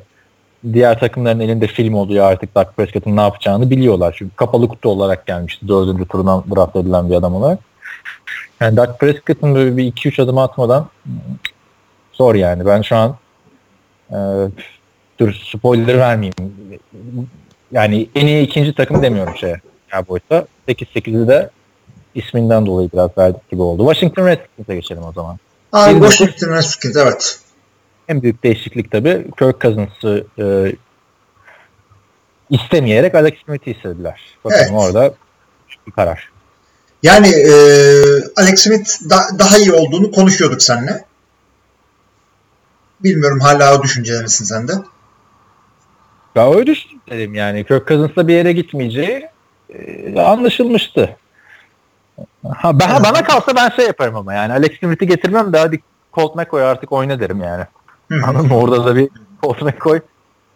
diğer 0.73 0.99
takımların 0.99 1.39
elinde 1.39 1.67
film 1.67 1.93
oluyor 1.93 2.25
artık 2.25 2.55
Dak 2.55 2.77
Prescott'ın 2.77 3.17
ne 3.17 3.21
yapacağını 3.21 3.69
biliyorlar. 3.69 4.15
Çünkü 4.17 4.35
kapalı 4.35 4.67
kutu 4.67 4.89
olarak 4.89 5.25
gelmişti. 5.25 5.67
Dördüncü 5.67 6.05
turdan 6.05 6.43
draft 6.55 6.75
edilen 6.75 7.09
bir 7.09 7.15
adam 7.15 7.35
olarak. 7.35 7.59
Yani 8.61 8.77
Dak 8.77 8.99
Prescott'ın 8.99 9.55
böyle 9.55 9.77
bir 9.77 9.91
2-3 9.91 10.23
adım 10.23 10.37
atmadan 10.37 10.89
zor 12.13 12.35
yani. 12.35 12.65
Ben 12.65 12.81
şu 12.81 12.95
an 12.95 13.17
e, 14.11 14.17
dur 15.19 15.33
spoiler 15.33 15.97
vermeyeyim. 15.97 16.33
Yani 17.71 18.09
en 18.15 18.27
iyi 18.27 18.43
ikinci 18.43 18.75
takım 18.75 19.01
demiyorum 19.01 19.35
şeye. 19.37 19.61
Cowboys'a. 19.91 20.47
8-8'i 20.67 21.27
de 21.27 21.49
isminden 22.15 22.65
dolayı 22.65 22.89
biraz 22.93 23.17
verdik 23.17 23.49
gibi 23.49 23.61
oldu. 23.61 23.83
Washington 23.93 24.27
Redskins'e 24.27 24.75
geçelim 24.75 25.03
o 25.03 25.13
zaman. 25.13 25.39
Abi 25.73 25.89
29 25.89 26.17
Washington 26.17 26.55
Redskins 26.55 26.95
evet. 26.95 27.39
En 28.07 28.21
büyük 28.21 28.43
değişiklik 28.43 28.91
tabii 28.91 29.25
Kirk 29.39 29.61
Cousins'ı 29.61 30.27
e, 30.39 30.75
istemeyerek 32.49 33.15
Alex 33.15 33.33
Smith'i 33.45 33.71
istediler. 33.71 34.21
Bakalım 34.45 34.65
Evet. 34.71 34.81
orada 34.81 35.13
bir 35.87 35.91
karar. 35.91 36.29
Yani 37.03 37.27
e, 37.27 37.53
Alex 38.35 38.59
Smith 38.63 39.09
da- 39.09 39.39
daha 39.39 39.57
iyi 39.57 39.73
olduğunu 39.73 40.11
konuşuyorduk 40.11 40.63
seninle. 40.63 41.05
Bilmiyorum 43.03 43.39
hala 43.39 43.77
o 43.79 43.83
düşüncede 43.83 44.21
misin 44.21 44.45
sen 44.45 44.67
de? 44.67 44.71
Ya 46.35 46.53
öyle 46.53 46.65
düşünelim 46.65 47.35
yani. 47.35 47.65
Kirk 47.65 47.87
Cousins'la 47.87 48.27
bir 48.27 48.33
yere 48.33 48.51
gitmeyeceği 48.53 49.27
e, 49.69 50.19
anlaşılmıştı. 50.21 51.15
Ha, 52.55 52.79
ben, 52.79 53.03
bana 53.03 53.23
kalsa 53.23 53.55
ben 53.55 53.69
şey 53.69 53.85
yaparım 53.85 54.15
ama 54.15 54.33
yani 54.33 54.53
Alex 54.53 54.79
Smith'i 54.79 55.07
getirmem 55.07 55.53
de 55.53 55.59
hadi 55.59 55.81
Colt 56.13 56.35
McCoy 56.35 56.63
artık 56.63 56.91
oyna 56.91 57.19
derim 57.19 57.43
yani. 57.43 57.65
Anladın 58.23 58.47
mı? 58.47 58.57
Orada 58.57 58.85
da 58.85 58.95
bir 58.95 59.09
Colt 59.43 59.61
McCoy 59.61 59.99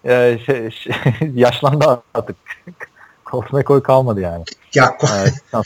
e, 0.06 0.40
şey, 0.46 0.72
şey, 0.72 0.94
yaşlandı 1.36 2.02
artık. 2.14 2.36
Colt 3.32 3.54
McCoy 3.54 3.84
kalmadı 3.84 4.22
yani. 4.22 4.44
Ya, 4.74 4.98
tamam. 5.52 5.64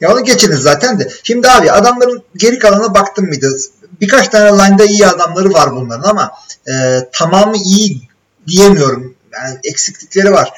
Ya 0.00 0.12
onu 0.12 0.24
geçiniz 0.24 0.58
zaten 0.60 1.00
de. 1.00 1.08
Şimdi 1.22 1.50
abi 1.50 1.72
adamların 1.72 2.22
geri 2.36 2.58
kalanına 2.58 2.94
baktım 2.94 3.26
mıydı? 3.26 3.56
Birkaç 4.00 4.28
tane 4.28 4.50
line'da 4.50 4.84
iyi 4.84 5.06
adamları 5.06 5.52
var 5.52 5.72
bunların 5.72 6.10
ama 6.10 6.32
e, 6.68 7.00
tamamı 7.12 7.56
iyi 7.56 8.08
diyemiyorum. 8.46 9.14
Yani 9.32 9.58
eksiklikleri 9.64 10.32
var. 10.32 10.52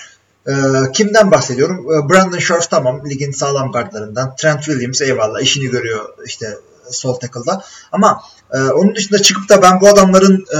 E, 0.46 0.52
kimden 0.92 1.30
bahsediyorum? 1.30 1.86
E, 1.92 2.08
Brandon 2.10 2.38
Scherf 2.38 2.70
tamam 2.70 3.02
ligin 3.10 3.32
sağlam 3.32 3.72
kartlarından. 3.72 4.36
Trent 4.36 4.62
Williams 4.64 5.00
eyvallah 5.00 5.40
işini 5.40 5.66
görüyor 5.66 6.08
işte 6.26 6.58
sol 6.90 7.14
tackle'da. 7.14 7.64
Ama 7.92 8.22
e, 8.52 8.58
onun 8.58 8.94
dışında 8.94 9.22
çıkıp 9.22 9.48
da 9.48 9.62
ben 9.62 9.80
bu 9.80 9.88
adamların 9.88 10.46
e, 10.54 10.58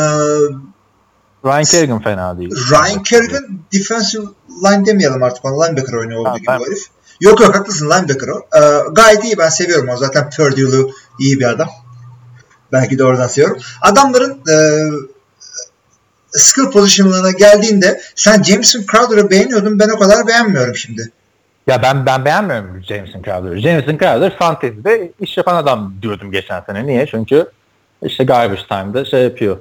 Ryan 1.45 1.65
Kerrigan 1.65 2.03
fena 2.03 2.39
değil. 2.39 2.51
Ryan 2.71 3.03
Kerrigan 3.03 3.61
defensive 3.73 4.25
line 4.65 4.87
demeyelim 4.87 5.23
artık 5.23 5.45
ona. 5.45 5.65
Linebacker 5.65 5.93
oynuyor 5.93 6.21
olduğu 6.21 6.39
gibi 6.39 6.47
ben- 6.47 6.61
herif. 6.61 6.87
Yok 7.21 7.41
yok 7.41 7.55
haklısın 7.55 7.87
linebacker 7.87 8.29
o. 8.29 8.39
Ee, 8.57 8.93
gayet 8.93 9.25
iyi 9.25 9.39
ben 9.39 9.49
seviyorum 9.49 9.89
o. 9.89 9.97
Zaten 9.97 10.31
Purdue'lu 10.31 10.91
iyi 11.21 11.41
bir 11.41 11.45
adam. 11.45 11.69
Belki 12.73 12.99
de 12.99 13.05
oradan 13.05 13.27
seviyorum. 13.27 13.63
Adamların 13.83 14.41
e, 14.51 14.57
skill 16.31 16.71
pozisyonlarına 16.71 17.31
geldiğinde 17.31 18.01
sen 18.15 18.43
Jameson 18.43 18.83
Crowder'ı 18.93 19.31
beğeniyordun. 19.31 19.79
Ben 19.79 19.89
o 19.89 19.99
kadar 19.99 20.27
beğenmiyorum 20.27 20.77
şimdi. 20.77 21.13
Ya 21.67 21.83
ben 21.83 22.07
ben 22.07 22.25
beğenmiyorum 22.25 22.83
Jameson 22.89 23.23
Crowder'ı. 23.23 23.61
Jameson 23.61 23.99
Crowder 23.99 24.39
fantezi'de 24.39 25.13
iş 25.21 25.37
yapan 25.37 25.57
adam 25.57 25.95
diyordum 26.03 26.33
geçen 26.33 26.61
sene. 26.61 26.87
Niye? 26.87 27.07
Çünkü 27.07 27.47
işte 28.03 28.25
garbage 28.25 28.63
time'da 28.69 29.05
şey 29.05 29.23
yapıyor. 29.23 29.59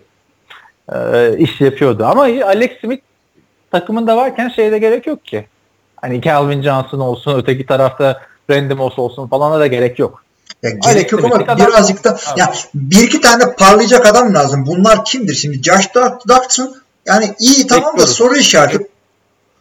Ee, 0.93 1.37
iş 1.37 1.61
yapıyordu. 1.61 2.05
Ama 2.05 2.21
Alex 2.21 2.71
Smith 2.81 3.03
takımında 3.71 4.17
varken 4.17 4.49
şeyde 4.49 4.79
gerek 4.79 5.07
yok 5.07 5.25
ki. 5.25 5.47
Hani 6.01 6.21
Calvin 6.21 6.61
Johnson 6.61 6.99
olsun, 6.99 7.35
öteki 7.39 7.65
tarafta 7.65 8.21
Randy 8.51 8.73
Moss 8.73 8.99
olsun 8.99 9.27
falana 9.27 9.59
da 9.59 9.67
gerek 9.67 9.99
yok. 9.99 10.23
Ya 10.63 10.69
Alex 10.83 10.93
gerek 10.93 11.11
yok 11.11 11.25
ama 11.25 11.35
adam- 11.35 11.57
birazcık 11.67 12.03
da 12.03 12.09
Abi. 12.11 12.39
ya 12.39 12.53
bir 12.73 13.03
iki 13.03 13.21
tane 13.21 13.53
parlayacak 13.55 14.05
adam 14.05 14.33
lazım. 14.33 14.65
Bunlar 14.67 15.05
kimdir? 15.05 15.35
Şimdi 15.35 15.63
Josh 15.63 15.89
Doctson 16.29 16.75
yani 17.05 17.35
iyi 17.39 17.67
tamam 17.67 17.83
da 17.83 17.91
Bekliyoruz. 17.91 18.15
soru 18.15 18.37
işareti. 18.37 18.87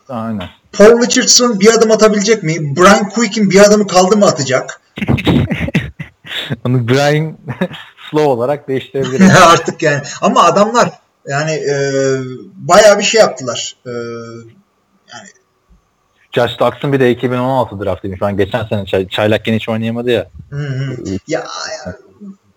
Aynen. 0.09 0.49
Paul 0.72 1.03
Richardson 1.03 1.61
bir 1.61 1.72
adım 1.74 1.91
atabilecek 1.91 2.43
mi? 2.43 2.76
Brian 2.76 3.09
Quick'in 3.09 3.51
bir 3.51 3.61
adımı 3.61 3.87
kaldı 3.87 4.16
mı 4.16 4.26
atacak? 4.26 4.80
Onu 6.66 6.89
Brian 6.89 7.37
Slow 8.11 8.28
olarak 8.28 8.68
değiştirebiliriz. 8.68 9.30
Artık 9.53 9.82
yani. 9.82 10.03
Ama 10.20 10.43
adamlar 10.45 10.91
yani 11.28 11.51
e, 11.53 11.74
bayağı 12.55 12.99
bir 12.99 13.05
şey 13.05 13.20
yaptılar. 13.20 13.76
E, 13.87 13.93
Josh 16.37 16.61
Doxson 16.61 16.93
bir 16.93 17.01
de 17.01 17.11
2016 17.11 17.80
draftıymış. 17.80 18.18
Şu 18.18 18.26
an 18.26 18.37
geçen 18.37 18.64
sene 18.64 18.87
çay, 18.87 19.09
Çaylak 19.09 19.47
hiç 19.47 19.68
oynayamadı 19.68 20.11
ya. 20.11 20.26
Hı 20.51 20.57
hı. 20.57 20.97
Ya, 21.28 21.45
ya 21.87 21.97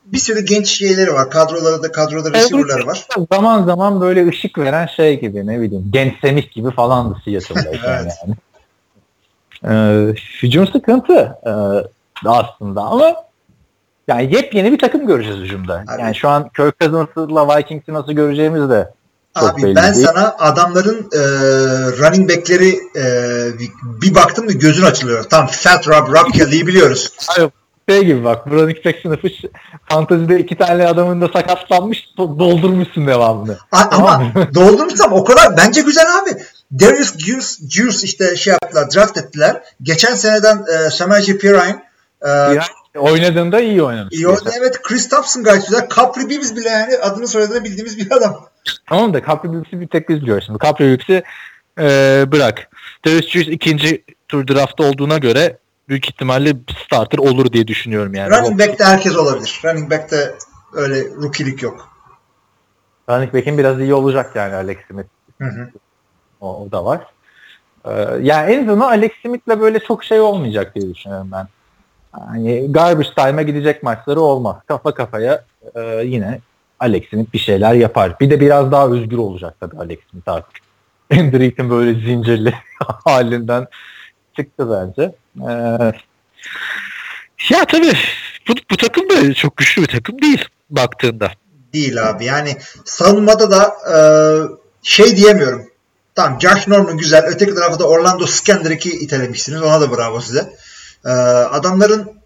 bir 0.06 0.18
sürü 0.18 0.46
genç 0.46 0.68
şeyleri 0.68 1.14
var. 1.14 1.30
Kadroları 1.30 1.84
da 1.84 1.92
kadroda 1.92 2.34
receiver'ları 2.34 2.88
var. 2.88 3.08
Zaman 3.32 3.64
zaman 3.64 4.02
böyle 4.02 4.28
ışık 4.28 4.58
veren 4.58 4.86
şey 4.86 5.20
gibi 5.20 5.48
ne 5.48 5.62
bileyim. 5.62 5.90
Genç 5.90 6.14
Semih 6.22 6.52
gibi 6.52 6.72
falandı 6.72 7.18
Seattle'da. 7.26 7.70
evet. 7.70 8.14
yani. 8.24 8.36
Ee, 9.66 10.14
hücum 10.42 10.68
sıkıntı 10.68 11.38
e, 11.46 11.52
aslında 12.26 12.82
ama 12.82 13.16
yani 14.08 14.36
yepyeni 14.36 14.72
bir 14.72 14.80
takım 14.80 15.08
göreceğiz 15.08 15.40
hücumda. 15.40 15.84
Abi. 15.88 16.02
Yani 16.02 16.16
şu 16.16 16.30
an 16.30 16.50
Kirk 16.50 16.80
Cousins'la 16.80 17.58
Vikings'i 17.58 17.94
nasıl 17.94 18.12
göreceğimiz 18.12 18.70
de 18.70 18.94
çok 19.40 19.50
Abi 19.54 19.64
belli 19.64 19.76
ben 19.76 19.94
değil. 19.96 20.06
sana 20.08 20.36
adamların 20.40 21.10
e, 21.14 21.20
running 22.00 22.30
back'leri 22.30 22.80
e, 22.96 23.04
bir, 24.02 24.16
baktım 24.16 24.50
da 24.50 24.52
gözün 24.54 24.84
açılıyor. 24.84 25.24
Tam 25.24 25.48
Fat 25.48 25.88
Rob, 25.88 26.08
Rob 26.14 26.32
Kelly'yi 26.34 26.68
biliyoruz. 26.68 27.12
Hayır, 27.28 27.50
şey 27.90 28.06
gibi 28.06 28.24
bak 28.24 28.48
running 28.48 28.86
back 28.86 29.00
sınıfı 29.02 29.28
fantezide 29.90 30.40
iki 30.40 30.58
tane 30.58 30.88
adamın 30.88 31.22
da 31.22 31.28
sakatlanmış 31.34 31.98
do- 32.18 32.40
doldurmuşsun 32.40 33.08
devamını. 33.08 33.58
A- 33.72 33.88
ama 33.92 34.24
doldurmuşsam 34.56 35.14
o 35.14 35.24
kadar 35.24 35.58
bence 35.58 35.82
güzel 35.82 36.06
abi. 36.22 36.30
Darius 36.80 37.18
Juice, 37.18 37.48
Juice 37.70 37.98
işte 38.04 38.36
şey 38.36 38.52
yaptılar, 38.52 38.92
draft 38.96 39.18
ettiler. 39.18 39.62
Geçen 39.84 40.16
seneden 40.16 40.66
e, 40.74 40.90
Samaje 40.90 41.38
Perine 41.38 41.84
e, 42.22 42.30
Yani 42.30 42.60
oynadığında 42.98 43.60
iyi 43.60 43.84
oynamış. 43.84 44.14
iyi 44.14 44.28
oynadı. 44.28 44.50
Evet 44.60 44.82
Chris 44.82 45.10
Thompson 45.10 45.44
gayet 45.44 45.66
güzel. 45.68 45.88
Capri 45.96 46.30
Bibbs 46.30 46.56
bile 46.56 46.70
yani 46.70 46.98
adını 46.98 47.28
soyadını 47.28 47.64
bildiğimiz 47.64 47.98
bir 47.98 48.12
adam. 48.12 48.49
Tamam 48.90 49.14
da 49.14 49.26
Capri 49.26 49.52
Wilkes'i 49.52 49.82
bir 49.82 49.88
tek 49.88 50.10
biz 50.10 50.22
biliyoruz 50.22 50.44
şimdi. 50.46 50.60
Capri 50.64 50.98
Wilkes'i 50.98 51.24
e, 51.80 52.26
bırak. 52.32 52.70
Darius 53.06 53.30
Juice 53.30 53.52
ikinci 53.52 54.04
tur 54.28 54.48
draftta 54.48 54.84
olduğuna 54.84 55.18
göre 55.18 55.58
büyük 55.90 56.10
ihtimalle 56.10 56.54
starter 56.86 57.18
olur 57.18 57.54
diye 57.54 57.68
düşünüyorum 57.68 58.14
yani. 58.14 58.30
Running 58.30 58.60
back'te 58.60 58.84
herkes 58.84 59.16
olabilir. 59.16 59.62
Running 59.66 59.92
back'te 59.92 60.36
öyle 60.74 61.04
rookie'lik 61.16 61.64
yok. 61.64 61.90
Running 63.10 63.34
back'in 63.34 63.58
biraz 63.58 63.80
iyi 63.80 63.94
olacak 63.94 64.36
yani 64.36 64.56
Alex 64.56 64.78
Smith. 64.88 65.08
Hı 65.42 65.46
hı. 65.48 65.70
O, 66.42 66.64
o 66.64 66.72
da 66.72 66.86
var. 66.86 67.06
Ee, 67.86 67.92
yani 68.22 68.52
en 68.54 68.68
azından 68.68 68.88
Alex 68.88 69.12
Smith'le 69.22 69.60
böyle 69.60 69.80
çok 69.80 70.04
şey 70.04 70.20
olmayacak 70.20 70.76
diye 70.76 70.94
düşünüyorum 70.94 71.30
ben. 71.32 71.48
Yani 72.20 72.72
garbage 72.72 73.10
time'a 73.16 73.42
gidecek 73.42 73.84
maçları 73.84 74.22
olmaz. 74.22 74.56
Kafa 74.68 74.94
kafaya 74.94 75.46
e, 75.76 75.82
yine 76.06 76.40
Alex 76.80 77.10
Smith 77.10 77.34
bir 77.34 77.40
şeyler 77.40 77.74
yapar. 77.74 78.20
Bir 78.20 78.30
de 78.30 78.40
biraz 78.40 78.72
daha 78.72 78.88
özgür 78.88 79.18
olacak 79.18 79.56
tabii 79.60 79.78
Alex 79.78 80.00
Smith 80.12 80.28
artık. 80.28 80.64
Andrew 81.12 81.70
böyle 81.70 82.00
zincirli 82.00 82.54
halinden 83.06 83.68
çıktı 84.36 84.68
bence. 84.70 85.16
Ee, 85.50 85.92
ya 87.50 87.66
tabii 87.66 87.94
bu, 88.48 88.54
bu 88.72 88.78
takım 88.78 89.10
da 89.10 89.34
çok 89.34 89.58
güçlü 89.58 89.82
bir 89.82 89.88
takım 89.88 90.22
değil 90.22 90.46
baktığında. 90.70 91.32
Değil 91.74 92.10
abi. 92.10 92.26
Yani 92.26 92.58
savunmada 92.86 93.52
da 93.52 93.74
e, 93.94 93.98
şey 94.84 95.18
diyemiyorum. 95.18 95.70
Tamam 96.16 96.42
Josh 96.42 96.68
Norman 96.68 96.98
güzel. 96.98 97.24
Öteki 97.28 97.56
tarafta 97.56 97.84
Orlando 97.84 98.28
Skandrick'i 98.28 98.90
itelemişsiniz. 98.90 99.62
Ona 99.62 99.82
da 99.82 99.98
bravo 99.98 100.22
size. 100.22 100.54
E, 101.06 101.10
adamların 101.10 102.19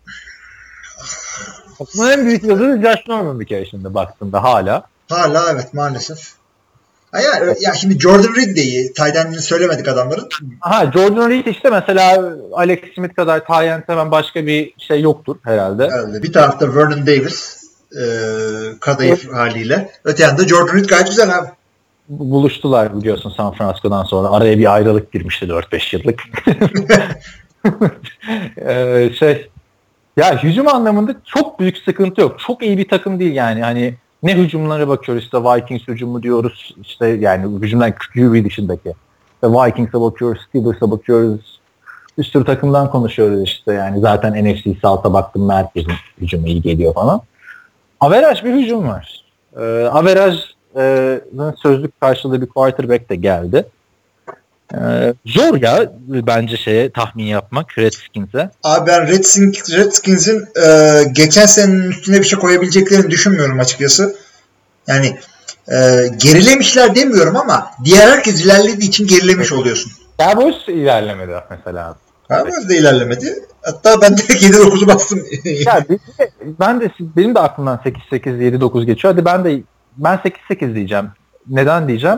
Aslında 1.83 2.13
en 2.13 2.25
büyük 2.25 2.43
yıldızı 2.43 2.81
Josh 2.81 3.07
Norman 3.07 3.39
bir 3.39 3.45
kere 3.45 3.65
şimdi 3.65 3.93
baktığında 3.93 4.43
hala. 4.43 4.83
hala 5.09 5.51
evet 5.51 5.73
maalesef. 5.73 6.33
Ha 7.11 7.21
ya, 7.21 7.55
ya 7.61 7.73
şimdi 7.73 7.99
Jordan 7.99 8.35
Reed 8.35 8.55
de 8.55 8.61
iyi. 8.61 8.93
Tight 8.93 9.39
söylemedik 9.39 9.87
adamların. 9.87 10.29
Ha 10.59 10.91
Jordan 10.93 11.29
Reed 11.29 11.45
işte 11.45 11.69
mesela 11.69 12.33
Alex 12.53 12.79
Smith 12.95 13.15
kadar 13.15 13.45
Tyent 13.45 13.89
hemen 13.89 14.11
başka 14.11 14.45
bir 14.45 14.73
şey 14.77 15.01
yoktur 15.01 15.35
herhalde. 15.43 15.83
Herhalde. 15.91 16.23
Bir 16.23 16.33
tarafta 16.33 16.75
Vernon 16.75 17.07
Davis 17.07 17.63
e, 17.91 18.03
kadayıf 18.79 19.33
haliyle. 19.33 19.89
Öte 20.03 20.23
yanda 20.23 20.47
Jordan 20.47 20.75
Reed 20.75 20.85
gayet 20.85 21.07
güzel 21.07 21.37
abi. 21.37 21.47
Bu- 22.09 22.31
Buluştular 22.31 22.99
biliyorsun 22.99 23.33
San 23.37 23.53
Francisco'dan 23.53 24.03
sonra. 24.03 24.29
Araya 24.29 24.57
bir 24.59 24.73
ayrılık 24.73 25.11
girmişti 25.11 25.45
4-5 25.45 25.95
yıllık. 25.95 26.21
Ee, 28.57 29.09
şey 29.19 29.49
ya 30.17 30.43
hücum 30.43 30.67
anlamında 30.67 31.15
çok 31.25 31.59
büyük 31.59 31.77
sıkıntı 31.77 32.21
yok. 32.21 32.39
Çok 32.39 32.63
iyi 32.63 32.77
bir 32.77 32.87
takım 32.87 33.19
değil 33.19 33.33
yani. 33.33 33.61
Hani 33.61 33.93
ne 34.23 34.35
hücumlara 34.35 34.87
bakıyoruz 34.87 35.23
işte 35.23 35.37
Vikings 35.37 35.87
hücumu 35.87 36.23
diyoruz. 36.23 36.75
işte 36.81 37.07
yani 37.07 37.61
hücumdan 37.61 37.91
QB 37.91 38.45
dışındaki. 38.45 38.93
İşte 39.33 39.47
Vikings'e 39.47 40.01
bakıyoruz, 40.01 40.41
Steelers'a 40.49 40.91
bakıyoruz. 40.91 41.59
Bir 42.17 42.23
sürü 42.23 42.45
takımdan 42.45 42.91
konuşuyoruz 42.91 43.43
işte 43.43 43.73
yani. 43.73 43.99
Zaten 43.99 44.45
NFC 44.45 44.75
South'a 44.81 45.13
baktım 45.13 45.49
herkesin 45.49 45.93
hücumu 46.21 46.47
iyi 46.47 46.61
geliyor 46.61 46.93
falan. 46.93 47.21
Averaj 47.99 48.43
bir 48.43 48.53
hücum 48.53 48.87
var. 48.87 49.23
Ee, 49.57 49.89
Averaj'ın 49.91 51.55
sözlük 51.63 52.01
karşılığı 52.01 52.41
bir 52.41 52.47
quarterback 52.47 53.09
de 53.09 53.15
geldi. 53.15 53.65
Ee, 54.77 55.13
zor 55.25 55.61
ya 55.61 55.91
bence 56.07 56.57
şeye 56.57 56.91
tahmin 56.91 57.23
yapmak 57.23 57.77
Redskins'e. 57.77 58.49
Abi 58.63 58.87
ben 58.87 59.07
Redskins, 59.07 59.71
Redskins'in 59.71 60.47
e, 60.65 61.03
geçen 61.11 61.45
senenin 61.45 61.91
üstüne 61.91 62.19
bir 62.19 62.23
şey 62.23 62.39
koyabileceklerini 62.39 63.11
düşünmüyorum 63.11 63.59
açıkçası. 63.59 64.15
Yani 64.87 65.17
e, 65.71 66.07
gerilemişler 66.17 66.95
demiyorum 66.95 67.35
ama 67.35 67.67
diğer 67.83 68.07
herkes 68.07 68.45
ilerlediği 68.45 68.89
için 68.89 69.07
gerilemiş 69.07 69.51
oluyorsun. 69.51 69.91
Cowboys 70.19 70.67
ilerlemedi 70.67 71.31
mesela. 71.49 71.95
Cowboys 72.29 72.69
da 72.69 72.73
ilerlemedi. 72.73 73.45
Hatta 73.61 74.01
ben 74.01 74.17
direkt 74.17 74.43
7-9'u 74.43 74.87
bastım. 74.87 75.25
Ya 75.65 75.85
ben 76.59 76.81
de 76.81 76.91
benim 76.99 77.35
de 77.35 77.39
aklımdan 77.39 77.79
8 77.83 78.01
8 78.09 78.39
7 78.39 78.61
9 78.61 78.85
geçiyor. 78.85 79.13
Hadi 79.13 79.25
ben 79.25 79.45
de 79.45 79.63
ben 79.97 80.19
8 80.23 80.41
8 80.47 80.75
diyeceğim. 80.75 81.07
Neden 81.49 81.87
diyeceğim? 81.87 82.17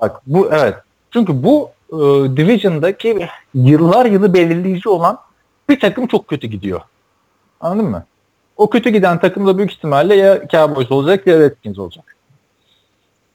Bak 0.00 0.22
bu 0.26 0.50
evet. 0.52 0.74
Çünkü 1.14 1.42
bu 1.42 1.70
e, 1.92 1.96
division'daki 2.36 3.28
yıllar 3.54 4.06
yılı 4.06 4.34
belirleyici 4.34 4.88
olan 4.88 5.18
bir 5.68 5.80
takım 5.80 6.06
çok 6.06 6.28
kötü 6.28 6.46
gidiyor. 6.46 6.80
Anladın 7.60 7.90
mı? 7.90 8.04
O 8.56 8.70
kötü 8.70 8.90
giden 8.90 9.20
takım 9.20 9.46
da 9.46 9.58
büyük 9.58 9.72
ihtimalle 9.72 10.14
ya 10.14 10.48
Cowboys 10.48 10.92
olacak 10.92 11.26
ya 11.26 11.40
Redskins 11.40 11.78
olacak. 11.78 12.16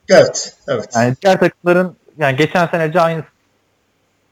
Evet. 0.10 0.56
Evet. 0.68 0.90
Yani 0.96 1.16
diğer 1.24 1.40
takımların 1.40 1.96
yani 2.18 2.36
geçen 2.36 2.68
sene 2.68 2.88
Giants 2.88 3.26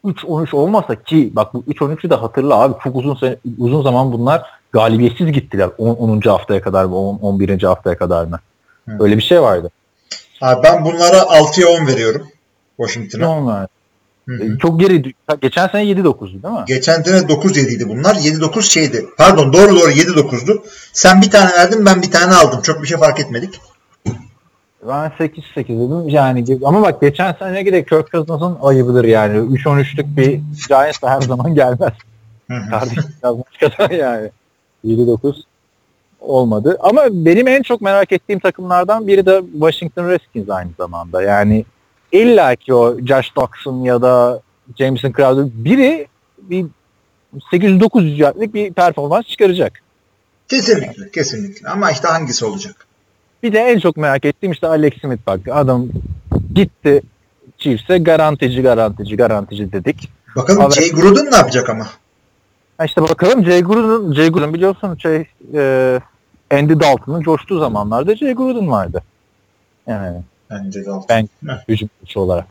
3-13 0.06 0.56
olmasa 0.56 1.04
ki 1.04 1.32
bak 1.34 1.54
bu 1.54 1.64
3-13'ü 1.68 2.10
de 2.10 2.16
hatırla 2.16 2.56
abi 2.56 2.74
çok 2.84 2.96
uzun 2.96 3.16
sene, 3.16 3.36
uzun 3.58 3.84
zaman 3.84 4.12
bunlar 4.12 4.42
galibiyetsiz 4.72 5.32
gittiler 5.32 5.70
10. 5.78 5.96
10. 5.96 6.22
haftaya 6.22 6.62
kadar 6.62 6.86
mı 6.86 6.98
10, 6.98 7.18
11. 7.18 7.64
haftaya 7.64 7.98
kadar 7.98 8.26
mı? 8.26 8.40
Hı. 8.90 9.04
Öyle 9.04 9.18
bir 9.18 9.24
şey 9.24 9.42
vardı. 9.42 9.72
Abi 10.42 10.64
ben 10.64 10.86
bunlara 10.86 11.18
6'ya 11.18 11.68
10 11.68 11.88
veriyorum. 11.88 12.28
Washington'a. 12.78 13.26
Normal. 13.26 13.68
Hı 14.28 14.36
hı. 14.36 14.58
Çok 14.58 14.80
geri 14.80 15.14
geçen 15.42 15.68
sene 15.68 15.84
7-9'du 15.84 16.44
değil 16.44 16.54
mi? 16.54 16.64
Geçen 16.68 17.02
sene 17.02 17.18
9-7'ydi 17.18 17.90
bunlar. 17.90 18.16
7-9 18.16 18.62
şeydi. 18.62 19.06
Pardon 19.18 19.54
doğru 19.54 19.76
doğru 19.76 19.92
7-9'du. 19.92 20.64
Sen 20.94 21.22
bir 21.22 21.32
tane 21.32 21.52
verdin 21.52 21.86
ben 21.86 22.02
bir 22.02 22.12
tane 22.12 22.34
aldım. 22.34 22.62
Çok 22.62 22.82
bir 22.82 22.88
şey 22.88 22.98
fark 22.98 23.20
etmedik. 23.20 23.62
Ben 24.88 25.12
8-8 25.20 25.56
dedim 25.56 26.10
yani 26.10 26.46
ama 26.64 26.82
bak 26.82 27.02
geçen 27.02 27.34
sene 27.34 27.66
de 27.66 27.84
Kirk 27.84 28.12
Cousins'ın 28.12 28.58
ayıbıdır 28.62 29.06
yani 29.06 29.38
3-13'lük 29.38 30.18
bir 30.18 30.42
Giants 30.68 30.98
her 31.04 31.22
zaman 31.22 31.56
gelmez. 31.56 31.94
Kardeşim 32.70 33.04
yazmış 33.24 33.58
kadar 33.60 33.90
yani. 33.90 34.32
7-9 34.86 35.36
olmadı. 36.22 36.78
Ama 36.80 37.02
benim 37.12 37.48
en 37.48 37.62
çok 37.62 37.82
merak 37.82 38.12
ettiğim 38.12 38.40
takımlardan 38.40 39.08
biri 39.08 39.26
de 39.26 39.42
Washington 39.52 40.10
Redskins 40.10 40.50
aynı 40.50 40.70
zamanda. 40.78 41.22
Yani 41.22 41.66
illa 42.12 42.56
ki 42.56 42.74
o 42.74 42.98
Josh 43.06 43.36
Doxson 43.36 43.84
ya 43.84 44.02
da 44.02 44.42
Jameson 44.80 45.12
Crowder 45.12 45.46
biri 45.54 46.08
bir 46.38 46.66
800-900 47.52 48.16
yardlık 48.16 48.54
bir 48.54 48.74
performans 48.74 49.26
çıkaracak. 49.26 49.82
Kesinlikle 50.48 51.12
kesinlikle. 51.12 51.70
Ama 51.70 51.92
işte 51.92 52.08
hangisi 52.08 52.46
olacak? 52.46 52.88
Bir 53.44 53.54
de 53.54 53.60
en 53.60 53.80
çok 53.80 53.98
merak 53.98 54.26
ettiğim 54.26 54.52
işte 54.52 54.68
Alex 54.68 54.94
Smith 55.02 55.22
bak. 55.28 55.40
Adam 55.52 55.88
gitti 56.54 57.02
Chiefs'e 57.58 57.98
garantici 57.98 58.62
garantici 58.62 59.18
garantici 59.18 59.72
dedik. 59.72 60.10
Bakalım 60.36 60.62
Evet. 60.62 60.74
Jay 60.74 60.92
Gruden 60.92 61.32
ne 61.32 61.36
yapacak 61.36 61.70
ama? 61.70 61.88
Ha 62.78 62.86
işte 62.86 63.02
bakalım 63.02 63.46
Jay 63.46 63.62
Gruden, 63.62 64.14
Jay 64.14 64.30
Gruden 64.30 64.54
biliyorsun 64.54 64.96
şey 64.96 65.26
e, 65.54 66.00
Andy 66.52 66.80
Dalton'un 66.80 67.22
coştuğu 67.22 67.60
zamanlarda 67.60 68.16
Jay 68.16 68.34
Gruden 68.34 68.72
vardı. 68.72 69.04
Yani 69.88 70.22
Bence 70.50 70.86
de 70.86 70.92
altı. 70.92 71.08
Ben- 71.10 71.30
hücum 71.68 71.90
koçu 72.02 72.20
olarak. 72.20 72.46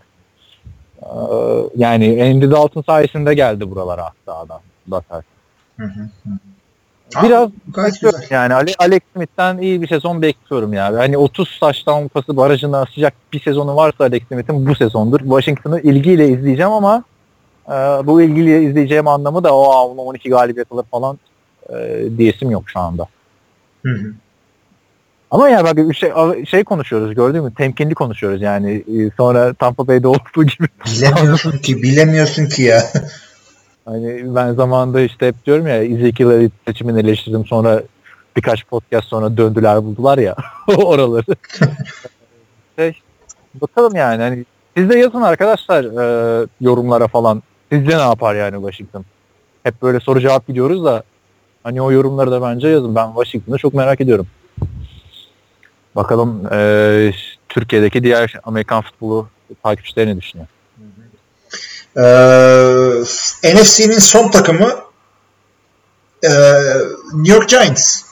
Ee, 1.03 1.07
yani 1.77 2.23
Andy 2.23 2.51
Dalton 2.51 2.83
sayesinde 2.83 3.35
geldi 3.35 3.71
buralara 3.71 4.05
hatta 4.05 4.39
adam. 4.39 4.61
Bakar. 4.87 5.25
Hı 5.77 5.85
hı, 5.87 6.01
hı. 6.25 6.31
Biraz 7.23 7.49
Aa, 7.49 7.53
gayet 7.69 7.95
bekliyorum 7.95 8.21
güzel. 8.21 8.35
yani 8.37 8.55
Ale- 8.55 8.75
Alex 8.79 9.01
Smith'ten 9.15 9.59
iyi 9.59 9.83
bir 9.83 9.89
sezon 9.89 10.23
bekliyorum 10.23 10.73
ya. 10.73 10.99
Hani 10.99 11.19
30 11.19 11.59
taştan 11.61 12.09
pası 12.09 12.37
barajına 12.37 12.81
asacak 12.81 13.15
bir 13.33 13.41
sezonu 13.41 13.77
varsa 13.77 14.05
Alex 14.05 14.23
Smith'in 14.29 14.67
bu 14.67 14.75
sezondur. 14.75 15.21
Washington'ı 15.21 15.81
ilgiyle 15.81 16.29
izleyeceğim 16.29 16.73
ama 16.73 17.05
e, 17.69 17.73
bu 18.07 18.23
ilgili 18.23 18.65
izleyeceğim 18.65 19.09
anlamı 19.09 19.45
da 19.45 19.55
o 19.57 19.95
12 19.97 20.29
galibiyet 20.31 20.73
alır 20.73 20.85
falan 20.91 21.19
e, 21.71 22.05
diyesim 22.19 22.51
yok 22.51 22.65
şu 22.67 22.81
anda. 22.81 23.07
Hı 23.87 23.93
hı. 23.93 24.13
Ama 25.31 25.49
ya 25.49 25.65
bak 25.65 25.95
şey, 25.97 26.13
şey 26.47 26.65
konuşuyoruz 26.65 27.15
gördün 27.15 27.45
mü? 27.45 27.53
Temkinli 27.55 27.95
konuşuyoruz 27.95 28.43
yani. 28.43 28.73
E, 28.73 29.11
Sonra 29.17 29.55
Tampa 29.55 29.87
Bay'de 29.87 30.09
olduğu 30.09 30.45
gibi. 30.45 30.69
Bilemiyorsun 30.87 31.59
ki, 31.59 31.83
bilemiyorsun 31.83 32.47
ki 32.47 32.63
ya. 32.63 32.83
Hani 33.85 34.35
ben 34.35 34.53
zamanında 34.53 35.01
işte 35.01 35.27
hep 35.27 35.47
diyorum 35.47 35.67
ya 35.67 35.85
Ezekiel 35.85 36.51
seçimini 36.67 37.01
eleştirdim 37.01 37.45
sonra 37.45 37.83
birkaç 38.37 38.67
podcast 38.67 39.09
sonra 39.09 39.37
döndüler 39.37 39.85
buldular 39.85 40.19
ya 40.19 40.35
oraları. 40.77 41.25
şey, 42.79 43.01
bakalım 43.55 43.97
yani 43.97 44.23
hani 44.23 44.45
siz 44.77 44.91
de 44.91 44.99
yazın 44.99 45.23
arkadaşlar 45.23 45.85
e, 45.85 46.47
yorumlara 46.61 47.09
falan. 47.09 47.43
Sizce 47.73 47.97
ne 47.97 48.03
yapar 48.03 48.35
yani 48.35 48.55
Washington? 48.55 49.05
Hep 49.63 49.83
böyle 49.83 50.01
soru 50.01 50.21
cevap 50.21 50.47
gidiyoruz 50.47 50.85
da 50.85 51.03
hani 51.63 51.83
o 51.83 51.93
yorumları 51.93 52.31
da 52.31 52.43
bence 52.43 52.69
yazın. 52.69 52.95
Ben 52.95 53.07
Washington'ı 53.07 53.59
çok 53.59 53.75
merak 53.75 54.01
ediyorum. 54.01 54.27
Bakalım 55.97 56.53
e, 56.53 57.13
Türkiye'deki 57.49 58.03
diğer 58.03 58.35
Amerikan 58.45 58.83
futbolu 58.83 59.29
takipçileri 59.63 60.11
ne 60.11 60.21
düşünüyor? 60.21 60.49
Ee, 61.97 63.55
NFC'nin 63.55 63.99
son 63.99 64.31
takımı 64.31 64.75
e, 66.23 66.31
New 67.15 67.33
York 67.35 67.49
Giants. 67.49 68.03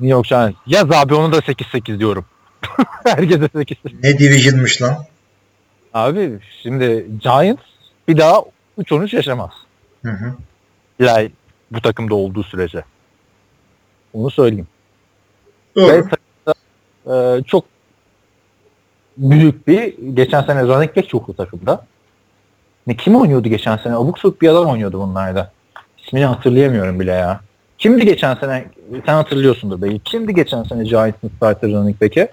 New 0.00 0.12
York 0.12 0.26
Giants. 0.26 0.56
Yaz 0.66 0.90
abi 0.90 1.14
onu 1.14 1.32
da 1.32 1.38
8-8 1.38 1.98
diyorum. 1.98 2.24
Herkese 3.04 3.44
8-8. 3.44 3.76
Ne 4.02 4.18
division'mış 4.18 4.82
lan? 4.82 5.04
Abi 5.94 6.38
şimdi 6.62 7.06
Giants 7.22 7.62
bir 8.08 8.18
daha 8.18 8.42
3-13 8.78 9.16
yaşamaz. 9.16 9.50
Hı 10.04 10.10
hı. 10.10 10.34
Yani 10.98 11.30
bu 11.70 11.80
takımda 11.80 12.14
olduğu 12.14 12.42
sürece. 12.42 12.84
Onu 14.12 14.30
söyleyeyim. 14.30 14.68
Doğru. 15.76 15.92
Ve 15.92 16.04
e, 17.10 17.42
çok 17.46 17.64
büyük 19.16 19.68
bir 19.68 19.94
geçen 20.14 20.42
sene 20.42 20.62
running 20.62 20.96
back 20.96 21.08
çoklu 21.08 21.34
takımda. 21.34 21.86
Ne 22.86 22.96
kim 22.96 23.16
oynuyordu 23.16 23.48
geçen 23.48 23.76
sene? 23.76 23.94
Abuk 23.94 24.18
sabuk 24.18 24.42
bir 24.42 24.48
adam 24.48 24.66
oynuyordu 24.66 25.00
bunlarda. 25.00 25.52
İsmini 25.98 26.24
hatırlayamıyorum 26.24 27.00
bile 27.00 27.12
ya. 27.12 27.40
Kimdi 27.78 28.04
geçen 28.04 28.34
sene? 28.34 28.64
Sen 29.06 29.14
hatırlıyorsundur 29.14 29.82
belki. 29.82 29.98
Kimdi 30.04 30.34
geçen 30.34 30.62
sene 30.62 30.84
Giants'ın 30.84 31.30
starter 31.36 31.72
running 31.72 32.00
back'i? 32.02 32.28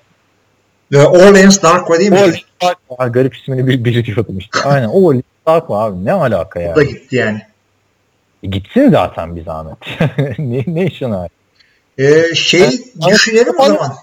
Orleans 0.96 1.64
Darkwa 1.64 2.00
değil 2.00 2.12
mi? 2.12 2.18
Orleans 2.18 2.42
Darkwa. 2.62 3.08
Garip 3.08 3.36
ismini 3.36 3.68
bir, 3.68 3.86
biri 3.86 4.06
diyordum 4.06 4.38
işte. 4.38 4.60
Aynen. 4.64 4.88
Orleans 4.88 5.24
Darkwa 5.48 5.84
abi. 5.84 6.06
Ne 6.06 6.14
alaka 6.14 6.62
ya? 6.62 6.74
O 6.74 6.76
da 6.76 6.84
gitti 6.84 7.16
yani. 7.16 7.42
E, 8.44 8.48
gitsin 8.48 8.92
zaten 8.92 9.36
bir 9.36 9.44
zahmet. 9.44 9.78
ne, 10.40 10.64
ne 10.68 10.86
işin 10.86 11.12
var? 11.12 11.32
Ee, 11.98 12.36
şey 12.36 12.70
Ben- 12.96 13.14
düşünelim 13.14 13.54
o 13.60 13.66
zaman. 13.66 13.94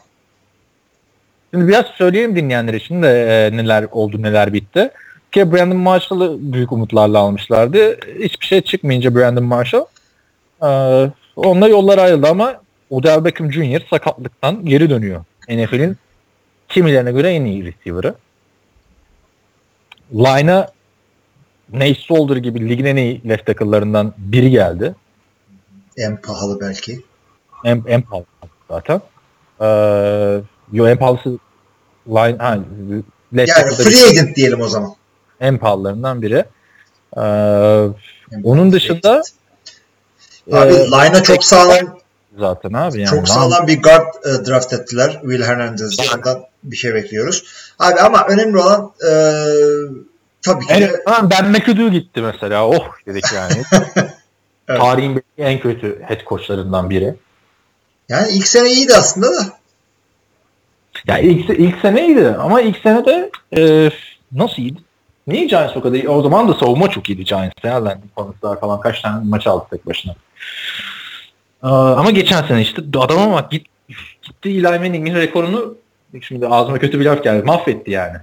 Şimdi 1.50 1.68
biraz 1.68 1.86
söyleyeyim 1.86 2.36
dinleyenler 2.36 2.74
için 2.74 3.02
de 3.02 3.08
e, 3.08 3.56
neler 3.56 3.86
oldu 3.92 4.22
neler 4.22 4.52
bitti. 4.52 4.90
Ki 5.32 5.52
Brandon 5.52 5.76
Marshall'ı 5.76 6.36
büyük 6.40 6.72
umutlarla 6.72 7.18
almışlardı. 7.18 7.96
Hiçbir 8.18 8.46
şey 8.46 8.60
çıkmayınca 8.60 9.14
Brandon 9.14 9.44
Marshall 9.44 9.84
e, 10.62 10.68
onunla 11.36 11.68
yollar 11.68 11.98
ayrıldı 11.98 12.26
ama 12.26 12.60
Odell 12.90 13.24
Beckham 13.24 13.52
Jr. 13.52 13.82
sakatlıktan 13.90 14.64
geri 14.64 14.90
dönüyor. 14.90 15.24
NFL'in 15.48 15.96
kimilerine 16.68 17.12
göre 17.12 17.30
en 17.34 17.44
iyi 17.44 17.64
receiver'ı. 17.64 18.14
Line'a 20.14 20.68
Nate 21.72 21.94
Solder 21.94 22.36
gibi 22.36 22.68
ligin 22.68 22.84
en 22.84 22.96
iyi 22.96 23.28
left 23.28 23.46
tackle'larından 23.46 24.14
biri 24.18 24.50
geldi. 24.50 24.94
En 25.96 26.16
pahalı 26.16 26.60
belki. 26.60 27.00
En, 27.64 27.82
en 27.86 28.02
pahalı 28.02 28.24
zaten. 28.68 29.00
Ee, 29.60 30.40
yo 30.72 30.88
en 30.88 30.96
pahalısı 30.98 31.38
line 32.08 32.36
ha, 32.38 32.58
Yani 33.34 33.74
free 33.74 34.08
agent 34.10 34.36
diyelim 34.36 34.60
o 34.60 34.68
zaman. 34.68 34.94
en 35.40 35.58
pahalılarından 35.58 36.22
biri. 36.22 36.44
Ee, 37.16 37.20
En 38.32 38.42
Onun 38.42 38.72
dışında 38.72 39.10
agent. 39.10 39.32
Abi 40.52 40.72
e, 40.74 40.86
line'a 40.86 41.22
çok 41.22 41.44
sağlam 41.44 41.98
zaten 42.38 42.72
abi 42.72 43.00
yani. 43.00 43.10
çok 43.10 43.28
sağlam 43.28 43.66
bir 43.66 43.82
guard 43.82 44.14
e, 44.24 44.46
draft 44.46 44.72
ettiler. 44.72 45.18
Will 45.22 45.42
Hernandez'den 45.42 46.18
ondan 46.18 46.44
bir 46.62 46.76
şey 46.76 46.94
bekliyoruz. 46.94 47.44
Abi 47.78 48.00
ama 48.00 48.26
önemli 48.28 48.58
olan 48.58 48.92
e, 49.10 49.12
tabii 50.42 50.66
ki 50.66 50.72
En, 50.72 50.82
de 50.82 51.02
Ben 51.30 51.50
McAdoo 51.50 51.88
gitti 51.90 52.20
mesela. 52.22 52.66
Oh 52.66 52.86
dedik 53.06 53.24
yani. 53.34 53.62
Evet. 54.68 54.80
Tarihin 54.80 55.14
belki 55.14 55.26
en 55.52 55.60
kötü 55.60 56.02
head 56.02 56.20
coachlarından 56.28 56.90
biri. 56.90 57.14
yani 58.08 58.32
ilk 58.32 58.46
sene 58.48 58.70
iyiydi 58.70 58.94
aslında 58.96 59.26
da. 59.26 59.49
Ya 61.06 61.18
ilk, 61.18 61.50
ilk 61.50 61.78
sene 61.80 62.06
iyiydi 62.06 62.28
ama 62.28 62.60
ilk 62.60 62.78
sene 62.78 63.04
de 63.04 63.30
e, 63.56 63.90
nasıl 64.32 64.62
iyiydi? 64.62 64.80
Niye 65.26 65.44
Giants 65.44 65.76
o 65.76 65.80
kadar 65.80 65.94
iyi? 65.94 66.08
O 66.08 66.22
zaman 66.22 66.48
da 66.48 66.54
savunma 66.54 66.90
çok 66.90 67.10
iyiydi 67.10 67.24
Giants. 67.24 67.64
Landon 67.64 68.00
Collins'lar 68.16 68.60
falan 68.60 68.80
kaç 68.80 69.00
tane 69.00 69.24
maç 69.24 69.46
aldı 69.46 69.66
tek 69.70 69.86
başına. 69.86 70.14
Ee, 71.64 71.66
ama 71.68 72.10
geçen 72.10 72.46
sene 72.46 72.62
işte 72.62 72.82
adama 72.98 73.32
bak 73.32 73.50
git, 73.50 73.66
gitti 74.22 74.48
Eli 74.48 74.62
Manning'in 74.62 75.14
rekorunu 75.14 75.76
şimdi 76.22 76.46
ağzıma 76.46 76.78
kötü 76.78 77.00
bir 77.00 77.04
laf 77.04 77.24
geldi. 77.24 77.42
Mahvetti 77.46 77.90
yani. 77.90 78.16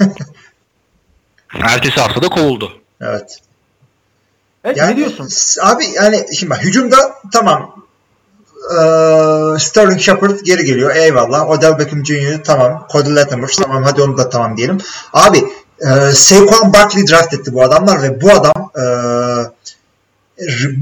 Ertesi 1.62 2.00
hafta 2.00 2.22
da 2.22 2.28
kovuldu. 2.28 2.72
Evet. 3.00 3.38
Evet, 4.64 4.76
Yani, 4.76 4.92
ne 4.92 4.96
diyorsun? 4.96 5.28
Abi 5.62 5.84
yani 5.94 6.26
şimdi 6.36 6.50
bak 6.50 6.64
hücumda 6.64 6.96
tamam 7.32 7.85
Ee, 8.70 9.58
Sterling 9.58 10.00
Shepard 10.00 10.40
geri 10.44 10.64
geliyor. 10.64 10.96
Eyvallah. 10.96 11.50
Odell 11.50 11.78
Beckham 11.78 12.06
Jr. 12.06 12.44
tamam. 12.44 12.86
Cody 12.92 13.14
Latimer 13.14 13.48
tamam. 13.48 13.82
Hadi 13.82 14.02
onu 14.02 14.18
da 14.18 14.28
tamam 14.28 14.56
diyelim. 14.56 14.78
Abi 15.12 15.44
e, 15.80 16.10
Saquon 16.12 16.72
Barkley 16.72 17.06
draft 17.06 17.34
etti 17.34 17.54
bu 17.54 17.62
adamlar 17.62 18.02
ve 18.02 18.20
bu 18.20 18.30
adam 18.32 18.70
e, 18.76 18.84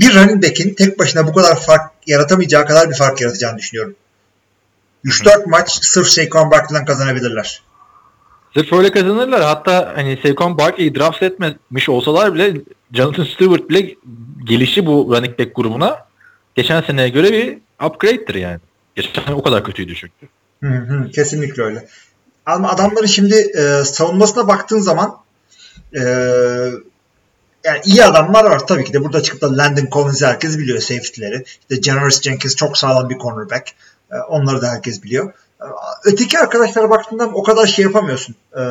bir 0.00 0.14
running 0.14 0.44
back'in 0.44 0.74
tek 0.74 0.98
başına 0.98 1.26
bu 1.26 1.32
kadar 1.32 1.60
fark 1.60 1.90
yaratamayacağı 2.06 2.66
kadar 2.66 2.90
bir 2.90 2.94
fark 2.94 3.20
yaratacağını 3.20 3.58
düşünüyorum. 3.58 3.94
3-4 5.04 5.48
maç 5.48 5.78
sırf 5.82 6.06
Saquon 6.06 6.50
Barkley'den 6.50 6.84
kazanabilirler. 6.84 7.62
Sırf 8.54 8.72
öyle 8.72 8.90
kazanırlar. 8.90 9.42
Hatta 9.42 9.92
hani 9.96 10.18
Saquon 10.22 10.58
Barkley'i 10.58 10.94
draft 10.94 11.22
etmemiş 11.22 11.88
olsalar 11.88 12.34
bile 12.34 12.54
Jonathan 12.92 13.24
Stewart 13.24 13.68
bile 13.68 13.94
gelişi 14.44 14.86
bu 14.86 15.14
running 15.16 15.38
back 15.38 15.56
grubuna 15.56 16.06
geçen 16.54 16.80
seneye 16.80 17.08
göre 17.08 17.32
bir 17.32 17.58
upgrade'dir 17.86 18.34
yani. 18.34 18.60
Geçen 18.94 19.32
o 19.32 19.42
kadar 19.42 19.64
kötüydü 19.64 19.94
çünkü. 19.94 20.28
Hı 20.62 20.68
hı, 20.68 21.10
kesinlikle 21.10 21.62
öyle. 21.62 21.88
Ama 22.46 22.70
adamların 22.70 23.06
şimdi 23.06 23.34
e, 23.34 23.84
savunmasına 23.84 24.48
baktığın 24.48 24.78
zaman 24.78 25.18
e, 25.94 26.00
yani 27.64 27.80
iyi 27.84 28.04
adamlar 28.04 28.44
var 28.44 28.66
tabii 28.66 28.84
ki 28.84 28.92
de. 28.92 29.04
Burada 29.04 29.22
çıkıp 29.22 29.40
da 29.40 29.56
Landon 29.56 29.88
Collins'i 29.92 30.26
herkes 30.26 30.58
biliyor 30.58 30.80
safety'leri. 30.80 31.44
İşte 31.46 31.82
Janoris 31.82 32.22
Jenkins 32.22 32.56
çok 32.56 32.78
sağlam 32.78 33.10
bir 33.10 33.18
cornerback. 33.18 33.70
E, 34.12 34.16
onları 34.16 34.62
da 34.62 34.68
herkes 34.68 35.02
biliyor. 35.02 35.32
E, 35.60 35.66
öteki 36.04 36.38
arkadaşlara 36.38 36.90
baktığında 36.90 37.26
o 37.26 37.42
kadar 37.42 37.66
şey 37.66 37.84
yapamıyorsun. 37.84 38.34
E, 38.52 38.62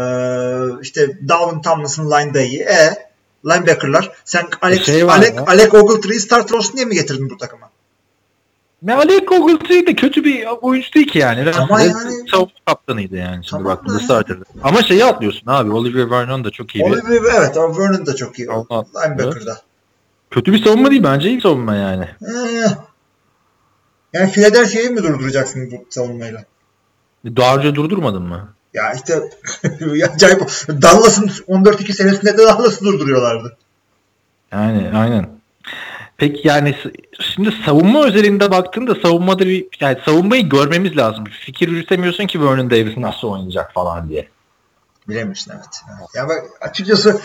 işte 0.82 1.28
Dalvin 1.28 1.62
Tomlinson 1.62 2.12
line'da 2.12 2.42
iyi. 2.42 2.62
E 2.62 3.14
linebacker'lar. 3.46 4.12
Sen 4.26 4.48
Alex, 4.62 4.86
şey 4.86 5.08
var 5.08 5.18
Alec, 5.18 5.36
ya. 5.36 5.44
Alec 5.48 5.74
Ogletree'yi 5.74 6.20
starter 6.20 6.56
olsun 6.56 6.76
diye 6.76 6.86
mi 6.86 6.96
getirdin 6.96 7.30
bu 7.30 7.38
takıma? 7.38 7.70
Malik 8.84 9.32
Ogletree 9.32 9.96
kötü 9.96 10.24
bir 10.24 10.46
oyuncu 10.62 10.94
değil 10.94 11.08
ki 11.08 11.20
yani. 11.20 11.52
Ama 11.52 11.82
yani- 11.82 11.94
savunma 12.32 12.52
kaptanıydı 12.66 13.16
yani 13.16 13.36
şimdi 13.36 13.50
Tamam 13.50 13.66
baktığında 13.66 13.96
da- 13.96 14.00
starter'dı. 14.00 14.44
Ama 14.64 14.84
şeyi 14.84 15.06
atlıyorsun 15.06 15.48
abi. 15.48 15.72
Oliver 15.72 16.12
Vernon 16.12 16.44
da 16.44 16.50
çok 16.50 16.76
iyi 16.76 16.86
bir. 16.86 16.92
Oliver, 16.92 17.32
evet 17.38 17.58
Vernon 17.58 18.06
da 18.06 18.16
çok 18.16 18.40
iyi. 18.40 18.48
Tamam. 18.48 18.86
Linebacker'da. 18.96 19.62
Kötü 20.32 20.54
bir 20.54 20.64
savunma 20.64 20.92
değil 20.92 21.04
bence 21.04 21.30
iyi 21.30 21.42
savunma 21.42 21.76
yani. 21.76 22.08
Ee, 22.22 22.68
yani 24.14 24.32
Philadelphia'yı 24.32 24.92
mı 24.92 25.04
durduracaksın 25.04 25.72
bu 25.72 25.86
savunmayla? 25.90 26.44
Daha 27.26 27.56
önce 27.56 27.76
durdurmadın 27.76 28.24
mı? 28.24 28.54
Ya 28.74 28.94
işte 28.94 29.30
acayip. 30.14 30.40
Dallas'ın 30.68 31.28
14-2 31.48 31.94
senesinde 31.94 32.38
de 32.38 32.44
Dallas'ı 32.44 32.86
durduruyorlardı. 32.86 33.58
Yani 34.52 34.92
aynen. 34.96 35.30
Peki 36.18 36.48
yani 36.48 36.76
şimdi 37.20 37.50
savunma 37.66 38.06
özelinde 38.06 38.52
baktığında 38.52 38.96
savunmada 38.96 39.46
bir 39.46 39.66
yani 39.80 39.98
savunmayı 40.06 40.50
görmemiz 40.50 40.98
lazım. 40.98 41.24
Fikir 41.46 41.68
yürütemiyorsun 41.68 42.28
ki 42.28 42.42
Vernon 42.42 42.70
Davis 42.70 42.98
nasıl 42.98 43.28
oynayacak 43.28 43.74
falan 43.74 44.10
diye. 44.10 44.28
Bilemiyorsun 45.10 45.52
evet. 45.56 45.82
evet. 45.90 46.10
Ya 46.16 46.28
bak 46.28 46.44
açıkçası 46.62 47.22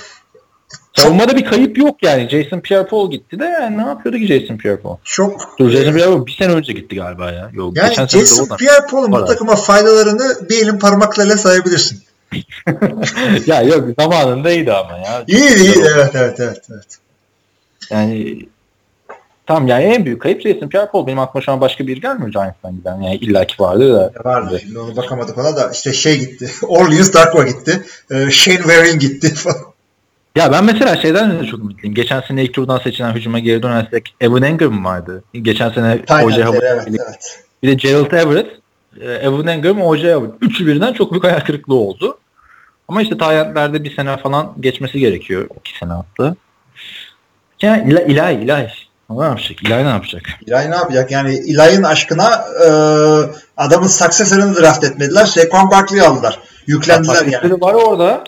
Savunmada 0.96 1.36
bir 1.36 1.44
kayıp 1.44 1.78
yok 1.78 2.02
yani. 2.02 2.28
Jason 2.28 2.60
Pierre-Paul 2.60 3.10
gitti 3.10 3.38
de 3.38 3.44
yani 3.44 3.78
ne 3.78 3.86
yapıyordu 3.86 4.18
ki 4.18 4.26
Jason 4.26 4.56
Pierre-Paul? 4.56 4.96
çok 5.04 5.58
Dur 5.58 5.70
Jason 5.70 5.92
Pierre-Paul 5.92 6.26
bir 6.26 6.32
sene 6.32 6.52
önce 6.52 6.72
gitti 6.72 6.96
galiba 6.96 7.30
ya. 7.30 7.50
Yok 7.52 7.76
yani 7.76 7.88
geçen 7.88 8.06
Jason. 8.06 8.56
Pierre-Paul'un 8.56 9.12
bu 9.12 9.24
takıma 9.24 9.56
faydalarını 9.56 10.48
bir 10.50 10.62
elin 10.62 10.78
parmaklarıyla 10.78 11.36
sayabilirsin. 11.36 12.02
ya 13.46 13.62
yok 13.62 13.88
zamanında 13.98 14.50
iyiydi 14.50 14.72
ama 14.72 14.98
ya. 14.98 15.24
İyiydi 15.26 15.60
iyiydi 15.60 15.88
evet 15.94 16.10
evet 16.14 16.40
evet. 16.40 16.62
evet. 16.70 16.98
Yani 17.90 18.38
Tamam 19.48 19.66
yani 19.66 19.84
en 19.84 20.04
büyük 20.04 20.22
kayıp 20.22 20.42
Jason 20.42 20.68
Pierre-Paul. 20.68 21.06
Benim 21.06 21.18
aklıma 21.18 21.44
şu 21.44 21.52
an 21.52 21.60
başka 21.60 21.86
bir 21.86 22.00
gelmiyor 22.00 22.32
Giants'tan 22.32 22.76
giden. 22.76 23.00
Yani 23.00 23.16
illaki 23.16 23.62
vardır 23.62 23.92
da. 23.92 24.12
Vardı. 24.24 24.60
Şimdi 24.62 24.78
onu 24.78 24.96
bakamadık 24.96 25.38
ona 25.38 25.56
da 25.56 25.70
işte 25.72 25.92
şey 25.92 26.18
gitti. 26.18 26.50
Orleans 26.66 27.14
Darkwa 27.14 27.42
gitti. 27.42 27.82
Ee, 28.10 28.30
Shane 28.30 28.56
Warren 28.56 28.98
gitti 28.98 29.34
falan. 29.34 29.56
Ya 30.36 30.52
ben 30.52 30.64
mesela 30.64 30.96
şeyden 30.96 31.40
de 31.40 31.46
çok 31.46 31.60
ümitliyim. 31.60 31.94
Geçen 31.94 32.20
sene 32.20 32.44
ilk 32.44 32.54
turdan 32.54 32.78
seçilen 32.78 33.14
hücuma 33.14 33.38
geri 33.38 33.62
dönersek 33.62 34.14
Evan 34.20 34.42
Engram 34.42 34.84
vardı. 34.84 35.24
Geçen 35.34 35.70
sene 35.70 36.02
O.J. 36.24 36.44
Howard. 36.44 36.62
Evet, 36.62 36.84
evet. 36.88 37.44
Bir 37.62 37.68
de 37.68 37.74
Gerald 37.74 38.12
Everett. 38.12 38.48
E, 39.00 39.10
Evan 39.10 39.46
Engram, 39.46 39.82
O.J. 39.82 40.14
Howard. 40.14 40.32
Üçü 40.40 40.66
birden 40.66 40.92
çok 40.92 41.12
büyük 41.12 41.24
hayal 41.24 41.40
kırıklığı 41.40 41.74
oldu. 41.74 42.18
Ama 42.88 43.02
işte 43.02 43.18
Tayland'lerde 43.18 43.84
bir 43.84 43.96
sene 43.96 44.16
falan 44.16 44.54
geçmesi 44.60 45.00
gerekiyor. 45.00 45.48
İki 45.60 45.78
sene 45.78 45.92
attı. 45.92 46.36
Yani 47.62 47.92
ilahi 48.08 48.34
ilahi 48.34 48.87
ilahi. 49.10 49.22
Ne 49.22 49.24
yapacak? 49.24 49.62
İlahi 49.62 49.84
ne 49.84 49.88
yapacak? 49.88 50.22
İlahi 50.46 50.70
ne 50.70 50.76
yapacak? 50.76 51.10
Yani 51.10 51.34
İlahi'nin 51.34 51.82
aşkına 51.82 52.44
e, 52.64 52.68
adamın 53.56 53.86
successor'ını 53.86 54.56
draft 54.56 54.84
etmediler. 54.84 55.26
Saquon 55.26 55.70
Barkley'i 55.70 56.02
aldılar. 56.02 56.38
Yüklendiler 56.66 57.26
Bak, 57.26 57.32
yani. 57.32 57.60
var 57.60 57.74
orada. 57.74 58.24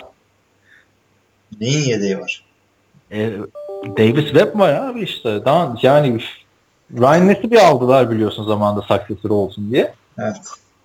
Neyin 1.61 1.89
yedeği 1.89 2.19
var? 2.19 2.45
E, 3.13 3.31
Davis 3.99 4.25
Webb 4.25 4.59
var 4.59 4.73
abi 4.73 5.03
işte. 5.03 5.45
Daha, 5.45 5.77
yani 5.83 6.21
Ryan 6.99 7.29
Ness'i 7.29 7.51
bir 7.51 7.67
aldılar 7.67 8.11
biliyorsun 8.11 8.47
zamanında 8.47 8.83
successor 8.83 9.31
olsun 9.31 9.71
diye. 9.71 9.95
Evet. 10.19 10.37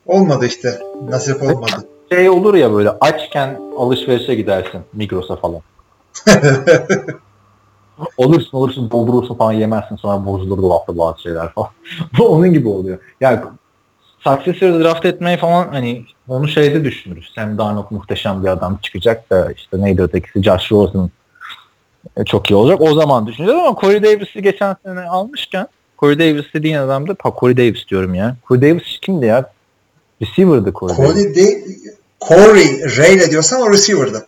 Olmadı 0.06 0.46
işte. 0.46 0.82
Nasip 1.10 1.44
olmadı. 1.44 1.88
Şey 2.12 2.30
olur 2.30 2.54
ya 2.54 2.74
böyle 2.74 2.90
açken 2.90 3.60
alışverişe 3.78 4.36
gidersin 4.36 4.82
Migros'a 4.94 5.36
falan. 5.36 5.62
olursun 8.18 8.58
olursun 8.58 8.92
doldurursun 8.92 9.36
falan 9.36 9.52
yemezsin 9.52 9.96
sonra 9.96 10.26
bozulur 10.26 10.58
dolapta 10.58 10.98
bazı 10.98 11.22
şeyler 11.22 11.54
falan. 11.54 11.70
Onun 12.20 12.54
gibi 12.54 12.68
oluyor. 12.68 12.98
Yani 13.22 13.40
successor 14.20 14.80
draft 14.80 15.06
etmeyi 15.06 15.38
falan 15.38 15.68
hani 15.68 16.06
onu 16.28 16.48
şeyde 16.48 16.84
düşünürüz. 16.84 17.32
Sam 17.36 17.58
Darnold 17.58 17.86
muhteşem 17.90 18.44
bir 18.44 18.48
adam 18.48 18.80
çıkacak 18.82 19.30
da 19.30 19.52
işte 19.52 19.82
neydi 19.82 20.02
ötekisi 20.02 20.44
Josh 20.44 20.72
Rosen 20.72 21.10
e, 22.18 22.26
çok 22.26 22.52
iyi 22.52 22.56
olacak. 22.56 22.82
O 22.82 22.94
zaman 22.94 23.28
düşüneceğiz 23.28 23.62
ama 23.62 23.78
Corey 23.82 24.04
Davis'i 24.04 24.42
geçen 24.42 24.76
sene 24.86 25.02
almışken 25.02 25.68
Corey 26.00 26.20
Davis 26.20 26.46
dediğin 26.54 26.76
adam 26.76 27.08
da 27.08 27.16
ha 27.24 27.34
Corey 27.40 27.58
Davis 27.58 27.88
diyorum 27.88 28.14
ya. 28.14 28.36
Corey 28.48 28.62
Davis 28.62 29.00
kimdi 29.02 29.26
ya? 29.26 29.52
Receiver'dı 30.22 30.74
Corey, 30.74 30.96
Corey 30.96 31.16
Davis. 31.16 31.36
De 31.36 31.64
Corey 32.28 32.98
Ray 32.98 33.18
ne 33.18 33.32
diyorsan 33.32 33.62
o 33.62 33.74
receiver'dı. 33.74 34.26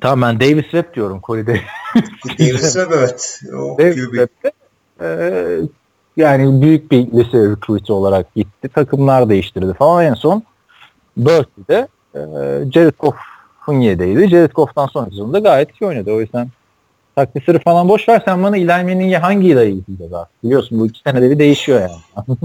Tamam 0.00 0.22
ben 0.22 0.40
Davis 0.40 0.62
Webb 0.62 0.94
diyorum 0.94 1.20
Corey 1.24 1.46
Davis. 1.46 1.60
Davis 2.38 2.72
Webb 2.72 2.92
evet. 2.92 3.40
O 3.58 3.78
Davis 3.78 4.04
Webb'de 4.04 4.52
e, 5.00 5.08
yani 6.16 6.62
büyük 6.62 6.90
bir 6.90 7.12
lise 7.12 7.50
recruit'i 7.50 7.92
olarak 7.92 8.34
gitti. 8.34 8.68
Takımlar 8.68 9.28
değiştirdi 9.28 9.74
falan. 9.74 10.04
En 10.04 10.14
son 10.14 10.42
Berkeley'de 11.16 11.88
e, 12.14 12.20
Jared 12.72 12.94
Goff'un 12.98 13.80
yedeydi. 13.80 14.28
Jared 14.28 14.52
Goff'tan 14.52 14.86
sonra 14.86 15.10
sezonda 15.10 15.38
gayet 15.38 15.80
iyi 15.80 15.86
oynadı. 15.86 16.12
O 16.12 16.20
yüzden 16.20 16.48
taklisleri 17.16 17.58
falan 17.58 17.88
boş 17.88 18.08
ver. 18.08 18.22
Sen 18.24 18.42
bana 18.42 18.56
Eli 18.56 18.66
Manning'e 18.66 19.18
hangi 19.18 19.52
Eli'yi 19.52 19.80
izleyeceğiz 19.80 20.12
abi? 20.12 20.28
Biliyorsun 20.44 20.80
bu 20.80 20.86
iki 20.86 21.00
senede 21.00 21.30
bir 21.30 21.38
değişiyor 21.38 21.80
yani. 21.80 22.26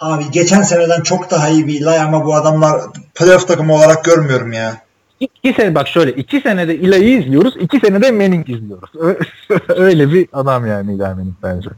Abi 0.00 0.30
geçen 0.30 0.62
seneden 0.62 1.00
çok 1.00 1.30
daha 1.30 1.48
iyi 1.48 1.66
bir 1.66 1.80
Eli 1.80 2.00
ama 2.00 2.24
bu 2.24 2.34
adamlar 2.34 2.80
playoff 3.14 3.48
takımı 3.48 3.74
olarak 3.74 4.04
görmüyorum 4.04 4.52
ya. 4.52 4.84
İki 5.20 5.54
sene 5.56 5.74
bak 5.74 5.88
şöyle 5.88 6.12
iki 6.12 6.40
senede 6.40 6.74
Eli'yi 6.74 7.22
izliyoruz. 7.22 7.54
iki 7.56 7.80
senede 7.80 8.10
Manning 8.10 8.50
izliyoruz. 8.50 8.90
Öyle 9.68 10.12
bir 10.12 10.28
adam 10.32 10.66
yani 10.66 10.92
Eli 10.92 10.98
Manning 10.98 11.34
bence. 11.42 11.70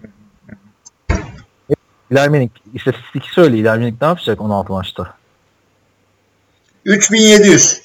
Eli 2.11 2.29
Manning 2.29 2.51
istatistik 2.75 3.25
söyle 3.25 3.59
Eli 3.59 3.69
Manning 3.69 4.03
ne 4.03 4.07
yapacak 4.07 4.41
16 4.41 4.73
maçta? 4.73 5.15
3700. 6.85 7.83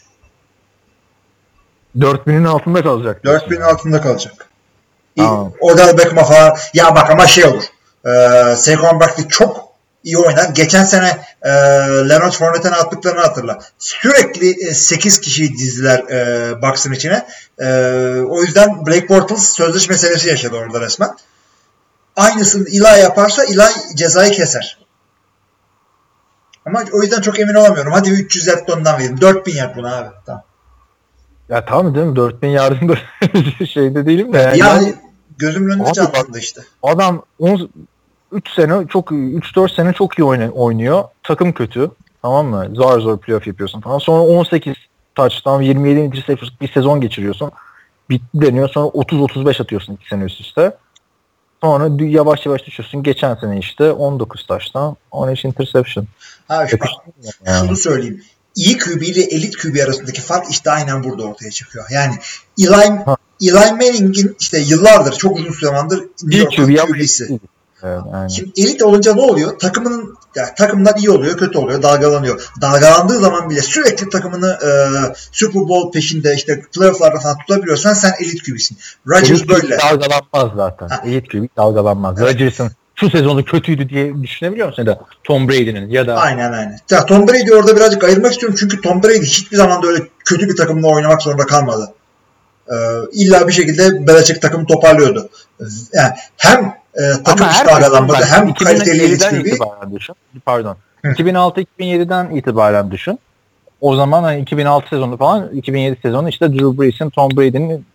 4000'in 1.97 2.43
altında 2.43 2.83
kalacak. 2.83 3.23
4000'in 3.23 3.61
altında 3.61 4.01
kalacak. 4.01 4.49
Tamam. 5.17 5.53
Odell 5.59 5.97
Beckham'a 5.97 6.23
falan. 6.23 6.57
Ya 6.73 6.95
bak 6.95 7.09
ama 7.09 7.27
şey 7.27 7.45
olur. 7.45 7.63
Ee, 8.05 8.55
Saquon 8.55 8.99
Barkley 8.99 9.27
çok 9.27 9.70
iyi 10.03 10.17
oynar. 10.17 10.49
Geçen 10.49 10.83
sene 10.83 11.25
e, 11.41 11.49
Leonard 12.09 12.33
Fournette'in 12.33 12.73
attıklarını 12.73 13.21
hatırla. 13.21 13.59
Sürekli 13.79 14.67
e, 14.67 14.73
8 14.73 15.21
kişiyi 15.21 15.57
dizdiler 15.57 15.99
e, 15.99 16.61
Bucks'ın 16.61 16.93
içine. 16.93 17.27
E, 17.59 17.67
o 18.29 18.41
yüzden 18.41 18.85
Blake 18.85 19.09
Bortles 19.09 19.49
sözleşme 19.49 19.93
meselesi 19.93 20.29
yaşadı 20.29 20.55
orada 20.55 20.81
resmen. 20.81 21.09
Aynısını 22.15 22.69
Eli 22.69 22.99
yaparsa 23.01 23.43
Eli 23.43 23.95
cezayı 23.95 24.31
keser. 24.31 24.77
Ama 26.65 26.83
o 26.93 27.01
yüzden 27.01 27.21
çok 27.21 27.39
emin 27.39 27.53
olamıyorum. 27.53 27.93
Hadi 27.93 28.09
300 28.09 28.47
yard 28.47 28.67
ondan 28.67 28.99
verelim. 28.99 29.21
4000 29.21 29.55
yard 29.55 29.75
buna 29.75 29.97
abi. 29.97 30.09
Tamam. 30.25 30.43
Ya 31.49 31.65
tamam 31.65 31.95
değil 31.95 32.07
mi? 32.07 32.15
4000 32.15 32.47
yardımda 32.47 32.97
şeyde 33.73 34.05
değilim 34.05 34.33
de. 34.33 34.37
Yani, 34.37 34.59
yani 34.59 34.95
gözümün 35.37 35.73
önünde 35.73 35.93
canlandı 35.93 36.39
işte. 36.39 36.61
Adam 36.83 37.25
10, 37.39 37.69
3 38.31 38.53
sene 38.55 38.87
çok 38.87 39.11
3-4 39.11 39.75
sene 39.75 39.93
çok 39.93 40.19
iyi 40.19 40.23
oynuyor. 40.51 41.03
Takım 41.23 41.53
kötü. 41.53 41.91
Tamam 42.21 42.45
mı? 42.45 42.69
Zor 42.73 42.99
zor 42.99 43.17
playoff 43.17 43.47
yapıyorsun 43.47 43.81
falan. 43.81 43.99
Sonra 43.99 44.21
18 44.21 44.73
touchdown 45.15 45.61
27 45.61 45.99
interception 45.99 46.49
bir 46.61 46.71
sezon 46.73 47.01
geçiriyorsun. 47.01 47.51
Bitti 48.09 48.27
deniyor. 48.33 48.69
Sonra 48.69 48.87
30-35 48.87 49.61
atıyorsun 49.63 49.93
2 49.93 50.07
sene 50.07 50.23
üst 50.23 50.41
üste. 50.41 50.77
Sonra 51.63 52.03
yavaş 52.03 52.45
yavaş 52.45 52.65
düşüyorsun. 52.65 53.03
Geçen 53.03 53.35
sene 53.35 53.59
işte 53.59 53.91
19 53.91 54.47
taştan 54.47 54.95
13 55.11 55.45
interception. 55.45 56.07
Ha, 56.47 56.67
şu, 56.67 56.77
yani. 57.45 57.67
şunu 57.67 57.75
söyleyeyim. 57.75 58.23
İyi 58.55 58.77
QB 58.77 59.01
ile 59.01 59.21
elit 59.21 59.57
QB 59.57 59.75
arasındaki 59.85 60.21
fark 60.21 60.51
işte 60.51 60.71
aynen 60.71 61.03
burada 61.03 61.23
ortaya 61.23 61.51
çıkıyor. 61.51 61.85
Yani 61.91 62.13
Eli, 62.59 62.75
Eli 63.41 63.71
Manning'in 63.71 64.35
işte 64.39 64.59
yıllardır 64.59 65.13
çok 65.13 65.39
uzun 65.39 65.53
zamandır 65.61 66.03
New 66.23 66.37
York 66.37 66.87
QB'si. 66.87 67.39
Evet, 67.83 68.31
Şimdi 68.31 68.51
elit 68.57 68.81
olunca 68.81 69.13
ne 69.13 69.21
oluyor? 69.21 69.59
Takımının 69.59 70.15
yani 70.35 70.49
takımlar 70.57 70.95
iyi 70.95 71.09
oluyor, 71.09 71.37
kötü 71.37 71.57
oluyor, 71.57 71.81
dalgalanıyor. 71.81 72.49
Dalgalandığı 72.61 73.19
zaman 73.19 73.49
bile 73.49 73.61
sürekli 73.61 74.09
takımını 74.09 74.59
e, 74.63 74.69
Super 75.31 75.61
Bowl 75.67 75.91
peşinde 75.91 76.35
işte 76.35 76.61
playoff'larda 76.75 77.19
falan 77.19 77.37
tutabiliyorsan 77.37 77.93
sen 77.93 78.13
elit 78.19 78.43
QB'sin. 78.43 78.77
Rodgers 79.07 79.47
böyle. 79.47 79.77
Dalgalanmaz 79.77 80.51
zaten. 80.55 80.87
Ha. 80.87 81.03
Elit 81.05 81.31
QB 81.31 81.57
dalgalanmaz. 81.57 82.21
Evet. 82.21 82.33
Rodgers'ın 82.33 82.71
şu 82.95 83.09
sezonu 83.09 83.45
kötüydü 83.45 83.89
diye 83.89 84.23
düşünebiliyor 84.23 84.67
musun? 84.67 84.83
Ya 84.83 84.87
da 84.87 84.99
Tom 85.23 85.49
Brady'nin 85.49 85.89
ya 85.89 86.07
da 86.07 86.15
Aynen 86.15 86.51
aynen. 86.51 86.79
Ya 86.89 87.05
Tom 87.05 87.27
Brady 87.27 87.53
orada 87.53 87.75
birazcık 87.75 88.03
ayırmak 88.03 88.31
istiyorum 88.31 88.57
çünkü 88.59 88.81
Tom 88.81 89.03
Brady 89.03 89.21
hiçbir 89.21 89.57
zaman 89.57 89.83
da 89.83 89.87
öyle 89.87 90.03
kötü 90.25 90.49
bir 90.49 90.55
takımla 90.55 90.87
oynamak 90.87 91.21
zorunda 91.21 91.45
kalmadı. 91.45 91.93
Ee, 92.69 92.75
illa 93.13 93.47
bir 93.47 93.53
şekilde 93.53 94.07
Belichick 94.07 94.41
takım 94.41 94.65
toparlıyordu. 94.65 95.29
Yani 95.93 96.13
hem 96.37 96.80
e, 96.95 97.23
takım 97.23 97.47
hiç 97.47 97.65
dalgalanmadı 97.65 98.23
hem 98.25 98.53
kaliteli 98.53 99.13
itibaren 99.13 99.95
düşün. 99.95 100.15
Pardon. 100.45 100.77
2006-2007'den 101.03 102.29
itibaren 102.29 102.91
düşün. 102.91 103.19
O 103.81 103.95
zaman 103.95 104.23
hani 104.23 104.41
2006 104.41 104.87
sezonu 104.89 105.17
falan 105.17 105.49
2007 105.49 105.99
sezonu 106.01 106.29
işte 106.29 106.53
Drew 106.53 106.81
Brees'in 106.81 107.09
Tom 107.09 107.31
Brady'nin 107.31 107.85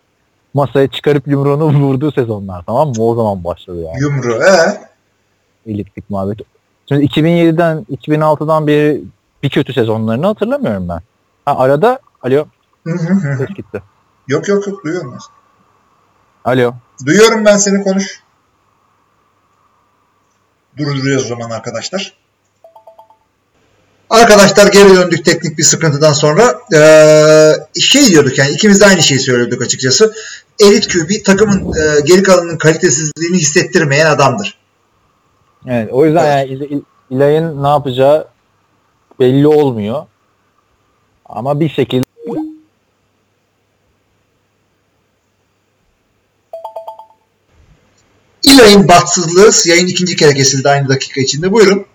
masaya 0.55 0.88
çıkarıp 0.88 1.28
yumruğunu 1.28 1.64
vurduğu 1.80 2.12
sezonlar 2.12 2.62
tamam 2.66 2.88
mı? 2.88 3.03
O 3.03 3.14
zaman 3.14 3.44
başladı 3.44 3.82
yani. 3.82 4.01
Yumruğu 4.01 4.42
ee? 4.42 4.80
Elitlik 5.72 6.11
muhabbeti. 6.11 6.44
Şimdi 6.88 7.05
2007'den 7.05 7.86
2006'dan 7.90 8.66
beri 8.66 9.03
bir 9.42 9.51
kötü 9.51 9.72
sezonlarını 9.72 10.26
hatırlamıyorum 10.26 10.88
ben. 10.88 11.01
Ha, 11.44 11.59
arada 11.59 11.99
alo. 12.22 12.47
Ses 13.38 13.49
gitti. 13.57 13.82
Yok 14.28 14.49
yok 14.49 14.66
yok 14.66 14.84
duyuyorum 14.84 15.12
ben. 15.12 15.18
Alo. 16.53 16.74
Duyuyorum 17.07 17.44
ben 17.44 17.57
seni 17.57 17.84
konuş. 17.84 18.26
Durduruyoruz 20.79 21.24
o 21.24 21.29
zaman 21.29 21.51
arkadaşlar. 21.51 22.12
Arkadaşlar 24.11 24.66
geri 24.72 24.89
döndük 24.89 25.24
teknik 25.24 25.59
bir 25.59 25.62
sıkıntıdan 25.62 26.12
sonra. 26.12 26.55
Ee, 26.74 27.53
şey 27.81 28.07
diyorduk 28.07 28.39
yani 28.39 28.51
ikimiz 28.51 28.81
de 28.81 28.87
aynı 28.87 29.03
şeyi 29.03 29.20
söylüyorduk 29.20 29.62
açıkçası. 29.62 30.14
Elit 30.61 30.93
QB 30.93 31.24
takımın 31.24 31.72
e, 31.72 32.01
geri 32.01 32.22
kalanının 32.22 32.59
kalitesizliğini 32.59 33.37
hissettirmeyen 33.37 34.07
adamdır. 34.07 34.59
Evet 35.66 35.89
o 35.93 36.07
yüzden 36.07 36.24
evet. 36.24 36.61
yani 36.61 36.83
İlay'ın 37.11 37.62
ne 37.62 37.68
yapacağı 37.68 38.29
belli 39.20 39.47
olmuyor. 39.47 40.07
Ama 41.27 41.61
bir 41.61 41.68
şekilde 41.68 42.05
İlay'ın 48.77 48.89
bahtsızlığı 48.89 49.70
yayın 49.70 49.87
ikinci 49.87 50.16
kere 50.16 50.35
kesildi 50.35 50.68
aynı 50.68 50.89
dakika 50.89 51.20
içinde. 51.20 51.53
Buyurun. 51.53 51.87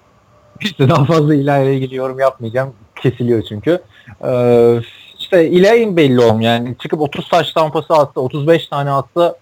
İşte 0.61 0.89
daha 0.89 1.05
fazla 1.05 1.35
İlay 1.35 1.63
ile 1.63 1.75
ilgili 1.75 1.95
yorum 1.95 2.19
yapmayacağım. 2.19 2.73
Kesiliyor 3.01 3.43
çünkü. 3.49 3.81
Ee, 4.25 4.79
işte 5.19 5.49
İlay'in 5.49 5.97
belli 5.97 6.19
olmuyor. 6.19 6.51
Yani 6.51 6.75
çıkıp 6.81 7.01
30 7.01 7.29
taş 7.29 7.51
tampası 7.51 7.93
atsa 7.93 8.21
35 8.21 8.67
tane 8.67 8.91
atsa 8.91 9.35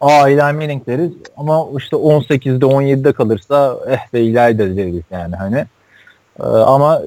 aa 0.00 0.28
İlay 0.28 0.52
Manning 0.52 0.86
deriz 0.86 1.10
ama 1.36 1.66
işte 1.78 1.96
18'de 1.96 2.66
17'de 2.66 3.12
kalırsa 3.12 3.78
eh 3.88 4.12
be 4.12 4.20
İlay 4.20 4.58
de 4.58 4.76
deriz 4.76 5.02
yani 5.10 5.36
hani. 5.36 5.66
Ee, 6.40 6.42
ama 6.42 7.02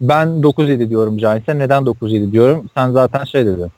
ben 0.00 0.28
9-7 0.28 0.90
diyorum 0.90 1.18
Giants'e. 1.18 1.58
Neden 1.58 1.82
9-7 1.82 2.32
diyorum? 2.32 2.70
Sen 2.74 2.90
zaten 2.90 3.24
şey 3.24 3.46
dedin. 3.46 3.70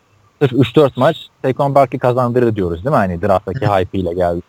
Sırf 0.42 0.52
3-4 0.52 0.90
maç 0.96 1.16
Saquon 1.44 1.74
Barkley 1.74 1.98
kazandırır 1.98 2.56
diyoruz 2.56 2.84
değil 2.84 2.92
mi? 2.92 2.96
Hani 2.96 3.22
drafttaki 3.22 3.66
hype 3.66 3.98
ile 3.98 4.14
geldi. 4.14 4.40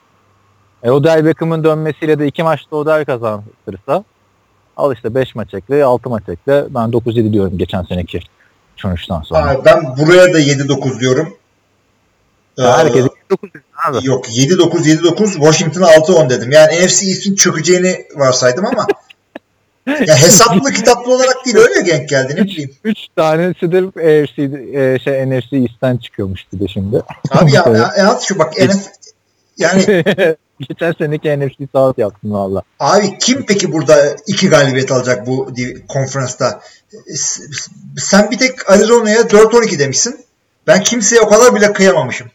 E, 0.84 0.91
Odell 0.91 1.25
Beckham'ın 1.25 1.63
dönmesiyle 1.63 2.19
de 2.19 2.27
2 2.27 2.43
maçta 2.43 2.75
Odell 2.75 3.05
kazandırırsa 3.05 4.03
al 4.77 4.93
işte 4.93 5.15
5 5.15 5.36
maç 5.36 5.53
ekle 5.53 5.84
6 5.84 6.09
maç 6.09 6.23
ekle. 6.30 6.65
Ben 6.69 6.89
9-7 6.89 7.34
diyorum 7.34 7.57
geçen 7.57 7.84
seneki 7.84 8.19
sonuçtan 8.75 9.21
sonra. 9.21 9.41
Aa, 9.41 9.65
ben 9.65 9.97
buraya 9.97 10.34
da 10.34 10.39
7-9 10.39 10.99
diyorum. 10.99 11.38
Ee, 12.59 12.61
Herkes 12.61 13.05
9 13.30 13.49
abi. 13.88 14.07
Yok 14.07 14.30
7-9 14.30 14.59
7-9 14.59 15.34
Washington'a 15.34 15.86
6-10 15.86 16.30
dedim. 16.30 16.51
Yani 16.51 16.86
NFC 16.86 17.07
East'in 17.07 17.36
çökeceğini 17.36 18.05
varsaydım 18.15 18.65
ama 18.65 18.88
ya 20.05 20.15
hesaplı 20.15 20.71
kitaplı 20.71 21.15
olarak 21.15 21.45
değil 21.45 21.57
öyle 21.57 21.86
denk 21.86 22.09
geldi 22.09 22.36
ne 22.36 22.43
bileyim. 22.43 22.71
3 22.84 22.97
tanesi 23.15 23.71
de 23.71 23.77
AFC, 23.77 24.43
e, 24.73 24.99
şey, 24.99 25.30
NFC 25.30 25.57
East'ten 25.57 25.97
çıkıyormuş 25.97 26.45
bir 26.53 26.59
de 26.59 26.67
şimdi. 26.67 27.01
Abi 27.32 27.51
ya, 27.51 27.65
ya, 27.73 27.93
ya 27.97 28.19
şu 28.27 28.39
bak 28.39 28.53
NF, 28.57 28.88
yani 29.57 30.03
Geçen 30.60 30.91
seneki 30.97 31.39
NFC 31.39 31.68
South 31.76 31.99
yaptım 31.99 32.32
valla. 32.32 32.62
abi 32.80 33.18
kim 33.20 33.45
peki 33.45 33.72
burada 33.74 34.16
iki 34.28 34.49
galibiyet 34.49 34.91
alacak 34.91 35.28
bu 35.28 35.49
konferansta? 35.88 36.62
Sen 37.97 38.32
bir 38.32 38.38
tek 38.38 38.70
Arizona'ya 38.70 39.22
4-12 39.22 39.80
demişsin. 39.80 40.20
Ben 40.68 40.84
kimseye 40.84 41.22
o 41.22 41.30
kadar 41.30 41.55
bile 41.55 41.74
kıyamamışım. 41.74 42.28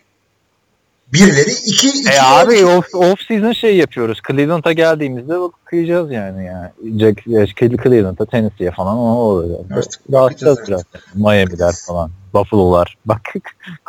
Birileri 1.12 1.50
2 1.50 1.88
2 1.88 2.08
E 2.08 2.20
abi 2.20 2.64
off, 2.64 2.94
off 2.94 3.20
season 3.28 3.52
şey 3.52 3.76
yapıyoruz. 3.76 4.18
Cleveland'a 4.28 4.72
geldiğimizde 4.72 5.40
bak 5.40 5.52
kıyacağız 5.64 6.12
yani. 6.12 6.44
yani. 6.44 7.00
Jack, 7.00 7.26
e, 7.26 7.76
Cleveland'a, 7.82 8.24
Tennessee'ye 8.26 8.70
falan 8.70 8.96
o 8.98 9.02
olur. 9.02 9.44
Artık 9.76 10.12
Dağıtacağız 10.12 10.58
bakacağız 10.58 10.84
biraz. 10.94 11.02
Miami'ler 11.14 11.74
falan. 11.86 12.10
Buffalo'lar. 12.34 12.96
Bak 13.06 13.20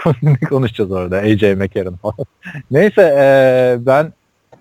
konuşacağız 0.49 0.91
orada. 0.91 1.17
AJ 1.17 1.41
McCarron 1.41 1.95
falan. 1.95 2.25
Neyse 2.71 3.01
e, 3.01 3.75
ben 3.86 4.13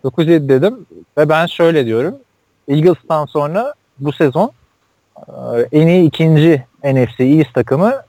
9-7 0.04 0.48
dedim 0.48 0.86
ve 1.18 1.28
ben 1.28 1.46
şöyle 1.46 1.86
diyorum. 1.86 2.16
Eagles'tan 2.68 3.26
sonra 3.26 3.74
bu 3.98 4.12
sezon 4.12 4.52
e, 5.28 5.32
en 5.72 5.86
iyi 5.86 6.08
ikinci 6.08 6.64
NFC 6.84 7.24
East 7.24 7.54
takımı 7.54 8.02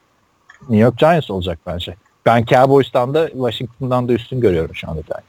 New 0.61 0.77
York 0.77 0.97
Giants 0.97 1.31
olacak 1.31 1.59
bence. 1.67 1.95
Ben 2.25 2.45
Cowboys'tan 2.45 3.13
da 3.13 3.29
Washington'dan 3.29 4.07
da 4.07 4.13
üstün 4.13 4.39
görüyorum 4.39 4.75
şu 4.75 4.89
anda 4.89 5.01
Giants. 5.01 5.23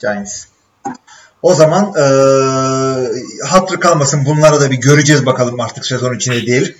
Giants. 0.00 0.46
O 1.42 1.54
zaman 1.54 1.84
e, 1.84 2.04
hatırı 3.48 3.80
kalmasın 3.80 4.24
bunları 4.24 4.60
da 4.60 4.70
bir 4.70 4.76
göreceğiz 4.76 5.26
bakalım 5.26 5.60
artık 5.60 5.86
sezon 5.86 6.14
içinde 6.14 6.42
diyelim. 6.46 6.74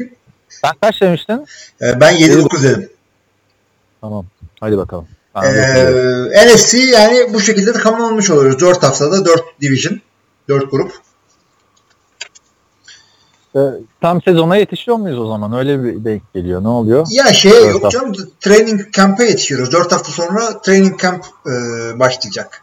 Sen 0.48 0.72
kaç 0.80 1.00
demiştin? 1.00 1.46
E, 1.82 2.00
ben 2.00 2.16
7-9 2.16 2.62
dedim. 2.62 2.88
Tamam. 4.00 4.26
Hadi 4.60 4.78
bakalım. 4.78 5.08
E, 5.36 5.58
bakıyorum. 5.58 6.30
NFC 6.30 6.78
yani 6.78 7.34
bu 7.34 7.40
şekilde 7.40 7.74
de 7.74 7.80
tamamlamış 7.80 8.30
oluyoruz. 8.30 8.60
4 8.60 8.82
haftada 8.82 9.24
4 9.24 9.42
division. 9.60 10.00
4 10.48 10.70
grup. 10.70 10.92
Ee, 13.56 13.60
tam 14.00 14.22
sezona 14.22 14.56
yetişiyor 14.56 14.96
muyuz 14.96 15.18
o 15.18 15.26
zaman? 15.26 15.52
Öyle 15.58 15.84
bir 15.84 16.04
denk 16.04 16.34
geliyor. 16.34 16.62
Ne 16.62 16.68
oluyor? 16.68 17.06
Ya 17.10 17.24
Dört 17.24 17.44
yok 17.44 17.84
hafta. 17.84 17.98
canım 17.98 18.14
training 18.40 18.92
camp'e 18.92 19.24
yetişiyoruz. 19.24 19.72
4 19.72 19.92
hafta 19.92 20.12
sonra 20.12 20.60
training 20.60 21.00
camp 21.00 21.24
e, 21.46 21.50
başlayacak. 21.98 22.62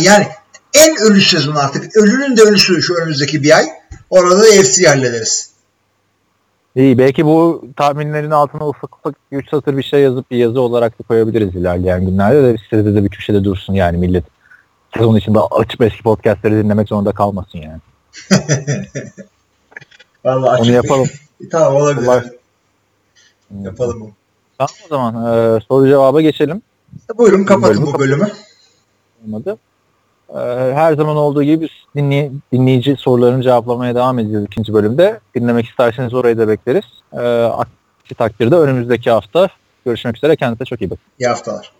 Yani 0.00 0.26
en 0.74 0.96
ölü 0.96 1.20
sezon 1.20 1.54
artık. 1.54 1.96
Ölünün 1.96 2.36
de 2.36 2.42
ölüsü 2.42 2.82
şu 2.82 2.94
önümüzdeki 2.94 3.42
bir 3.42 3.56
ay. 3.56 3.66
Orada 4.10 4.38
da 4.38 4.42
FC'yi 4.42 4.88
hallederiz. 4.88 5.50
İyi. 6.76 6.98
Belki 6.98 7.26
bu 7.26 7.64
tahminlerin 7.76 8.30
altına 8.30 8.68
ufak 8.68 8.96
ufak 8.96 9.14
3 9.32 9.50
satır 9.50 9.76
bir 9.76 9.82
şey 9.82 10.00
yazıp 10.02 10.30
bir 10.30 10.36
yazı 10.36 10.60
olarak 10.60 10.98
da 10.98 11.02
koyabiliriz 11.02 11.54
ilerleyen 11.56 12.06
günlerde 12.06 12.42
de 12.42 12.58
sitede 12.58 12.94
de 12.94 13.04
bir 13.04 13.08
köşede 13.08 13.44
dursun 13.44 13.74
yani 13.74 13.98
millet. 13.98 14.24
Sezon 14.96 15.16
içinde 15.16 15.38
açıp 15.40 15.80
eski 15.82 16.02
podcastleri 16.02 16.54
dinlemek 16.64 16.88
zorunda 16.88 17.12
kalmasın 17.12 17.58
yani. 17.58 17.80
Vallahi 20.24 20.48
Onu 20.48 20.60
açık- 20.60 20.74
yapalım. 20.74 21.06
tamam 21.50 21.74
olabilir. 21.76 22.06
Var. 22.06 22.24
Yapalım 23.62 24.00
bunu. 24.00 24.10
Tamam 24.58 24.70
o 24.84 24.88
zaman. 24.88 25.14
Ee, 25.56 25.60
soru 25.68 25.88
cevaba 25.88 26.20
geçelim. 26.20 26.62
Buyurun 27.18 27.44
kapatın 27.44 27.76
Bölümü 27.76 27.86
bu 27.94 27.98
bölümü. 27.98 28.28
olmadı. 29.26 29.58
Ee, 30.30 30.38
her 30.74 30.92
zaman 30.92 31.16
olduğu 31.16 31.42
gibi 31.42 31.60
biz 31.60 32.02
dinley- 32.02 32.30
dinleyici 32.52 32.96
sorularını 32.96 33.42
cevaplamaya 33.42 33.94
devam 33.94 34.18
edeceğiz 34.18 34.44
ikinci 34.44 34.74
bölümde. 34.74 35.20
Dinlemek 35.34 35.66
isterseniz 35.66 36.14
orayı 36.14 36.38
da 36.38 36.48
bekleriz. 36.48 36.84
Ee, 37.12 37.18
aksi 37.44 38.14
takdirde 38.18 38.56
önümüzdeki 38.56 39.10
hafta 39.10 39.48
görüşmek 39.84 40.16
üzere. 40.16 40.36
Kendinize 40.36 40.64
çok 40.64 40.80
iyi 40.80 40.90
bakın. 40.90 41.04
İyi 41.20 41.28
haftalar. 41.28 41.72